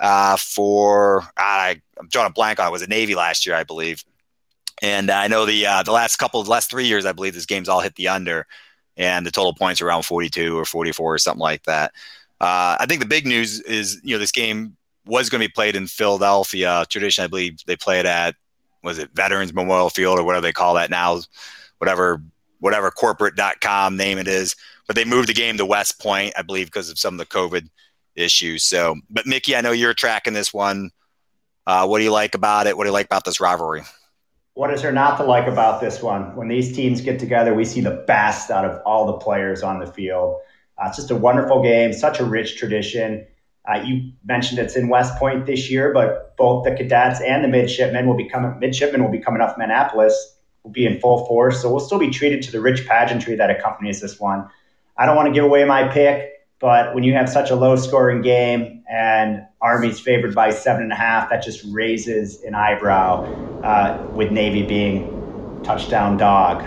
uh, 0.00 0.38
for, 0.38 1.22
I, 1.36 1.82
I'm 2.00 2.08
drawing 2.08 2.28
a 2.28 2.32
blank 2.32 2.60
on 2.60 2.68
it. 2.68 2.72
was 2.72 2.80
a 2.80 2.86
Navy 2.86 3.14
last 3.14 3.44
year, 3.44 3.56
I 3.56 3.64
believe. 3.64 4.02
And 4.80 5.10
I 5.10 5.28
know 5.28 5.44
the 5.44 5.62
the 5.84 5.92
last 5.92 6.16
couple 6.16 6.40
of 6.40 6.48
last 6.48 6.68
three 6.68 6.86
years, 6.86 7.06
I 7.06 7.12
believe 7.12 7.34
this 7.34 7.46
game's 7.46 7.68
all 7.68 7.80
hit 7.80 7.94
the 7.94 8.08
under, 8.08 8.46
and 8.96 9.26
the 9.26 9.30
total 9.30 9.54
points 9.54 9.80
around 9.80 10.04
42 10.04 10.56
or 10.56 10.64
44 10.64 11.14
or 11.14 11.18
something 11.18 11.40
like 11.40 11.64
that. 11.64 11.92
Uh, 12.40 12.76
I 12.78 12.86
think 12.88 13.00
the 13.00 13.06
big 13.06 13.26
news 13.26 13.60
is 13.60 14.00
you 14.02 14.14
know 14.14 14.18
this 14.18 14.32
game 14.32 14.76
was 15.06 15.28
going 15.28 15.40
to 15.40 15.48
be 15.48 15.52
played 15.52 15.76
in 15.76 15.86
Philadelphia. 15.86 16.84
Tradition, 16.88 17.24
I 17.24 17.28
believe 17.28 17.58
they 17.66 17.76
play 17.76 18.00
it 18.00 18.06
at 18.06 18.34
was 18.82 18.98
it 18.98 19.10
Veterans 19.14 19.52
Memorial 19.52 19.90
Field 19.90 20.18
or 20.18 20.24
whatever 20.24 20.42
they 20.42 20.52
call 20.52 20.74
that 20.74 20.90
now, 20.90 21.20
whatever 21.78 22.22
whatever 22.60 22.90
corporate.com 22.90 23.96
name 23.96 24.18
it 24.18 24.28
is. 24.28 24.54
But 24.86 24.96
they 24.96 25.04
moved 25.04 25.28
the 25.28 25.34
game 25.34 25.56
to 25.56 25.66
West 25.66 26.00
Point, 26.00 26.34
I 26.36 26.42
believe, 26.42 26.66
because 26.66 26.90
of 26.90 26.98
some 26.98 27.14
of 27.14 27.18
the 27.18 27.26
COVID 27.26 27.68
issues. 28.14 28.64
So, 28.64 28.96
but 29.10 29.26
Mickey, 29.26 29.56
I 29.56 29.62
know 29.62 29.72
you're 29.72 29.94
tracking 29.94 30.34
this 30.34 30.52
one. 30.52 30.90
Uh, 31.66 31.86
what 31.86 31.98
do 31.98 32.04
you 32.04 32.12
like 32.12 32.34
about 32.34 32.66
it? 32.66 32.76
What 32.76 32.84
do 32.84 32.88
you 32.88 32.92
like 32.92 33.06
about 33.06 33.24
this 33.24 33.40
rivalry? 33.40 33.82
What 34.54 34.72
is 34.72 34.82
there 34.82 34.92
not 34.92 35.16
to 35.16 35.24
like 35.24 35.48
about 35.48 35.80
this 35.80 36.00
one? 36.00 36.36
When 36.36 36.46
these 36.46 36.76
teams 36.76 37.00
get 37.00 37.18
together, 37.18 37.54
we 37.54 37.64
see 37.64 37.80
the 37.80 38.04
best 38.06 38.52
out 38.52 38.64
of 38.64 38.80
all 38.86 39.06
the 39.06 39.14
players 39.14 39.64
on 39.64 39.80
the 39.80 39.86
field. 39.86 40.40
Uh, 40.78 40.86
it's 40.86 40.96
just 40.96 41.10
a 41.10 41.16
wonderful 41.16 41.60
game, 41.60 41.92
such 41.92 42.20
a 42.20 42.24
rich 42.24 42.56
tradition. 42.56 43.26
Uh, 43.66 43.80
you 43.84 44.12
mentioned 44.24 44.60
it's 44.60 44.76
in 44.76 44.88
West 44.88 45.18
Point 45.18 45.46
this 45.46 45.68
year, 45.68 45.92
but 45.92 46.36
both 46.36 46.64
the 46.64 46.70
cadets 46.70 47.20
and 47.20 47.42
the 47.42 47.48
midshipmen 47.48 48.06
will 48.06 48.16
be 48.16 48.28
coming. 48.28 48.56
Midshipmen 48.60 49.02
will 49.02 49.10
be 49.10 49.18
coming 49.18 49.40
off 49.40 49.56
Annapolis, 49.58 50.36
will 50.62 50.70
be 50.70 50.86
in 50.86 51.00
full 51.00 51.26
force, 51.26 51.60
so 51.60 51.68
we'll 51.68 51.80
still 51.80 51.98
be 51.98 52.10
treated 52.10 52.40
to 52.42 52.52
the 52.52 52.60
rich 52.60 52.86
pageantry 52.86 53.34
that 53.34 53.50
accompanies 53.50 54.00
this 54.00 54.20
one. 54.20 54.48
I 54.96 55.04
don't 55.04 55.16
want 55.16 55.26
to 55.26 55.32
give 55.32 55.44
away 55.44 55.64
my 55.64 55.88
pick, 55.88 56.30
But 56.64 56.94
when 56.94 57.04
you 57.04 57.12
have 57.12 57.28
such 57.28 57.50
a 57.50 57.54
low 57.54 57.76
scoring 57.76 58.22
game 58.22 58.82
and 58.90 59.46
Army's 59.60 60.00
favored 60.00 60.34
by 60.34 60.48
seven 60.48 60.84
and 60.84 60.92
a 60.92 60.96
half, 60.96 61.28
that 61.28 61.42
just 61.42 61.62
raises 61.68 62.42
an 62.42 62.54
eyebrow 62.54 63.26
uh, 63.62 64.02
with 64.14 64.32
Navy 64.32 64.62
being 64.62 65.60
touchdown 65.62 66.16
dog. 66.16 66.64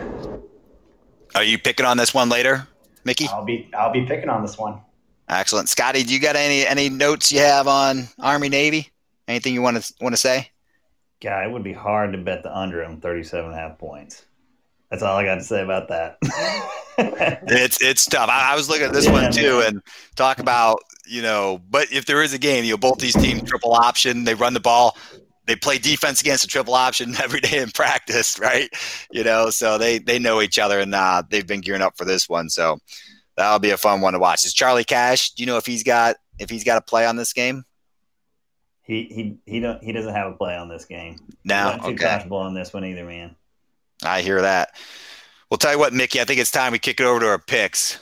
Are 1.34 1.44
you 1.44 1.58
picking 1.58 1.88
on 1.88 1.98
this 1.98 2.14
one 2.14 2.30
later, 2.30 2.68
Mickey? 3.06 3.26
I'll 3.26 3.44
be 3.44 3.72
I'll 3.76 3.92
be 3.92 4.06
picking 4.06 4.30
on 4.30 4.44
this 4.44 4.56
one. 4.56 4.82
Excellent, 5.30 5.68
Scotty. 5.68 6.04
Do 6.04 6.14
you 6.14 6.20
got 6.20 6.36
any 6.36 6.64
any 6.64 6.92
notes 6.92 7.32
you 7.32 7.40
have 7.40 7.68
on 7.68 8.08
Army 8.20 8.50
Navy? 8.50 8.92
Anything 9.28 9.56
you 9.56 9.64
want 9.64 9.82
to 9.82 9.94
want 10.00 10.14
to 10.14 10.18
say? 10.18 10.52
God, 11.24 11.44
it 11.44 11.52
would 11.52 11.64
be 11.64 11.74
hard 11.74 12.12
to 12.12 12.20
bet 12.20 12.44
the 12.44 12.56
under 12.56 12.86
on 12.86 13.02
37 13.02 13.46
and 13.46 13.56
a 13.56 13.58
half 13.58 13.80
points. 13.80 14.24
That's 14.92 15.02
all 15.02 15.18
I 15.18 15.26
got 15.26 15.36
to 15.36 15.44
say 15.44 15.64
about 15.64 15.88
that. 15.88 16.20
it's 16.98 17.82
it's 17.82 18.06
tough. 18.06 18.30
I, 18.30 18.54
I, 18.54 18.56
was 18.56 18.70
looking 18.70 18.86
at 18.86 18.94
this 18.94 19.06
yeah, 19.06 19.12
one 19.12 19.32
too 19.32 19.60
man. 19.60 19.68
and 19.68 19.82
talk 20.16 20.40
about 20.40 20.80
you 21.06 21.22
know, 21.22 21.62
but 21.70 21.92
if 21.92 22.06
there 22.06 22.22
is 22.22 22.34
a 22.34 22.38
game, 22.38 22.66
you 22.66 22.72
know, 22.72 22.78
both 22.78 23.00
these 23.00 23.16
teams 23.16 23.44
triple 23.44 23.74
option, 23.74 24.24
they 24.24 24.34
run 24.34 24.54
the 24.54 24.60
ball, 24.60 24.98
they 25.46 25.56
play 25.56 25.78
defense 25.78 26.22
against 26.22 26.44
a 26.44 26.48
triple 26.48 26.76
option 26.76 27.16
every 27.24 27.40
day 27.40 27.60
in 27.60 27.72
practice, 27.72 28.40
right? 28.40 28.70
You 29.12 29.24
know, 29.24 29.50
so 29.50 29.78
they 29.78 30.00
they 30.00 30.20
know 30.20 30.42
each 30.42 30.60
other 30.60 30.80
and 30.80 30.94
uh, 30.94 31.24
they've 31.30 31.48
been 31.48 31.62
gearing 31.62 31.82
up 31.82 31.98
for 31.98 32.06
this 32.06 32.30
one. 32.30 32.50
So 32.50 32.78
that'll 33.36 33.60
be 33.60 33.72
a 33.72 33.78
fun 33.78 34.02
one 34.02 34.14
to 34.14 34.20
watch. 34.20 34.46
Is 34.46 34.54
Charlie 34.54 34.84
Cash? 34.84 35.32
Do 35.32 35.44
you 35.44 35.48
know 35.48 35.58
if 35.58 35.66
he's 35.66 35.84
got 35.84 36.18
if 36.40 36.50
he's 36.50 36.64
got 36.64 36.78
a 36.78 36.82
play 36.82 37.06
on 37.06 37.16
this 37.16 37.34
game? 37.34 37.64
He 38.84 39.04
he 39.46 39.52
he 39.52 39.60
don't 39.60 39.84
he 39.84 39.92
doesn't 39.92 40.14
have 40.14 40.32
a 40.32 40.36
play 40.36 40.56
on 40.56 40.70
this 40.70 40.86
game. 40.86 41.18
No, 41.44 41.78
too 41.82 41.88
okay. 41.88 41.96
comfortable 41.96 42.38
on 42.38 42.54
this 42.54 42.74
one 42.74 42.86
either, 42.86 43.06
man. 43.06 43.36
I 44.04 44.22
hear 44.22 44.42
that. 44.42 44.76
We'll 45.50 45.58
tell 45.58 45.72
you 45.72 45.80
what, 45.80 45.94
Mickey. 45.94 46.20
I 46.20 46.26
think 46.26 46.40
it's 46.40 46.52
time 46.52 46.74
we 46.74 46.80
kick 46.80 47.00
it 47.00 47.06
over 47.06 47.22
to 47.22 47.28
our 47.28 47.40
picks. 47.40 48.00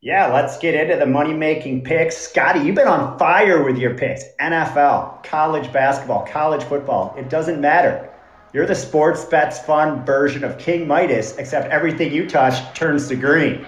Yeah, 0.00 0.32
let's 0.32 0.58
get 0.58 0.74
into 0.74 0.96
the 0.96 1.06
money 1.06 1.32
making 1.32 1.84
picks. 1.84 2.16
Scotty, 2.16 2.58
you've 2.58 2.74
been 2.74 2.88
on 2.88 3.16
fire 3.20 3.62
with 3.62 3.78
your 3.78 3.94
picks. 3.94 4.24
NFL, 4.40 5.22
college 5.22 5.72
basketball, 5.72 6.26
college 6.26 6.64
football. 6.64 7.14
It 7.16 7.30
doesn't 7.30 7.60
matter. 7.60 8.10
You're 8.52 8.66
the 8.66 8.74
sports 8.74 9.24
bets 9.24 9.60
fun 9.60 10.04
version 10.04 10.42
of 10.42 10.58
King 10.58 10.88
Midas, 10.88 11.36
except 11.38 11.70
everything 11.70 12.12
you 12.12 12.28
touch 12.28 12.74
turns 12.76 13.06
to 13.08 13.16
green. 13.16 13.64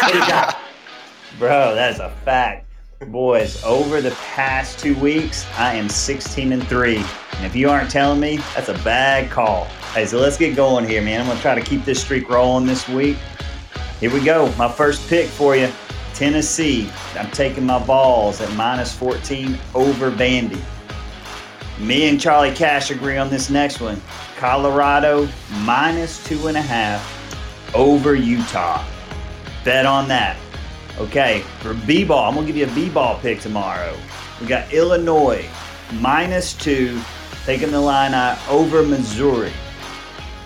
What 0.00 0.12
do 0.12 0.18
you 0.18 0.26
got? 0.26 0.56
Bro, 1.38 1.74
that 1.74 1.92
is 1.92 2.00
a 2.00 2.10
fact. 2.24 2.63
Boys, 3.06 3.62
over 3.64 4.00
the 4.00 4.12
past 4.12 4.78
two 4.78 4.94
weeks, 4.96 5.46
I 5.56 5.74
am 5.74 5.88
16 5.88 6.52
and 6.52 6.66
3. 6.66 6.96
And 6.96 7.46
if 7.46 7.54
you 7.54 7.68
aren't 7.68 7.90
telling 7.90 8.18
me, 8.18 8.38
that's 8.54 8.68
a 8.68 8.78
bad 8.84 9.30
call. 9.30 9.64
Hey, 9.92 10.06
so 10.06 10.18
let's 10.18 10.38
get 10.38 10.56
going 10.56 10.88
here, 10.88 11.02
man. 11.02 11.20
I'm 11.20 11.26
going 11.26 11.36
to 11.36 11.42
try 11.42 11.54
to 11.54 11.60
keep 11.60 11.84
this 11.84 12.00
streak 12.00 12.28
rolling 12.28 12.66
this 12.66 12.88
week. 12.88 13.16
Here 14.00 14.12
we 14.12 14.24
go. 14.24 14.52
My 14.56 14.70
first 14.70 15.08
pick 15.08 15.26
for 15.26 15.54
you 15.54 15.70
Tennessee. 16.14 16.90
I'm 17.18 17.30
taking 17.30 17.66
my 17.66 17.78
Vols 17.78 18.40
at 18.40 18.52
minus 18.54 18.94
14 18.94 19.58
over 19.74 20.10
Vandy. 20.10 20.60
Me 21.78 22.08
and 22.08 22.20
Charlie 22.20 22.54
Cash 22.54 22.90
agree 22.90 23.16
on 23.16 23.28
this 23.28 23.50
next 23.50 23.80
one. 23.80 24.00
Colorado 24.36 25.28
minus 25.60 26.24
two 26.24 26.46
and 26.46 26.56
a 26.56 26.62
half 26.62 27.02
over 27.74 28.14
Utah. 28.14 28.84
Bet 29.64 29.84
on 29.86 30.08
that. 30.08 30.36
Okay, 30.98 31.40
for 31.60 31.74
B 31.74 32.04
ball, 32.04 32.28
I'm 32.28 32.34
gonna 32.34 32.46
give 32.46 32.56
you 32.56 32.66
a 32.66 32.74
B 32.74 32.88
ball 32.88 33.18
pick 33.18 33.40
tomorrow. 33.40 33.96
We 34.40 34.46
got 34.46 34.72
Illinois 34.72 35.48
minus 35.94 36.54
two, 36.54 37.00
taking 37.44 37.70
the 37.70 37.80
line 37.80 38.14
out 38.14 38.38
over 38.48 38.82
Missouri. 38.82 39.52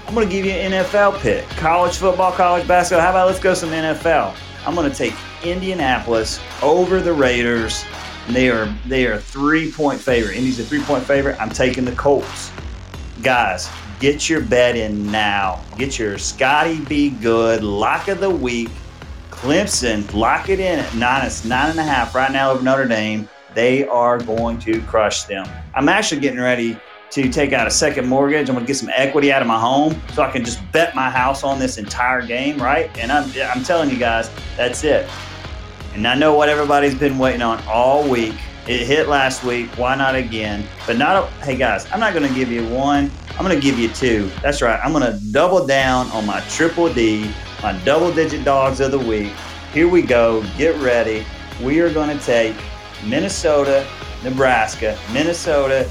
I'm 0.09 0.15
going 0.15 0.27
to 0.27 0.33
give 0.33 0.47
you 0.47 0.53
an 0.53 0.73
NFL 0.73 1.21
pick. 1.21 1.47
College 1.51 1.97
football, 1.97 2.33
college 2.33 2.67
basketball. 2.67 3.05
How 3.05 3.11
about 3.11 3.27
let's 3.27 3.39
go 3.39 3.53
some 3.53 3.69
NFL? 3.69 4.35
I'm 4.67 4.75
going 4.75 4.91
to 4.91 4.97
take 4.97 5.13
Indianapolis 5.45 6.41
over 6.63 7.01
the 7.01 7.13
Raiders. 7.13 7.85
They 8.31 8.49
are 8.49 8.75
they 8.87 9.07
are 9.07 9.19
three 9.19 9.71
point 9.71 10.01
favorite. 10.01 10.37
Indy's 10.37 10.61
a 10.61 10.65
three 10.65 10.83
point 10.83 11.05
favorite. 11.05 11.39
I'm 11.39 11.51
taking 11.51 11.85
the 11.85 11.93
Colts. 11.93 12.51
Guys, 13.23 13.69
get 14.01 14.31
your 14.31 14.41
bet 14.41 14.77
in 14.77 15.11
now. 15.11 15.63
Get 15.77 15.99
your 15.99 16.17
Scotty 16.17 16.81
B 16.87 17.11
Good 17.11 17.63
lock 17.63 18.09
of 18.09 18.21
the 18.21 18.31
week. 18.31 18.71
Clemson, 19.39 20.13
lock 20.13 20.49
it 20.49 20.59
in 20.59 20.81
at 20.81 20.95
minus 20.97 21.45
nine 21.45 21.71
and 21.71 21.79
a 21.79 21.85
half 21.85 22.13
right 22.13 22.33
now 22.33 22.51
over 22.51 22.61
Notre 22.61 22.87
Dame. 22.87 23.29
They 23.55 23.87
are 23.87 24.19
going 24.19 24.59
to 24.59 24.83
crush 24.83 25.25
them. 25.25 25.49
I'm 25.77 25.89
actually 25.89 26.21
getting 26.21 26.41
ready 26.41 26.77
to 27.11 27.29
take 27.31 27.53
out 27.53 27.69
a 27.69 27.71
second 27.71 28.09
mortgage. 28.09 28.49
I'm 28.49 28.57
going 28.57 28.67
to 28.67 28.67
get 28.67 28.77
some 28.77 28.91
equity 28.93 29.31
out 29.31 29.41
of 29.41 29.47
my 29.47 29.59
home 29.59 30.03
so 30.13 30.25
I 30.25 30.31
can 30.33 30.45
just 30.45 30.61
bet 30.73 30.97
my 30.97 31.09
house 31.09 31.45
on 31.45 31.61
this 31.61 31.79
entire 31.79 32.21
game, 32.21 32.61
right? 32.61 32.91
And 32.99 33.13
I'm, 33.13 33.31
I'm 33.45 33.63
telling 33.63 33.91
you 33.91 33.97
guys, 33.97 34.29
that's 34.57 34.83
it. 34.83 35.09
And 35.95 36.05
I 36.09 36.17
know 36.17 36.35
what 36.35 36.49
everybody's 36.49 36.97
been 36.97 37.17
waiting 37.17 37.43
on 37.43 37.63
all 37.69 38.09
week. 38.09 38.35
It 38.67 38.89
hit 38.89 39.09
last 39.09 39.45
week. 39.45 39.71
Why 39.79 39.95
not 39.95 40.17
again? 40.17 40.67
But 40.85 40.99
not, 40.99 41.23
a, 41.23 41.27
hey 41.45 41.57
guys, 41.57 41.87
I'm 41.93 42.01
not 42.01 42.13
going 42.13 42.29
to 42.29 42.35
give 42.35 42.51
you 42.51 42.69
one. 42.69 43.09
I'm 43.39 43.47
going 43.47 43.55
to 43.55 43.63
give 43.63 43.79
you 43.79 43.89
two. 43.89 44.31
That's 44.43 44.63
right. 44.63 44.81
I'm 44.85 44.93
going 44.93 45.05
to 45.11 45.19
double 45.31 45.65
down 45.65 46.09
on 46.11 46.27
my 46.27 46.41
triple 46.49 46.93
D, 46.93 47.31
my 47.63 47.73
double 47.85 48.13
digit 48.13 48.45
dogs 48.45 48.81
of 48.81 48.93
the 48.93 48.99
week. 48.99 49.33
Here 49.73 49.89
we 49.89 50.03
go. 50.03 50.45
Get 50.57 50.77
ready. 50.77 51.25
We 51.63 51.81
are 51.81 51.93
going 51.93 52.17
to 52.17 52.25
take 52.25 52.57
Minnesota, 53.05 53.87
Nebraska, 54.23 54.99
Minnesota, 55.13 55.91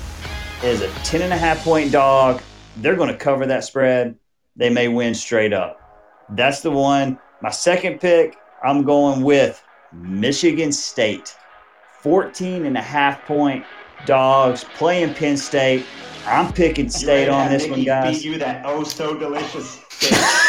is 0.63 0.81
a 0.81 0.89
10 1.03 1.21
and 1.21 1.33
a 1.33 1.37
half 1.37 1.63
point 1.63 1.91
dog. 1.91 2.41
They're 2.77 2.95
going 2.95 3.09
to 3.11 3.17
cover 3.17 3.45
that 3.45 3.63
spread. 3.63 4.15
They 4.55 4.69
may 4.69 4.87
win 4.87 5.13
straight 5.13 5.53
up. 5.53 5.79
That's 6.29 6.61
the 6.61 6.71
one. 6.71 7.19
My 7.41 7.51
second 7.51 7.99
pick, 7.99 8.35
I'm 8.63 8.83
going 8.83 9.21
with 9.21 9.63
Michigan 9.93 10.71
State. 10.71 11.35
14 12.01 12.65
and 12.65 12.77
a 12.77 12.81
half 12.81 13.25
point 13.25 13.65
dogs 14.05 14.63
playing 14.75 15.13
Penn 15.13 15.37
State. 15.37 15.85
I'm 16.25 16.51
picking 16.53 16.89
State 16.89 17.29
on 17.29 17.51
this 17.51 17.67
one, 17.67 17.83
guys. 17.83 18.17
Beat 18.17 18.25
you 18.25 18.37
that 18.39 18.65
oh 18.65 18.83
so 18.83 19.17
delicious. 19.17 19.79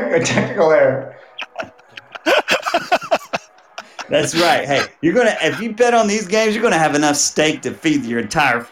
technical 0.00 0.70
error. 0.70 1.16
That's 4.08 4.34
right. 4.34 4.66
Hey, 4.66 4.84
you're 5.00 5.14
gonna 5.14 5.36
if 5.40 5.60
you 5.60 5.72
bet 5.72 5.94
on 5.94 6.06
these 6.06 6.26
games, 6.26 6.54
you're 6.54 6.62
gonna 6.62 6.78
have 6.78 6.94
enough 6.94 7.16
steak 7.16 7.62
to 7.62 7.72
feed 7.72 8.04
your 8.04 8.20
entire 8.20 8.66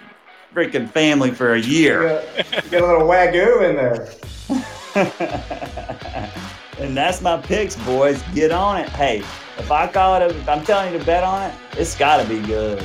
freaking 0.54 0.88
family 0.88 1.30
for 1.30 1.54
a 1.54 1.60
year. 1.60 2.22
You 2.36 2.70
get 2.70 2.82
a 2.82 2.86
little 2.86 3.08
wagyu 3.08 3.68
in 3.68 3.76
there. 3.76 4.08
and 6.78 6.96
that's 6.96 7.22
my 7.22 7.36
picks, 7.38 7.76
boys. 7.76 8.22
Get 8.34 8.50
on 8.50 8.80
it. 8.80 8.88
Hey, 8.90 9.18
if 9.56 9.70
I 9.70 9.86
call 9.86 10.16
it, 10.16 10.22
a, 10.22 10.28
if 10.28 10.48
I'm 10.48 10.64
telling 10.64 10.92
you 10.92 10.98
to 10.98 11.04
bet 11.04 11.24
on 11.24 11.50
it, 11.50 11.54
it's 11.78 11.96
got 11.96 12.22
to 12.22 12.28
be 12.28 12.40
good. 12.46 12.82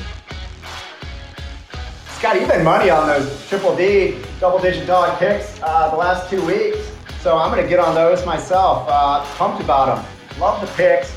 Scott, 2.08 2.40
you've 2.40 2.48
been 2.48 2.64
money 2.64 2.90
on 2.90 3.08
those 3.08 3.48
triple 3.50 3.76
D, 3.76 4.18
double 4.40 4.60
digit 4.60 4.88
dog 4.88 5.20
picks 5.20 5.62
uh, 5.62 5.90
the 5.90 5.98
last 5.98 6.30
two 6.30 6.46
weeks. 6.46 6.95
So 7.26 7.40
I'm 7.40 7.50
going 7.50 7.64
to 7.64 7.68
get 7.68 7.80
on 7.80 7.96
those 7.96 8.24
myself. 8.24 8.86
Uh, 8.88 9.26
pumped 9.34 9.60
about 9.60 9.96
them. 9.96 10.40
Love 10.40 10.62
the 10.62 10.68
picks. 10.74 11.12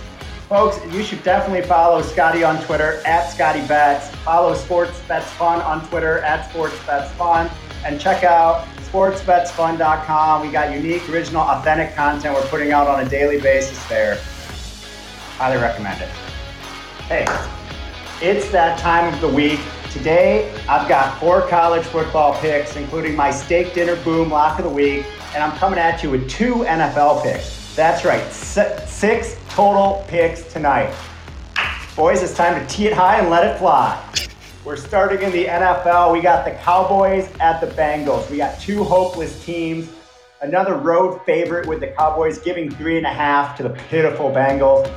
Folks, 0.48 0.80
you 0.90 1.02
should 1.02 1.22
definitely 1.22 1.68
follow 1.68 2.00
Scotty 2.00 2.42
on 2.42 2.64
Twitter 2.64 3.02
at 3.04 3.28
Scotty 3.28 3.60
Bets. 3.66 4.08
Follow 4.24 4.54
Sports 4.54 4.98
Bets 5.06 5.30
Fun 5.32 5.60
on 5.60 5.86
Twitter 5.88 6.20
at 6.20 6.48
Sports 6.48 6.78
Bets 6.86 7.12
Fun. 7.16 7.50
And 7.84 8.00
check 8.00 8.24
out 8.24 8.66
sportsbetsfun.com. 8.90 10.46
We 10.46 10.50
got 10.50 10.74
unique, 10.74 11.06
original, 11.10 11.42
authentic 11.42 11.94
content 11.94 12.34
we're 12.34 12.48
putting 12.48 12.72
out 12.72 12.86
on 12.86 13.06
a 13.06 13.08
daily 13.10 13.38
basis 13.38 13.86
there. 13.86 14.18
Highly 15.36 15.60
recommend 15.60 16.00
it. 16.00 16.08
Hey, 17.06 17.26
it's 18.26 18.48
that 18.48 18.78
time 18.78 19.12
of 19.12 19.20
the 19.20 19.28
week. 19.28 19.60
Today, 19.90 20.58
I've 20.70 20.88
got 20.88 21.20
four 21.20 21.46
college 21.48 21.84
football 21.84 22.34
picks, 22.40 22.76
including 22.76 23.14
my 23.14 23.30
steak 23.30 23.74
dinner 23.74 23.96
boom 24.04 24.30
lock 24.30 24.58
of 24.58 24.64
the 24.64 24.70
week, 24.70 25.04
and 25.34 25.42
I'm 25.42 25.56
coming 25.58 25.78
at 25.78 26.02
you 26.02 26.10
with 26.10 26.28
two 26.28 26.56
NFL 26.56 27.22
picks. 27.22 27.74
That's 27.76 28.04
right, 28.04 28.24
six 28.32 29.36
total 29.50 30.04
picks 30.08 30.42
tonight. 30.52 30.94
Boys, 31.94 32.22
it's 32.22 32.34
time 32.34 32.58
to 32.58 32.66
tee 32.74 32.86
it 32.86 32.92
high 32.92 33.18
and 33.18 33.30
let 33.30 33.46
it 33.46 33.58
fly. 33.58 34.04
We're 34.64 34.76
starting 34.76 35.22
in 35.22 35.32
the 35.32 35.46
NFL. 35.46 36.12
We 36.12 36.20
got 36.20 36.44
the 36.44 36.52
Cowboys 36.52 37.28
at 37.40 37.60
the 37.60 37.68
Bengals. 37.68 38.28
We 38.30 38.36
got 38.38 38.60
two 38.60 38.82
hopeless 38.84 39.44
teams. 39.44 39.88
Another 40.40 40.76
road 40.76 41.20
favorite 41.24 41.66
with 41.66 41.80
the 41.80 41.88
Cowboys 41.88 42.38
giving 42.38 42.70
three 42.70 42.96
and 42.96 43.06
a 43.06 43.12
half 43.12 43.56
to 43.56 43.62
the 43.62 43.70
pitiful 43.70 44.30
Bengals. 44.30 44.92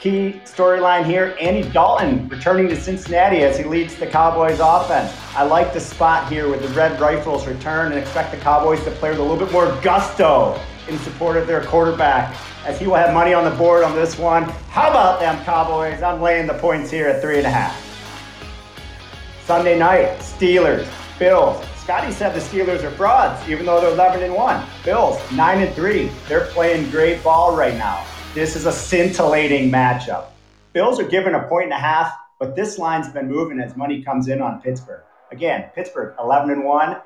Key 0.00 0.42
storyline 0.44 1.06
here 1.06 1.34
Andy 1.40 1.66
Dalton 1.70 2.28
returning 2.28 2.68
to 2.68 2.78
Cincinnati 2.78 3.38
as 3.38 3.56
he 3.56 3.64
leads 3.64 3.96
the 3.96 4.06
Cowboys 4.06 4.58
offense. 4.60 5.10
I 5.34 5.42
like 5.42 5.72
the 5.72 5.80
spot 5.80 6.30
here 6.30 6.50
with 6.50 6.60
the 6.60 6.68
Red 6.68 7.00
Rifle's 7.00 7.46
return 7.46 7.92
and 7.92 7.98
expect 7.98 8.30
the 8.30 8.36
Cowboys 8.36 8.84
to 8.84 8.90
play 8.90 9.08
with 9.08 9.20
a 9.20 9.22
little 9.22 9.38
bit 9.38 9.50
more 9.50 9.66
gusto 9.80 10.60
in 10.86 10.98
support 10.98 11.38
of 11.38 11.46
their 11.46 11.64
quarterback 11.64 12.36
as 12.66 12.78
he 12.78 12.86
will 12.86 12.96
have 12.96 13.14
money 13.14 13.32
on 13.32 13.44
the 13.50 13.56
board 13.56 13.84
on 13.84 13.94
this 13.94 14.18
one. 14.18 14.42
How 14.68 14.90
about 14.90 15.18
them 15.18 15.42
Cowboys? 15.44 16.02
I'm 16.02 16.20
laying 16.20 16.46
the 16.46 16.58
points 16.58 16.90
here 16.90 17.08
at 17.08 17.22
three 17.22 17.38
and 17.38 17.46
a 17.46 17.50
half. 17.50 17.74
Sunday 19.46 19.78
night, 19.78 20.18
Steelers, 20.18 20.86
Bills. 21.18 21.64
Scotty 21.78 22.12
said 22.12 22.34
the 22.34 22.40
Steelers 22.40 22.82
are 22.82 22.90
frauds, 22.90 23.48
even 23.48 23.64
though 23.64 23.80
they're 23.80 23.92
11 23.92 24.22
and 24.22 24.34
1. 24.34 24.66
Bills, 24.84 25.32
9 25.32 25.62
and 25.62 25.74
3. 25.74 26.10
They're 26.28 26.46
playing 26.48 26.90
great 26.90 27.24
ball 27.24 27.56
right 27.56 27.74
now. 27.74 28.04
This 28.36 28.54
is 28.54 28.66
a 28.66 28.72
scintillating 28.72 29.70
matchup. 29.70 30.26
Bills 30.74 31.00
are 31.00 31.08
given 31.08 31.34
a 31.34 31.48
point 31.48 31.64
and 31.64 31.72
a 31.72 31.78
half, 31.78 32.14
but 32.38 32.54
this 32.54 32.78
line's 32.78 33.08
been 33.08 33.30
moving 33.30 33.58
as 33.60 33.74
money 33.78 34.02
comes 34.02 34.28
in 34.28 34.42
on 34.42 34.60
Pittsburgh. 34.60 35.02
Again, 35.32 35.70
Pittsburgh 35.74 36.14
11 36.20 36.50
and 36.50 36.62
1, 36.62 37.00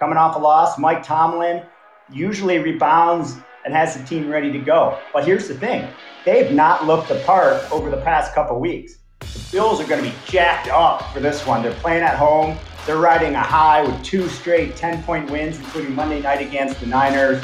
coming 0.00 0.16
off 0.16 0.34
a 0.34 0.40
loss. 0.40 0.76
Mike 0.76 1.04
Tomlin 1.04 1.62
usually 2.10 2.58
rebounds 2.58 3.36
and 3.64 3.72
has 3.74 3.96
the 3.96 4.02
team 4.06 4.28
ready 4.28 4.50
to 4.50 4.58
go. 4.58 4.98
But 5.12 5.24
here's 5.24 5.46
the 5.46 5.54
thing 5.54 5.88
they've 6.24 6.50
not 6.50 6.84
looked 6.84 7.10
the 7.10 7.20
part 7.20 7.62
over 7.70 7.88
the 7.88 8.02
past 8.02 8.34
couple 8.34 8.58
weeks. 8.58 8.98
The 9.20 9.48
Bills 9.52 9.80
are 9.80 9.86
going 9.86 10.02
to 10.02 10.10
be 10.10 10.16
jacked 10.26 10.66
up 10.66 11.12
for 11.12 11.20
this 11.20 11.46
one. 11.46 11.62
They're 11.62 11.74
playing 11.74 12.02
at 12.02 12.16
home. 12.16 12.58
They're 12.86 12.96
riding 12.96 13.36
a 13.36 13.40
high 13.40 13.84
with 13.84 14.02
two 14.02 14.28
straight 14.28 14.74
10 14.74 15.04
point 15.04 15.30
wins, 15.30 15.58
including 15.58 15.94
Monday 15.94 16.20
night 16.22 16.44
against 16.44 16.80
the 16.80 16.86
Niners. 16.86 17.40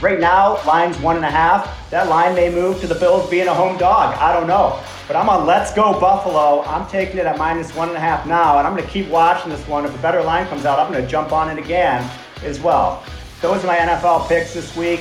Right 0.00 0.20
now, 0.20 0.62
line's 0.66 0.98
one 0.98 1.16
and 1.16 1.24
a 1.24 1.30
half. 1.30 1.90
That 1.90 2.08
line 2.08 2.34
may 2.34 2.50
move 2.50 2.80
to 2.80 2.86
the 2.86 2.94
Bills 2.94 3.28
being 3.30 3.46
a 3.46 3.54
home 3.54 3.78
dog. 3.78 4.16
I 4.18 4.32
don't 4.32 4.46
know. 4.46 4.82
But 5.06 5.16
I'm 5.16 5.28
on 5.28 5.46
Let's 5.46 5.72
Go 5.72 5.98
Buffalo. 5.98 6.62
I'm 6.64 6.86
taking 6.88 7.18
it 7.18 7.26
at 7.26 7.38
minus 7.38 7.74
one 7.74 7.88
and 7.88 7.96
a 7.96 8.00
half 8.00 8.26
now, 8.26 8.58
and 8.58 8.66
I'm 8.66 8.74
going 8.74 8.86
to 8.86 8.92
keep 8.92 9.08
watching 9.08 9.50
this 9.50 9.66
one. 9.68 9.84
If 9.84 9.94
a 9.94 9.98
better 10.02 10.22
line 10.22 10.46
comes 10.48 10.64
out, 10.64 10.78
I'm 10.78 10.92
going 10.92 11.04
to 11.04 11.10
jump 11.10 11.32
on 11.32 11.48
it 11.50 11.62
again 11.62 12.08
as 12.42 12.60
well. 12.60 13.04
Those 13.40 13.62
are 13.64 13.66
my 13.66 13.76
NFL 13.76 14.28
picks 14.28 14.54
this 14.54 14.74
week. 14.76 15.00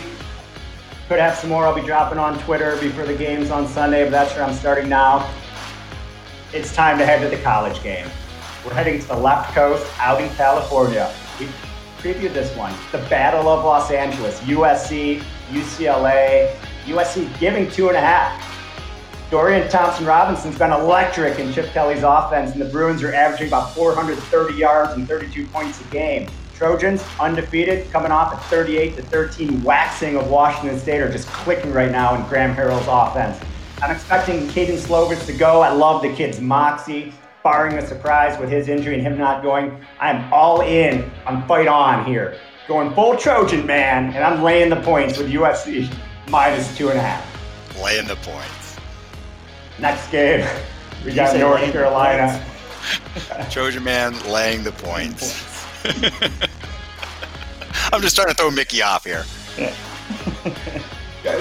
Could 1.07 1.19
have 1.19 1.35
some 1.35 1.49
more 1.49 1.65
I'll 1.65 1.75
be 1.75 1.81
dropping 1.81 2.17
on 2.17 2.39
Twitter 2.39 2.77
before 2.77 3.05
the 3.05 3.15
games 3.15 3.51
on 3.51 3.67
Sunday, 3.67 4.03
but 4.03 4.11
that's 4.11 4.35
where 4.35 4.43
I'm 4.43 4.53
starting 4.53 4.89
now. 4.89 5.29
It's 6.53 6.73
time 6.73 6.97
to 6.97 7.05
head 7.05 7.21
to 7.21 7.35
the 7.35 7.41
college 7.41 7.81
game. 7.81 8.07
We're 8.65 8.73
heading 8.73 8.99
to 9.01 9.07
the 9.07 9.17
left 9.17 9.53
coast 9.53 9.85
out 9.99 10.21
in 10.21 10.29
California. 10.35 11.13
We 11.39 11.47
previewed 12.03 12.33
this 12.33 12.53
one. 12.57 12.73
The 12.91 12.97
Battle 13.09 13.47
of 13.47 13.63
Los 13.63 13.89
Angeles, 13.89 14.37
USC, 14.41 15.23
UCLA. 15.51 16.53
USC 16.83 17.39
giving 17.39 17.71
two 17.71 17.87
and 17.87 17.95
a 17.95 18.01
half. 18.01 18.49
Dorian 19.31 19.69
Thompson 19.69 20.05
Robinson's 20.05 20.57
been 20.59 20.71
electric 20.71 21.39
in 21.39 21.53
Chip 21.53 21.67
Kelly's 21.67 22.03
offense, 22.03 22.51
and 22.51 22.61
the 22.61 22.65
Bruins 22.65 23.01
are 23.03 23.13
averaging 23.13 23.47
about 23.47 23.73
430 23.73 24.53
yards 24.53 24.93
and 24.93 25.07
32 25.07 25.47
points 25.47 25.79
a 25.79 25.85
game. 25.85 26.29
Trojans 26.55 27.01
undefeated, 27.21 27.89
coming 27.89 28.11
off 28.11 28.33
a 28.33 28.37
38 28.49 28.97
to 28.97 29.01
13 29.01 29.63
waxing 29.63 30.17
of 30.17 30.29
Washington 30.29 30.77
State, 30.77 30.99
are 30.99 31.11
just 31.11 31.27
clicking 31.29 31.71
right 31.71 31.91
now 31.91 32.15
in 32.15 32.27
Graham 32.27 32.53
Harrell's 32.53 32.85
offense. 32.87 33.39
I'm 33.81 33.91
expecting 33.91 34.49
Kedon 34.49 34.75
Slovis 34.75 35.25
to 35.25 35.33
go. 35.33 35.61
I 35.61 35.71
love 35.71 36.01
the 36.01 36.13
kid's 36.13 36.41
moxie, 36.41 37.13
barring 37.43 37.77
a 37.77 37.85
surprise 37.85 38.39
with 38.39 38.49
his 38.49 38.69
injury 38.69 38.95
and 38.95 39.03
him 39.03 39.17
not 39.17 39.43
going. 39.43 39.77
I'm 39.99 40.31
all 40.33 40.61
in 40.61 41.11
on 41.25 41.45
fight 41.47 41.67
on 41.67 42.05
here, 42.05 42.39
going 42.67 42.93
full 42.93 43.17
Trojan 43.17 43.65
man, 43.65 44.13
and 44.15 44.23
I'm 44.23 44.41
laying 44.41 44.69
the 44.69 44.81
points 44.81 45.17
with 45.17 45.29
USC 45.29 45.93
minus 46.29 46.75
two 46.77 46.89
and 46.89 46.97
a 46.97 47.01
half. 47.01 47.81
Laying 47.83 48.07
the 48.07 48.15
points. 48.17 48.77
Next 49.79 50.09
game, 50.11 50.47
we 51.05 51.13
got 51.13 51.35
North 51.37 51.71
Carolina. 51.71 52.43
Trojan 53.49 53.83
Man 53.83 54.17
laying 54.29 54.63
the 54.63 54.71
points. 54.71 55.65
I'm 57.91 58.01
just 58.01 58.15
trying 58.15 58.29
to 58.29 58.33
throw 58.33 58.49
Mickey 58.51 58.81
off 58.81 59.03
here. 59.03 59.25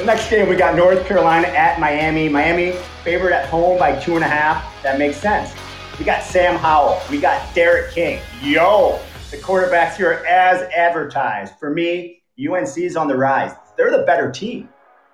Next 0.05 0.31
game, 0.31 0.49
we 0.49 0.57
got 0.57 0.77
North 0.77 1.05
Carolina 1.07 1.49
at 1.49 1.79
Miami. 1.81 2.29
Miami 2.29 2.73
favored 3.05 3.33
at 3.33 3.49
home 3.49 3.79
by 3.79 3.99
two 4.01 4.17
and 4.17 4.25
a 4.25 4.29
half. 4.29 4.65
That 4.83 4.99
makes 4.99 5.17
sense. 5.17 5.53
We 5.99 6.07
got 6.07 6.23
Sam 6.23 6.57
Howell. 6.57 7.01
We 7.11 7.21
got 7.21 7.55
D'Eriq 7.55 7.93
King. 7.93 8.21
Yo, 8.41 8.99
the 9.31 9.37
quarterbacks 9.37 9.97
here 9.97 10.13
are 10.13 10.27
as 10.27 10.63
advertised. 10.75 11.55
For 11.61 11.71
me, 11.71 12.23
UNC 12.39 12.79
is 12.79 12.97
on 12.97 13.09
the 13.09 13.17
rise. 13.17 13.53
They're 13.77 13.91
the 13.91 14.05
better 14.05 14.31
team. 14.31 14.71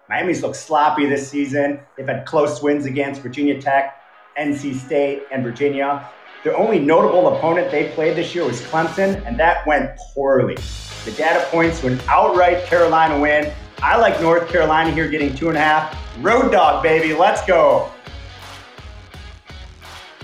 Miami's 0.08 0.40
looked 0.40 0.56
sloppy 0.56 1.06
this 1.06 1.28
season. 1.28 1.80
They've 1.96 2.06
had 2.06 2.24
close 2.26 2.62
wins 2.62 2.86
against 2.86 3.22
Virginia 3.22 3.60
Tech, 3.60 4.00
NC 4.38 4.76
State, 4.76 5.24
and 5.32 5.42
Virginia. 5.42 6.08
Their 6.44 6.56
only 6.56 6.78
notable 6.78 7.36
opponent 7.36 7.72
they 7.72 7.90
played 7.90 8.16
this 8.16 8.32
year 8.32 8.44
was 8.44 8.60
Clemson, 8.62 9.26
and 9.26 9.38
that 9.38 9.66
went 9.66 9.90
poorly. 10.14 10.56
The 11.04 11.10
data 11.10 11.44
points 11.50 11.80
to 11.80 11.88
an 11.88 12.00
outright 12.08 12.64
Carolina 12.64 13.18
win. 13.20 13.52
I 13.82 13.96
like 13.96 14.20
North 14.20 14.48
Carolina 14.48 14.92
here 14.92 15.08
getting 15.08 15.34
two 15.34 15.48
and 15.48 15.58
a 15.58 15.60
half. 15.60 15.98
Road 16.20 16.52
dog, 16.52 16.84
baby, 16.84 17.14
let's 17.14 17.44
go. 17.44 17.90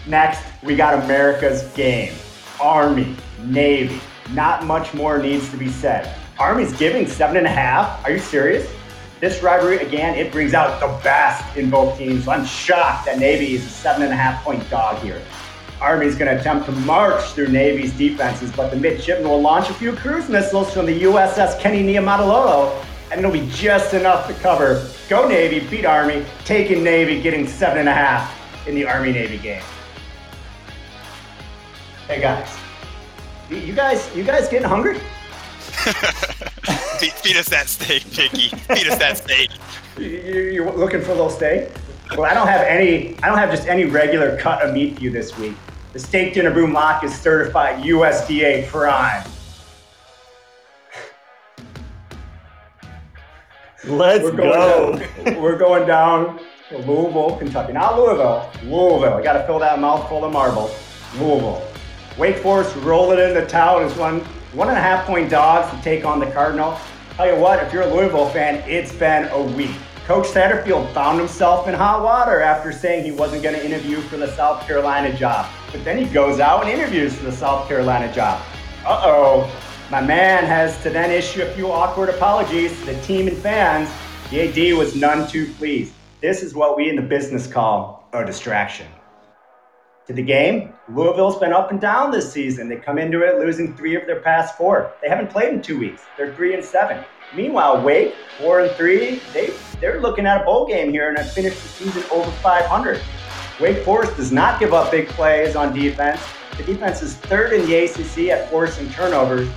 Next, 0.07 0.43
we 0.63 0.77
got 0.77 1.03
America's 1.05 1.63
game. 1.75 2.15
Army, 2.61 3.17
Navy. 3.43 4.01
Not 4.33 4.65
much 4.65 4.93
more 4.93 5.19
needs 5.19 5.51
to 5.51 5.57
be 5.57 5.69
said. 5.69 6.15
Army's 6.39 6.73
giving 6.75 7.07
seven 7.07 7.37
and 7.37 7.47
a 7.47 7.51
half. 7.51 8.05
Are 8.05 8.11
you 8.11 8.19
serious? 8.19 8.71
This 9.21 9.43
rivalry, 9.43 9.79
again, 9.79 10.15
it 10.15 10.31
brings 10.31 10.53
out 10.53 10.81
the 10.81 10.89
best 11.03 11.57
in 11.57 11.71
both 11.71 11.97
teams. 11.97 12.29
I'm 12.29 12.45
shocked 12.45 13.07
that 13.07 13.19
Navy 13.19 13.55
is 13.55 13.65
a 13.65 13.69
seven 13.69 14.03
and 14.03 14.13
a 14.13 14.17
half 14.17 14.45
point 14.45 14.69
dog 14.69 14.99
here. 14.99 15.23
Army's 15.81 16.17
going 16.17 16.35
to 16.35 16.39
attempt 16.39 16.67
to 16.67 16.73
march 16.73 17.23
through 17.33 17.49
Navy's 17.49 17.93
defenses, 17.93 18.53
but 18.53 18.71
the 18.71 18.77
midshipmen 18.77 19.29
will 19.29 19.41
launch 19.41 19.71
a 19.71 19.75
few 19.75 19.93
cruise 19.93 20.29
missiles 20.29 20.73
from 20.73 20.87
the 20.87 21.03
USS 21.03 21.59
Kenny 21.61 21.83
Niumatalolo, 21.83 22.85
and 23.11 23.19
it'll 23.19 23.33
be 23.33 23.49
just 23.51 23.95
enough 23.95 24.27
to 24.27 24.35
cover. 24.35 24.87
Go 25.09 25.29
Navy, 25.29 25.67
beat 25.69 25.87
Army, 25.87 26.25
taking 26.45 26.83
Navy, 26.83 27.23
getting 27.23 27.47
seven 27.47 27.79
and 27.79 27.89
a 27.89 27.95
half 27.95 28.39
in 28.69 28.75
the 28.75 28.85
Army 28.85 29.13
Navy 29.13 29.39
game. 29.39 29.63
Hey 32.15 32.21
guys, 32.21 32.57
you 33.51 33.73
guys, 33.73 34.15
you 34.15 34.23
guys 34.23 34.49
getting 34.49 34.69
hungry? 34.69 34.95
feed, 37.01 37.13
feed, 37.13 37.37
us 37.37 37.49
that 37.49 37.69
steak, 37.69 38.07
Mickey. 38.17 38.51
Feed 38.51 38.87
us 38.87 39.01
that 39.01 39.19
steak. 39.19 39.51
You're 39.99 40.71
looking 40.71 41.01
for 41.01 41.11
a 41.11 41.15
little 41.15 41.29
steak? 41.29 41.71
Well, 42.13 42.25
I 42.25 42.33
don't 42.33 42.47
have 42.47 42.61
any. 42.61 43.19
I 43.19 43.27
don't 43.27 43.39
have 43.39 43.51
just 43.51 43.67
any 43.67 43.87
regular 43.87 44.39
cut 44.39 44.63
of 44.63 44.73
meat 44.73 44.95
for 44.95 45.03
you 45.03 45.11
this 45.11 45.37
week. 45.37 45.57
The 45.93 45.99
steak 45.99 46.35
dinner 46.35 46.53
boom 46.53 46.73
lock 46.73 47.03
is 47.03 47.13
certified 47.13 47.83
USDA 47.83 48.69
prime. 48.69 49.29
Let's 53.89 54.23
we're 54.23 54.37
go. 54.37 54.99
Down, 55.25 55.43
we're 55.43 55.59
going 55.59 55.85
down 55.85 56.39
to 56.69 56.79
Louisville, 56.79 57.39
Kentucky. 57.39 57.73
Not 57.73 57.99
Louisville. 57.99 58.49
Louisville. 58.63 59.15
I 59.15 59.23
got 59.25 59.33
to 59.33 59.45
fill 59.49 59.59
that 59.59 59.81
mouthful 59.81 60.25
of 60.25 60.33
marbles. 60.33 60.71
Louisville. 61.19 61.74
Wake 62.17 62.37
Forest 62.37 62.77
rolling 62.77 63.19
into 63.19 63.45
town 63.45 63.83
is 63.83 63.93
one 63.97 64.21
one 64.53 64.69
and 64.69 64.79
a 64.79 64.81
half 64.81 65.05
point 65.05 65.29
dogs 65.29 65.69
to 65.77 65.83
take 65.83 66.05
on 66.05 66.21
the 66.21 66.27
Cardinal. 66.27 66.79
Tell 67.17 67.27
you 67.27 67.41
what, 67.41 67.61
if 67.61 67.73
you're 67.73 67.83
a 67.83 67.93
Louisville 67.93 68.29
fan, 68.29 68.63
it's 68.71 68.93
been 68.93 69.25
a 69.31 69.43
week. 69.43 69.73
Coach 70.07 70.27
Satterfield 70.27 70.93
found 70.95 71.19
himself 71.19 71.67
in 71.67 71.75
hot 71.75 72.05
water 72.05 72.41
after 72.41 72.71
saying 72.71 73.05
he 73.05 73.11
wasn't 73.11 73.43
going 73.43 73.57
to 73.57 73.65
interview 73.65 74.01
for 74.03 74.17
the 74.17 74.29
South 74.37 74.65
Carolina 74.65 75.17
job. 75.17 75.51
But 75.73 75.83
then 75.83 75.99
he 75.99 76.05
goes 76.05 76.39
out 76.39 76.63
and 76.63 76.71
interviews 76.71 77.17
for 77.17 77.25
the 77.25 77.33
South 77.33 77.67
Carolina 77.67 78.13
job. 78.15 78.41
Uh 78.85 79.03
oh. 79.05 79.53
My 79.91 80.01
man 80.01 80.45
has 80.45 80.81
to 80.85 80.91
then 80.91 81.11
issue 81.11 81.43
a 81.43 81.47
few 81.47 81.73
awkward 81.73 82.11
apologies 82.11 82.79
to 82.81 82.87
the 82.87 83.01
team 83.03 83.27
and 83.27 83.37
fans. 83.37 83.91
The 84.31 84.73
AD 84.73 84.79
was 84.79 84.95
none 84.95 85.27
too 85.27 85.53
pleased. 85.55 85.93
This 86.21 86.45
is 86.45 86.55
what 86.55 86.77
we 86.77 86.89
in 86.89 86.95
the 86.95 87.03
business 87.03 87.49
call 87.49 88.09
a 88.13 88.25
distraction 88.25 88.87
to 90.07 90.13
the 90.13 90.23
game. 90.23 90.73
Louisville's 90.89 91.39
been 91.39 91.53
up 91.53 91.71
and 91.71 91.81
down 91.81 92.11
this 92.11 92.31
season. 92.31 92.69
They 92.69 92.77
come 92.77 92.99
into 92.99 93.23
it 93.23 93.39
losing 93.39 93.75
three 93.75 93.97
of 93.97 94.07
their 94.07 94.21
past 94.21 94.57
four. 94.57 94.93
They 95.01 95.09
haven't 95.09 95.31
played 95.31 95.55
in 95.55 95.63
two 95.63 95.79
weeks. 95.79 96.03
They're 96.17 96.35
three 96.35 96.55
and 96.55 96.65
seven. 96.65 97.03
Meanwhile, 97.35 97.83
Wake 97.83 98.15
four 98.39 98.61
and 98.61 98.71
three. 98.73 99.21
They 99.33 99.53
they're 99.81 100.01
looking 100.01 100.27
at 100.27 100.43
a 100.43 100.45
bowl 100.45 100.67
game 100.67 100.91
here 100.91 101.09
and 101.09 101.19
have 101.19 101.33
finished 101.33 101.61
the 101.63 101.69
season 101.69 102.05
over 102.13 102.31
500. 102.31 103.01
Wake 103.61 103.85
Forest 103.85 104.17
does 104.17 104.33
not 104.33 104.61
give 104.61 104.75
up 104.75 104.91
big 104.91 105.09
plays 105.09 105.57
on 105.57 105.75
defense. 105.75 106.21
The 106.57 106.65
defense 106.65 107.03
is 107.03 107.17
third 107.17 107.53
in 107.53 107.67
the 107.67 107.85
ACC 107.85 108.31
at 108.31 108.51
forcing 108.51 108.89
turnovers, 108.91 109.49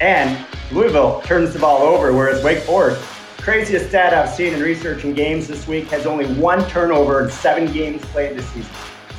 and 0.00 0.44
Louisville 0.72 1.20
turns 1.22 1.52
the 1.52 1.58
ball 1.58 1.82
over, 1.82 2.12
whereas 2.12 2.42
Wake 2.42 2.60
Forest, 2.60 3.00
craziest 3.38 3.88
stat 3.88 4.12
I've 4.12 4.28
seen 4.28 4.54
in 4.54 4.60
researching 4.60 5.14
games 5.14 5.46
this 5.46 5.68
week, 5.68 5.86
has 5.88 6.06
only 6.06 6.26
one 6.34 6.68
turnover 6.68 7.24
in 7.24 7.30
seven 7.30 7.72
games 7.72 8.04
played 8.06 8.36
this 8.36 8.48
season 8.48 8.72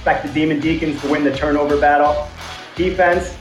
expect 0.08 0.26
the 0.26 0.40
Demon 0.40 0.62
Deacons 0.62 1.02
to 1.02 1.10
win 1.10 1.26
the 1.26 1.36
turnover 1.36 1.78
battle. 1.78 2.30
Defense, 2.78 3.36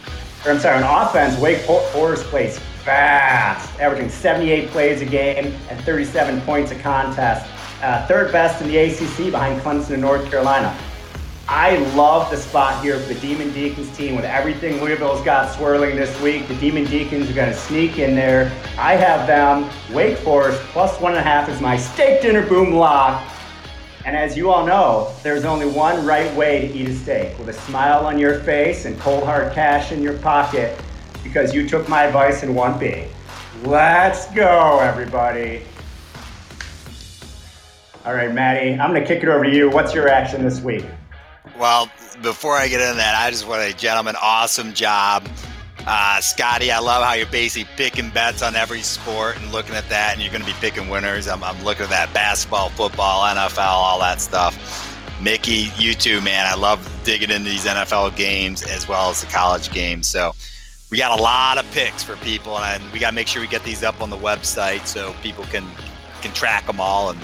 or 0.45 0.51
I'm 0.51 0.59
sorry, 0.59 0.83
on 0.83 1.07
offense, 1.07 1.39
Wake 1.39 1.59
Forest 1.59 2.25
plays 2.25 2.59
fast, 2.59 3.79
averaging 3.79 4.11
78 4.11 4.71
plays 4.71 5.01
a 5.01 5.05
game 5.05 5.55
and 5.71 5.81
37 5.83 6.41
points 6.41 6.73
a 6.73 6.75
contest. 6.81 7.49
Uh, 7.85 8.05
third 8.09 8.33
best 8.33 8.61
in 8.61 8.67
the 8.67 8.79
ACC 8.79 9.31
behind 9.31 9.61
Clemson 9.61 9.91
and 9.91 10.03
North 10.03 10.29
Carolina. 10.29 10.77
I 11.47 11.77
love 11.95 12.33
the 12.33 12.37
spot 12.37 12.83
here 12.83 12.99
for 12.99 13.15
the 13.15 13.21
Demon 13.21 13.53
Deacons 13.53 13.97
team 13.97 14.17
with 14.17 14.25
everything 14.25 14.81
Louisville's 14.83 15.25
got 15.25 15.55
swirling 15.55 15.95
this 15.95 16.21
week. 16.21 16.49
The 16.49 16.57
Demon 16.57 16.87
Deacons 16.87 17.31
are 17.31 17.35
going 17.35 17.53
to 17.53 17.57
sneak 17.57 18.01
in 18.01 18.17
there. 18.17 18.51
I 18.77 18.97
have 18.97 19.29
them, 19.29 19.71
Wake 19.95 20.19
Forest, 20.19 20.61
plus 20.73 21.01
one 21.01 21.13
and 21.13 21.21
a 21.21 21.23
half 21.23 21.49
is 21.49 21.61
my 21.61 21.77
steak 21.77 22.23
dinner 22.23 22.45
boom 22.45 22.73
lock. 22.73 23.23
And 24.07 24.17
as 24.17 24.37
you 24.37 24.51
all 24.53 24.65
know, 24.65 25.13
there's 25.25 25.45
only 25.45 25.67
one 25.67 26.07
right 26.07 26.33
way 26.37 26.61
to 26.61 26.73
eat 26.73 26.89
a 26.89 26.95
steak 26.95 27.37
with 27.41 27.49
a 27.49 27.53
smile 27.53 28.07
on 28.07 28.21
your 28.21 28.39
face 28.45 28.85
and 28.85 28.97
cold 29.01 29.25
hard 29.25 29.53
cash 29.53 29.91
in 29.91 30.01
your 30.01 30.17
pocket 30.19 30.81
because 31.25 31.53
you 31.53 31.69
took 31.69 31.89
my 31.89 32.05
advice 32.05 32.45
and 32.45 32.55
won 32.55 32.79
big. 32.79 33.09
Let's 33.65 34.33
go, 34.33 34.79
everybody. 34.79 35.65
All 38.05 38.15
right, 38.15 38.33
Maddie, 38.33 38.79
I'm 38.79 38.93
going 38.93 39.03
to 39.03 39.07
kick 39.09 39.25
it 39.25 39.29
over 39.29 39.43
to 39.43 39.53
you. 39.53 39.71
What's 39.71 39.93
your 39.93 40.09
action 40.09 40.45
this 40.45 40.61
week? 40.61 40.85
Well, 41.59 41.91
before 42.23 42.53
I 42.53 42.69
get 42.69 42.81
into 42.81 42.95
that, 42.99 43.21
I 43.21 43.29
just 43.33 43.49
want 43.49 43.69
to, 43.69 43.77
gentlemen, 43.77 44.15
awesome 44.23 44.73
job. 44.73 45.29
Uh, 45.87 46.21
Scotty, 46.21 46.73
I 46.73 46.81
love 46.81 47.05
how 47.05 47.13
you're 47.13 47.27
basically 47.27 47.73
picking 47.77 48.11
bets 48.11 48.43
on 48.43 48.57
every 48.57 48.83
sport 48.83 49.37
and 49.37 49.53
looking 49.53 49.77
at 49.77 49.89
that, 49.89 50.15
and 50.15 50.21
you're 50.21 50.33
going 50.33 50.45
to 50.45 50.47
be 50.47 50.57
picking 50.59 50.89
winners. 50.89 51.29
I'm, 51.29 51.45
I'm 51.45 51.63
looking 51.63 51.85
at 51.85 51.91
that 51.91 52.13
basketball, 52.13 52.71
football, 52.71 53.23
NFL, 53.23 53.59
all 53.59 54.01
that 54.01 54.21
stuff. 54.21 54.57
Mickey, 55.23 55.71
you 55.79 55.95
too, 55.95 56.21
man. 56.21 56.45
I 56.47 56.57
love 56.57 56.87
digging 57.05 57.31
into 57.31 57.49
these 57.49 57.65
NFL 57.65 58.17
games 58.17 58.65
as 58.65 58.89
well 58.89 59.11
as 59.11 59.21
the 59.21 59.29
college 59.29 59.71
games. 59.73 60.09
So 60.09 60.35
we 60.91 60.99
got 60.99 61.19
a 61.19 61.23
lot 61.23 61.57
of 61.57 61.71
picks 61.71 62.03
for 62.03 62.17
people, 62.17 62.59
and 62.59 62.83
we 62.93 62.99
got 62.99 63.11
to 63.11 63.15
make 63.15 63.29
sure 63.29 63.41
we 63.41 63.49
get 63.49 63.63
these 63.63 63.85
up 63.85 64.03
on 64.03 64.11
the 64.11 64.17
website 64.17 64.87
so 64.87 65.15
people 65.23 65.45
can 65.45 65.67
can 66.21 66.33
track 66.33 66.67
them 66.67 66.81
all 66.81 67.11
and 67.11 67.21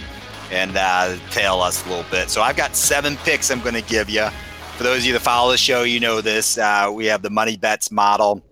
and 0.52 0.76
uh, 0.76 1.16
tail 1.30 1.60
us 1.60 1.84
a 1.84 1.88
little 1.88 2.04
bit. 2.10 2.30
So 2.30 2.42
I've 2.42 2.56
got 2.56 2.76
seven 2.76 3.16
picks 3.18 3.50
I'm 3.50 3.60
going 3.60 3.74
to 3.74 3.82
give 3.82 4.08
you. 4.08 4.28
For 4.76 4.84
those 4.84 4.98
of 4.98 5.06
you 5.06 5.12
that 5.14 5.20
follow 5.20 5.50
the 5.50 5.58
show, 5.58 5.82
you 5.82 5.98
know 6.00 6.20
this. 6.20 6.58
Uh, 6.58 6.90
we 6.94 7.06
have 7.06 7.22
the 7.22 7.30
money 7.30 7.56
bets 7.56 7.90
model, 7.90 8.42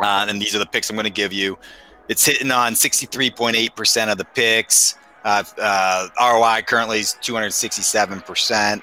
uh, 0.00 0.26
and 0.28 0.40
these 0.40 0.54
are 0.54 0.58
the 0.58 0.66
picks 0.66 0.90
I'm 0.90 0.96
going 0.96 1.04
to 1.04 1.10
give 1.10 1.32
you. 1.32 1.58
It's 2.08 2.24
hitting 2.24 2.50
on 2.50 2.72
63.8% 2.74 4.10
of 4.10 4.18
the 4.18 4.24
picks. 4.24 4.96
Uh, 5.24 5.44
uh, 5.58 6.08
ROI 6.20 6.62
currently 6.66 7.00
is 7.00 7.16
267%. 7.22 8.82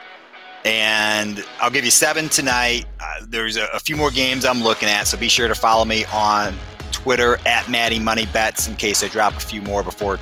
And 0.66 1.46
I'll 1.60 1.70
give 1.70 1.86
you 1.86 1.92
seven 1.92 2.30
tonight. 2.30 2.86
Uh, 3.00 3.26
there's 3.28 3.58
a, 3.58 3.68
a, 3.74 3.80
few 3.80 3.96
more 3.96 4.12
games 4.12 4.44
I'm 4.44 4.62
looking 4.62 4.90
at, 4.90 5.08
so 5.08 5.18
be 5.18 5.30
sure 5.30 5.48
to 5.48 5.56
follow 5.56 5.86
me 5.86 6.04
on 6.06 6.56
Twitter 6.92 7.38
at 7.46 7.70
Maddie 7.70 8.00
Money 8.00 8.26
Bets 8.28 8.68
in 8.68 8.76
case 8.76 9.04
I 9.04 9.08
drop 9.08 9.34
a 9.34 9.40
few 9.40 9.62
more 9.62 9.84
before 9.84 10.20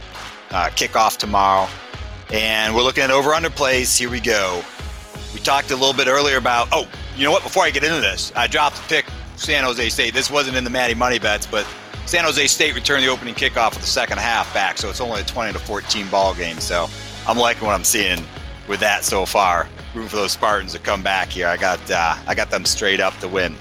uh, 0.51 0.69
kickoff 0.75 1.17
tomorrow. 1.17 1.67
And 2.31 2.75
we're 2.75 2.83
looking 2.83 3.03
at 3.03 3.11
over 3.11 3.33
under 3.33 3.49
plays. 3.49 3.97
Here 3.97 4.09
we 4.09 4.19
go. 4.19 4.63
We 5.33 5.39
talked 5.39 5.71
a 5.71 5.75
little 5.75 5.93
bit 5.93 6.07
earlier 6.07 6.37
about, 6.37 6.67
oh, 6.71 6.87
you 7.15 7.23
know 7.23 7.31
what? 7.31 7.43
Before 7.43 7.63
I 7.63 7.71
get 7.71 7.83
into 7.83 8.01
this, 8.01 8.31
I 8.35 8.47
dropped 8.47 8.77
the 8.77 8.83
pick 8.87 9.05
San 9.35 9.63
Jose 9.63 9.89
State. 9.89 10.13
This 10.13 10.31
wasn't 10.31 10.57
in 10.57 10.63
the 10.63 10.69
Maddie 10.69 10.95
Money 10.95 11.19
Bets, 11.19 11.45
but 11.45 11.67
San 12.05 12.23
Jose 12.23 12.47
State 12.47 12.75
returned 12.75 13.03
the 13.03 13.09
opening 13.09 13.33
kickoff 13.33 13.75
of 13.75 13.81
the 13.81 13.87
second 13.87 14.19
half 14.19 14.53
back, 14.53 14.77
so 14.77 14.89
it's 14.89 15.01
only 15.01 15.21
a 15.21 15.23
20 15.23 15.53
to 15.53 15.59
14 15.59 16.07
ball 16.09 16.33
game. 16.35 16.59
So 16.59 16.87
I'm 17.27 17.37
liking 17.37 17.65
what 17.65 17.73
I'm 17.73 17.83
seeing 17.83 18.23
with 18.67 18.79
that 18.79 19.03
so 19.03 19.25
far. 19.25 19.67
Room 19.93 20.07
for 20.07 20.17
those 20.17 20.31
Spartans 20.31 20.73
to 20.73 20.79
come 20.79 21.01
back 21.01 21.29
here. 21.29 21.47
I 21.47 21.57
got 21.57 21.79
uh, 21.89 22.15
I 22.27 22.35
got 22.35 22.49
them 22.49 22.65
straight 22.65 22.99
up 22.99 23.17
to 23.19 23.27
win. 23.27 23.55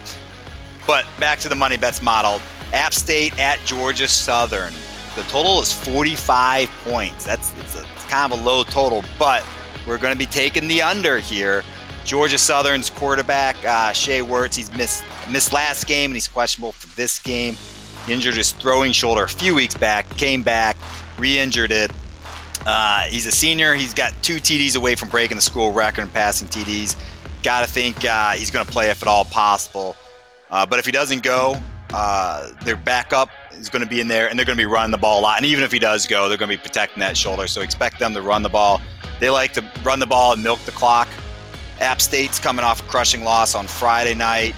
But 0.87 1.07
back 1.18 1.39
to 1.41 1.49
the 1.49 1.55
money 1.55 1.77
bets 1.77 2.03
model. 2.03 2.41
App 2.72 2.93
State 2.93 3.39
at 3.39 3.59
Georgia 3.64 4.09
Southern. 4.09 4.75
The 5.14 5.22
total 5.25 5.61
is 5.61 5.72
45 5.72 6.68
points. 6.85 7.25
That's 7.25 7.57
it's, 7.59 7.77
a, 7.77 7.85
it's 7.95 8.05
kind 8.07 8.33
of 8.33 8.41
a 8.41 8.43
low 8.43 8.64
total, 8.64 9.05
but 9.18 9.47
we're 9.87 9.99
going 9.99 10.12
to 10.12 10.18
be 10.18 10.27
taking 10.27 10.66
the 10.66 10.83
under 10.83 11.18
here. 11.18 11.62
Georgia 12.05 12.39
Southern's 12.39 12.91
quarterback 12.91 13.57
uh, 13.65 13.93
Shai 13.93 14.21
Werts. 14.21 14.55
He's 14.55 14.73
missed 14.73 15.05
missed 15.31 15.53
last 15.53 15.87
game 15.87 16.11
and 16.11 16.17
he's 16.17 16.29
questionable 16.29 16.73
for 16.73 16.95
this 16.97 17.19
game. 17.19 17.57
He 18.07 18.13
injured 18.13 18.35
his 18.35 18.53
throwing 18.53 18.93
shoulder 18.93 19.25
a 19.25 19.29
few 19.29 19.55
weeks 19.55 19.75
back, 19.75 20.09
came 20.17 20.43
back, 20.43 20.77
re 21.19 21.39
injured 21.39 21.73
it. 21.73 21.91
Uh, 22.67 23.03
he's 23.03 23.27
a 23.27 23.33
senior. 23.33 23.75
He's 23.75 23.95
got 23.95 24.13
two 24.23 24.37
TDs 24.37 24.77
away 24.77 24.95
from 24.95 25.09
breaking 25.09 25.37
the 25.37 25.43
school 25.43 25.73
record 25.73 26.03
in 26.03 26.09
passing 26.09 26.49
TDs. 26.49 26.97
Got 27.43 27.67
to 27.67 27.71
think 27.71 28.05
uh, 28.05 28.33
he's 28.33 28.51
going 28.51 28.65
to 28.65 28.73
play 28.73 28.91
if 28.91 29.03
at 29.03 29.09
all 29.09 29.25
possible. 29.25 29.97
Uh, 30.51 30.65
but 30.65 30.79
if 30.79 30.87
he 30.87 30.93
doesn't 30.93 31.23
go, 31.23 31.57
uh, 31.93 32.51
their 32.65 32.77
backup 32.77 33.29
is 33.53 33.69
going 33.69 33.83
to 33.83 33.89
be 33.89 34.01
in 34.01 34.09
there, 34.09 34.29
and 34.29 34.39
they're 34.39 34.47
going 34.47 34.57
to 34.57 34.63
be 34.63 34.71
running 34.71 34.91
the 34.91 34.99
ball 34.99 35.21
a 35.21 35.23
lot. 35.23 35.37
And 35.39 35.47
even 35.47 35.63
if 35.63 35.73
he 35.73 35.79
does 35.79 36.07
go, 36.07 36.29
they're 36.29 36.39
going 36.39 36.51
to 36.51 36.57
be 36.57 36.63
protecting 36.63 37.01
that 37.01 37.17
shoulder. 37.17 37.47
So 37.47 37.61
expect 37.61 37.99
them 37.99 38.15
to 38.15 38.23
run 38.23 38.43
the 38.43 38.49
ball. 38.49 38.81
They 39.21 39.31
like 39.31 39.53
to 39.55 39.65
run 39.83 40.01
the 40.01 40.07
ball 40.07 40.33
and 40.33 40.43
milk 40.43 40.61
the 40.61 40.73
clock. 40.73 41.09
App 41.81 42.01
State's 42.01 42.39
coming 42.39 42.64
off 42.64 42.81
a 42.81 42.85
crushing 42.85 43.25
loss 43.25 43.55
on 43.55 43.66
Friday 43.66 44.14
night. 44.14 44.55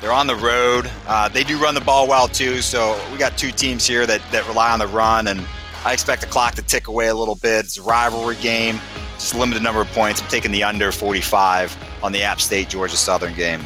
They're 0.00 0.12
on 0.12 0.26
the 0.26 0.36
road. 0.36 0.90
Uh, 1.06 1.28
they 1.28 1.44
do 1.44 1.58
run 1.58 1.74
the 1.74 1.80
ball 1.80 2.06
well 2.06 2.28
too. 2.28 2.60
So 2.60 3.00
we 3.12 3.18
got 3.18 3.36
two 3.38 3.50
teams 3.50 3.86
here 3.86 4.06
that, 4.06 4.20
that 4.30 4.46
rely 4.46 4.72
on 4.72 4.78
the 4.78 4.86
run, 4.86 5.28
and 5.28 5.46
I 5.84 5.92
expect 5.92 6.20
the 6.20 6.26
clock 6.26 6.54
to 6.56 6.62
tick 6.62 6.88
away 6.88 7.08
a 7.08 7.14
little 7.14 7.36
bit. 7.36 7.64
It's 7.64 7.78
a 7.78 7.82
rivalry 7.82 8.36
game, 8.36 8.80
just 9.14 9.34
a 9.34 9.38
limited 9.38 9.62
number 9.62 9.80
of 9.80 9.88
points. 9.92 10.20
I'm 10.20 10.28
taking 10.28 10.52
the 10.52 10.64
under 10.64 10.92
45 10.92 11.76
on 12.02 12.12
the 12.12 12.22
App 12.22 12.40
State 12.40 12.68
Georgia 12.68 12.96
Southern 12.96 13.34
game. 13.34 13.64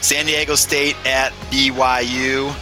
San 0.00 0.26
Diego 0.26 0.56
State 0.56 0.96
at 1.06 1.32
BYU. 1.50 2.54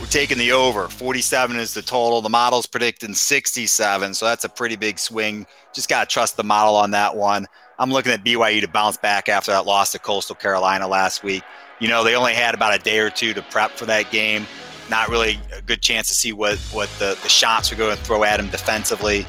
We're 0.00 0.06
taking 0.06 0.38
the 0.38 0.52
over. 0.52 0.88
47 0.88 1.58
is 1.58 1.74
the 1.74 1.82
total. 1.82 2.22
The 2.22 2.30
model's 2.30 2.66
predicting 2.66 3.12
67, 3.12 4.14
so 4.14 4.24
that's 4.24 4.44
a 4.44 4.48
pretty 4.48 4.74
big 4.74 4.98
swing. 4.98 5.46
Just 5.74 5.90
got 5.90 6.08
to 6.08 6.12
trust 6.12 6.38
the 6.38 6.42
model 6.42 6.74
on 6.74 6.92
that 6.92 7.14
one. 7.14 7.46
I'm 7.78 7.92
looking 7.92 8.10
at 8.10 8.24
BYU 8.24 8.62
to 8.62 8.68
bounce 8.68 8.96
back 8.96 9.28
after 9.28 9.50
that 9.52 9.66
loss 9.66 9.92
to 9.92 9.98
Coastal 9.98 10.36
Carolina 10.36 10.88
last 10.88 11.22
week. 11.22 11.42
You 11.80 11.88
know, 11.88 12.02
they 12.02 12.14
only 12.16 12.32
had 12.32 12.54
about 12.54 12.74
a 12.74 12.78
day 12.78 12.98
or 12.98 13.10
two 13.10 13.34
to 13.34 13.42
prep 13.42 13.72
for 13.72 13.84
that 13.86 14.10
game. 14.10 14.46
Not 14.88 15.08
really 15.08 15.38
a 15.54 15.60
good 15.60 15.82
chance 15.82 16.08
to 16.08 16.14
see 16.14 16.32
what, 16.32 16.58
what 16.72 16.88
the, 16.98 17.18
the 17.22 17.28
shots 17.28 17.70
are 17.70 17.76
going 17.76 17.94
to 17.94 18.02
throw 18.02 18.24
at 18.24 18.38
them 18.38 18.48
defensively. 18.48 19.26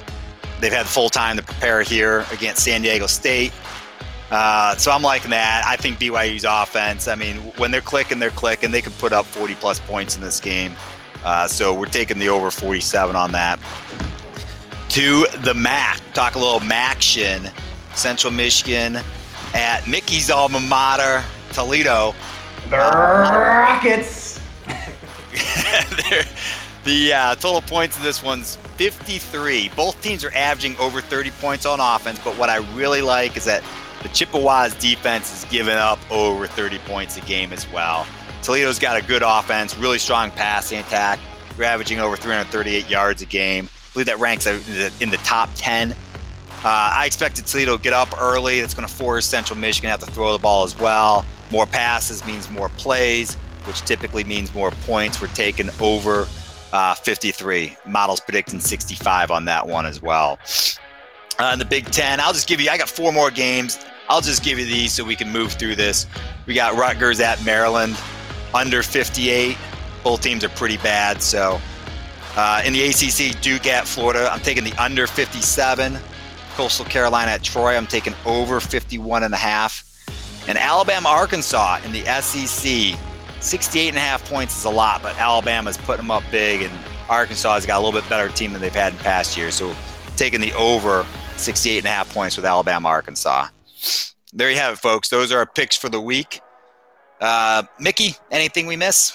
They've 0.62 0.72
had 0.72 0.86
full 0.86 1.10
time 1.10 1.36
to 1.36 1.44
prepare 1.44 1.82
here 1.82 2.26
against 2.32 2.64
San 2.64 2.82
Diego 2.82 3.08
State. 3.08 3.52
Uh, 4.32 4.76
so 4.78 4.92
I'm 4.92 5.02
liking 5.02 5.32
that. 5.32 5.64
I 5.68 5.76
think 5.76 6.00
BYU's 6.00 6.46
offense, 6.46 7.10
I 7.10 7.16
mean, 7.16 7.36
when 7.58 7.70
they're 7.70 7.82
clicking, 7.82 8.18
they're 8.18 8.30
clicking. 8.30 8.72
They 8.72 8.82
can 8.82 8.94
put 8.94 9.12
up 9.12 9.26
40 9.26 9.56
plus 9.56 9.80
points 9.82 10.16
in 10.16 10.22
this 10.22 10.40
game. 10.40 10.74
Uh, 11.26 11.48
so 11.48 11.74
we're 11.74 11.86
taking 11.86 12.18
the 12.18 12.30
over 12.30 12.50
47 12.50 13.16
on 13.16 13.34
that. 13.34 13.60
To 14.90 15.26
the 15.44 15.54
MAC, 15.54 16.00
talk 16.14 16.36
a 16.36 16.40
little 16.40 16.62
MACtion. 16.62 17.52
Central 17.94 18.32
Michigan 18.32 19.00
at 19.54 19.86
Mickey's 19.86 20.32
alma 20.32 20.62
mater, 20.62 21.24
Toledo. 21.52 22.16
The 22.70 22.78
Rockets. 22.78 24.40
the 26.86 27.14
uh, 27.14 27.36
total 27.36 27.62
points 27.62 27.98
of 27.98 28.04
this 28.04 28.24
one's 28.24 28.56
53. 28.78 29.72
Both 29.76 30.02
teams 30.02 30.24
are 30.24 30.34
averaging 30.34 30.78
over 30.78 31.02
30 31.02 31.32
points 31.32 31.66
on 31.66 31.82
offense, 31.82 32.20
but 32.24 32.38
what 32.38 32.50
I 32.50 32.58
really 32.76 33.02
like 33.02 33.36
is 33.36 33.44
that 33.46 33.62
the 34.02 34.10
Chippewas 34.10 34.76
defense 34.76 35.34
is 35.34 35.50
giving 35.50 35.76
up 35.76 36.00
over 36.12 36.48
30 36.48 36.80
points 36.80 37.18
a 37.18 37.22
game 37.22 37.54
as 37.54 37.70
well. 37.72 38.06
Toledo's 38.42 38.80
got 38.80 38.98
a 38.98 39.06
good 39.06 39.24
offense, 39.26 39.78
really 39.78 40.00
strong 40.00 40.32
passing 40.32 40.80
attack. 40.80 41.20
Averaging 41.62 42.00
over 42.00 42.16
338 42.16 42.90
yards 42.90 43.22
a 43.22 43.26
game. 43.26 43.66
I 43.66 43.94
believe 43.94 44.08
that 44.08 44.18
ranks 44.18 44.48
in 44.48 45.10
the 45.10 45.20
top 45.24 45.50
10 45.56 45.96
uh, 46.64 46.94
I 46.94 47.08
expected 47.08 47.48
Toledo 47.48 47.78
to 47.78 47.82
get 47.82 47.94
up 47.94 48.22
early. 48.22 48.60
It's 48.60 48.76
going 48.76 48.88
to 48.88 48.94
force 48.94 49.26
Central 49.26 49.58
Michigan 49.58 49.88
to 49.88 49.92
have 49.92 50.00
to 50.02 50.06
throw 50.06 50.32
the 50.32 50.38
ball 50.38 50.64
as 50.64 50.78
well. 50.78 51.26
More 51.50 51.66
passes 51.66 52.24
means 52.24 52.52
more 52.52 52.70
plays, 52.70 53.34
which 53.66 53.82
typically 53.82 54.24
means 54.24 54.54
more 54.54 54.70
points. 54.70 55.20
We're 55.20 55.30
taking 55.30 55.72
over 55.80 56.28
uh, 56.72 56.94
53. 56.94 57.76
Models 57.88 58.20
predicting 58.20 58.60
65 58.60 59.32
on 59.32 59.46
that 59.46 59.66
one 59.68 59.88
as 59.88 60.04
well. 60.04 60.38
Uh, 61.42 61.54
in 61.54 61.58
the 61.58 61.66
Big 61.66 61.86
Ten, 61.86 62.20
I'll 62.20 62.34
just 62.34 62.48
give 62.48 62.62
you, 62.62 62.70
I 62.70 62.78
got 62.78 62.88
four 62.88 63.12
more 63.12 63.32
games. 63.32 63.80
I'll 64.08 64.22
just 64.22 64.44
give 64.44 64.60
you 64.60 64.66
these 64.66 64.94
so 64.94 65.04
we 65.04 65.16
can 65.16 65.32
move 65.32 65.54
through 65.54 65.76
this. 65.76 66.06
We 66.46 66.54
got 66.54 66.76
Rutgers 66.76 67.20
at 67.20 67.44
Maryland, 67.44 67.98
under 68.54 68.84
58. 68.84 69.58
Both 70.04 70.22
teams 70.22 70.44
are 70.44 70.50
pretty 70.50 70.78
bad. 70.78 71.20
So 71.20 71.60
uh, 72.36 72.62
in 72.64 72.74
the 72.74 72.84
ACC, 72.84 73.42
Duke 73.42 73.66
at 73.66 73.88
Florida, 73.88 74.30
I'm 74.32 74.42
taking 74.42 74.64
the 74.64 74.74
under 74.74 75.08
57. 75.08 75.98
Coastal 76.54 76.86
Carolina 76.86 77.32
at 77.32 77.42
Troy. 77.42 77.76
I'm 77.76 77.88
taking 77.88 78.14
over 78.24 78.60
51 78.60 79.24
and 79.24 79.34
a 79.34 79.38
half. 79.38 79.84
And 80.48 80.60
Alabama, 80.60 81.10
Arkansas 81.10 81.80
in 81.84 81.92
the 81.92 82.04
SEC, 82.22 82.96
68 83.40 83.88
and 83.88 83.98
a 83.98 84.00
half 84.00 84.24
points 84.30 84.60
is 84.60 84.66
a 84.66 84.70
lot, 84.70 85.02
but 85.02 85.18
Alabama's 85.18 85.78
putting 85.78 86.04
them 86.04 86.12
up 86.12 86.22
big, 86.30 86.62
and 86.62 86.72
Arkansas 87.10 87.56
has 87.56 87.66
got 87.66 87.82
a 87.82 87.84
little 87.84 88.00
bit 88.00 88.08
better 88.08 88.30
team 88.30 88.54
than 88.54 88.62
they've 88.62 88.72
had 88.72 88.94
in 88.94 89.00
past 89.00 89.36
years. 89.36 89.56
So 89.56 89.76
taking 90.16 90.40
the 90.40 90.54
over 90.54 91.04
68 91.42 91.80
and 91.80 91.88
a 91.88 91.90
half 91.90 92.14
points 92.14 92.38
with 92.38 92.46
Alabama, 92.46 92.88
Arkansas. 92.88 93.48
There 94.34 94.50
you 94.50 94.58
have 94.58 94.74
it, 94.74 94.80
folks. 94.80 95.10
Those 95.10 95.32
are 95.32 95.40
our 95.40 95.46
picks 95.46 95.76
for 95.76 95.90
the 95.90 96.00
week. 96.00 96.42
Uh, 97.20 97.64
Mickey, 97.80 98.16
anything 98.32 98.68
we 98.68 98.76
miss? 98.76 99.14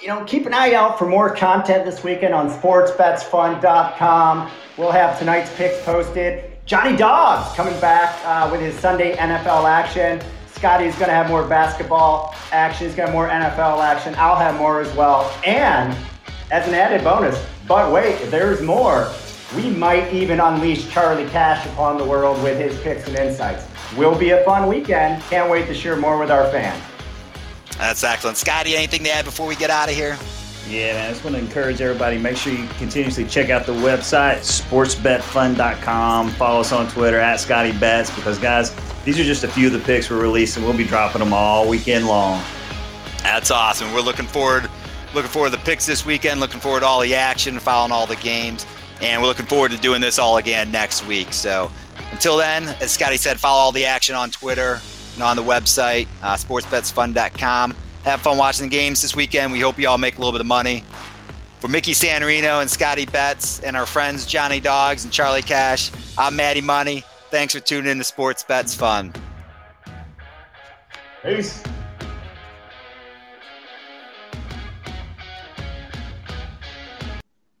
you 0.00 0.08
know, 0.08 0.24
keep 0.24 0.46
an 0.46 0.54
eye 0.54 0.72
out 0.72 0.98
for 0.98 1.06
more 1.06 1.28
content 1.34 1.84
this 1.84 2.02
weekend 2.02 2.32
on 2.32 2.48
sportsbetsfun.com. 2.48 4.50
We'll 4.78 4.92
have 4.92 5.18
tonight's 5.18 5.54
picks 5.56 5.78
posted. 5.82 6.44
Johnny 6.64 6.96
Dobbs 6.96 7.54
coming 7.54 7.78
back 7.80 8.18
uh, 8.24 8.48
with 8.50 8.62
his 8.62 8.74
Sunday 8.76 9.14
NFL 9.16 9.68
action. 9.68 10.22
Scotty's 10.46 10.94
going 10.94 11.08
to 11.08 11.14
have 11.14 11.28
more 11.28 11.46
basketball 11.46 12.34
action. 12.52 12.86
He's 12.86 12.96
have 12.96 13.12
more 13.12 13.28
NFL 13.28 13.84
action. 13.84 14.14
I'll 14.16 14.36
have 14.36 14.56
more 14.56 14.80
as 14.80 14.90
well. 14.96 15.30
And 15.44 15.94
as 16.50 16.66
an 16.66 16.72
added 16.74 17.04
bonus, 17.04 17.38
but 17.68 17.92
wait, 17.92 18.30
there's 18.30 18.62
more. 18.62 19.12
We 19.56 19.70
might 19.70 20.12
even 20.12 20.38
unleash 20.38 20.88
Charlie 20.90 21.28
Cash 21.30 21.66
upon 21.66 21.98
the 21.98 22.04
world 22.04 22.40
with 22.42 22.58
his 22.58 22.78
picks 22.82 23.08
and 23.08 23.16
insights. 23.16 23.66
Will 23.96 24.16
be 24.16 24.30
a 24.30 24.44
fun 24.44 24.68
weekend. 24.68 25.22
Can't 25.24 25.50
wait 25.50 25.66
to 25.66 25.74
share 25.74 25.96
more 25.96 26.18
with 26.18 26.30
our 26.30 26.48
fans. 26.52 26.80
That's 27.76 28.04
excellent. 28.04 28.36
Scotty, 28.36 28.76
anything 28.76 29.02
to 29.04 29.10
add 29.10 29.24
before 29.24 29.48
we 29.48 29.56
get 29.56 29.70
out 29.70 29.88
of 29.88 29.94
here? 29.94 30.16
Yeah, 30.68 30.92
man. 30.92 31.06
I 31.06 31.10
just 31.10 31.24
want 31.24 31.34
to 31.34 31.42
encourage 31.42 31.80
everybody. 31.80 32.16
Make 32.16 32.36
sure 32.36 32.52
you 32.52 32.68
continuously 32.78 33.24
check 33.24 33.50
out 33.50 33.66
the 33.66 33.72
website, 33.72 34.38
sportsbetsfun.com. 34.40 36.30
Follow 36.30 36.60
us 36.60 36.70
on 36.70 36.88
Twitter 36.88 37.18
at 37.18 37.40
Scotty 37.40 37.72
Betts 37.72 38.14
because, 38.14 38.38
guys, 38.38 38.72
these 39.04 39.18
are 39.18 39.24
just 39.24 39.42
a 39.42 39.48
few 39.48 39.66
of 39.66 39.72
the 39.72 39.80
picks 39.80 40.10
we're 40.10 40.20
releasing. 40.20 40.62
We'll 40.62 40.76
be 40.76 40.84
dropping 40.84 41.20
them 41.20 41.32
all 41.32 41.68
weekend 41.68 42.06
long. 42.06 42.40
That's 43.22 43.50
awesome. 43.50 43.92
We're 43.92 44.00
looking 44.00 44.26
forward, 44.26 44.70
looking 45.12 45.30
forward 45.30 45.50
to 45.50 45.56
the 45.56 45.62
picks 45.64 45.86
this 45.86 46.06
weekend. 46.06 46.38
Looking 46.38 46.60
forward 46.60 46.80
to 46.80 46.86
all 46.86 47.00
the 47.00 47.16
action, 47.16 47.58
following 47.58 47.90
all 47.90 48.06
the 48.06 48.16
games, 48.16 48.64
and 49.00 49.20
we're 49.20 49.28
looking 49.28 49.46
forward 49.46 49.70
to 49.72 49.78
doing 49.78 50.00
this 50.00 50.18
all 50.18 50.36
again 50.36 50.70
next 50.70 51.06
week. 51.06 51.32
So, 51.32 51.70
until 52.12 52.36
then, 52.36 52.64
as 52.80 52.90
Scotty 52.90 53.16
said, 53.16 53.38
follow 53.38 53.60
all 53.60 53.72
the 53.72 53.84
action 53.84 54.14
on 54.14 54.30
Twitter 54.30 54.80
and 55.14 55.22
on 55.22 55.36
the 55.36 55.42
website, 55.42 56.08
uh, 56.22 56.34
sportsbetsfun.com 56.34 57.74
have 58.04 58.20
fun 58.20 58.38
watching 58.38 58.66
the 58.66 58.70
games 58.70 59.02
this 59.02 59.14
weekend. 59.14 59.52
We 59.52 59.60
hope 59.60 59.78
you 59.78 59.88
all 59.88 59.98
make 59.98 60.16
a 60.16 60.18
little 60.18 60.32
bit 60.32 60.40
of 60.40 60.46
money. 60.46 60.84
For 61.60 61.68
Mickey 61.68 61.92
Santorino 61.92 62.62
and 62.62 62.70
Scotty 62.70 63.04
Betts 63.04 63.60
and 63.60 63.76
our 63.76 63.84
friends 63.84 64.24
Johnny 64.24 64.60
Dogs 64.60 65.04
and 65.04 65.12
Charlie 65.12 65.42
Cash, 65.42 65.90
I'm 66.16 66.34
Maddie 66.34 66.62
Money. 66.62 67.04
Thanks 67.30 67.54
for 67.54 67.60
tuning 67.60 67.90
in 67.90 67.98
to 67.98 68.04
Sports 68.04 68.42
Bets 68.42 68.74
Fun. 68.74 69.12
Peace. 71.22 71.62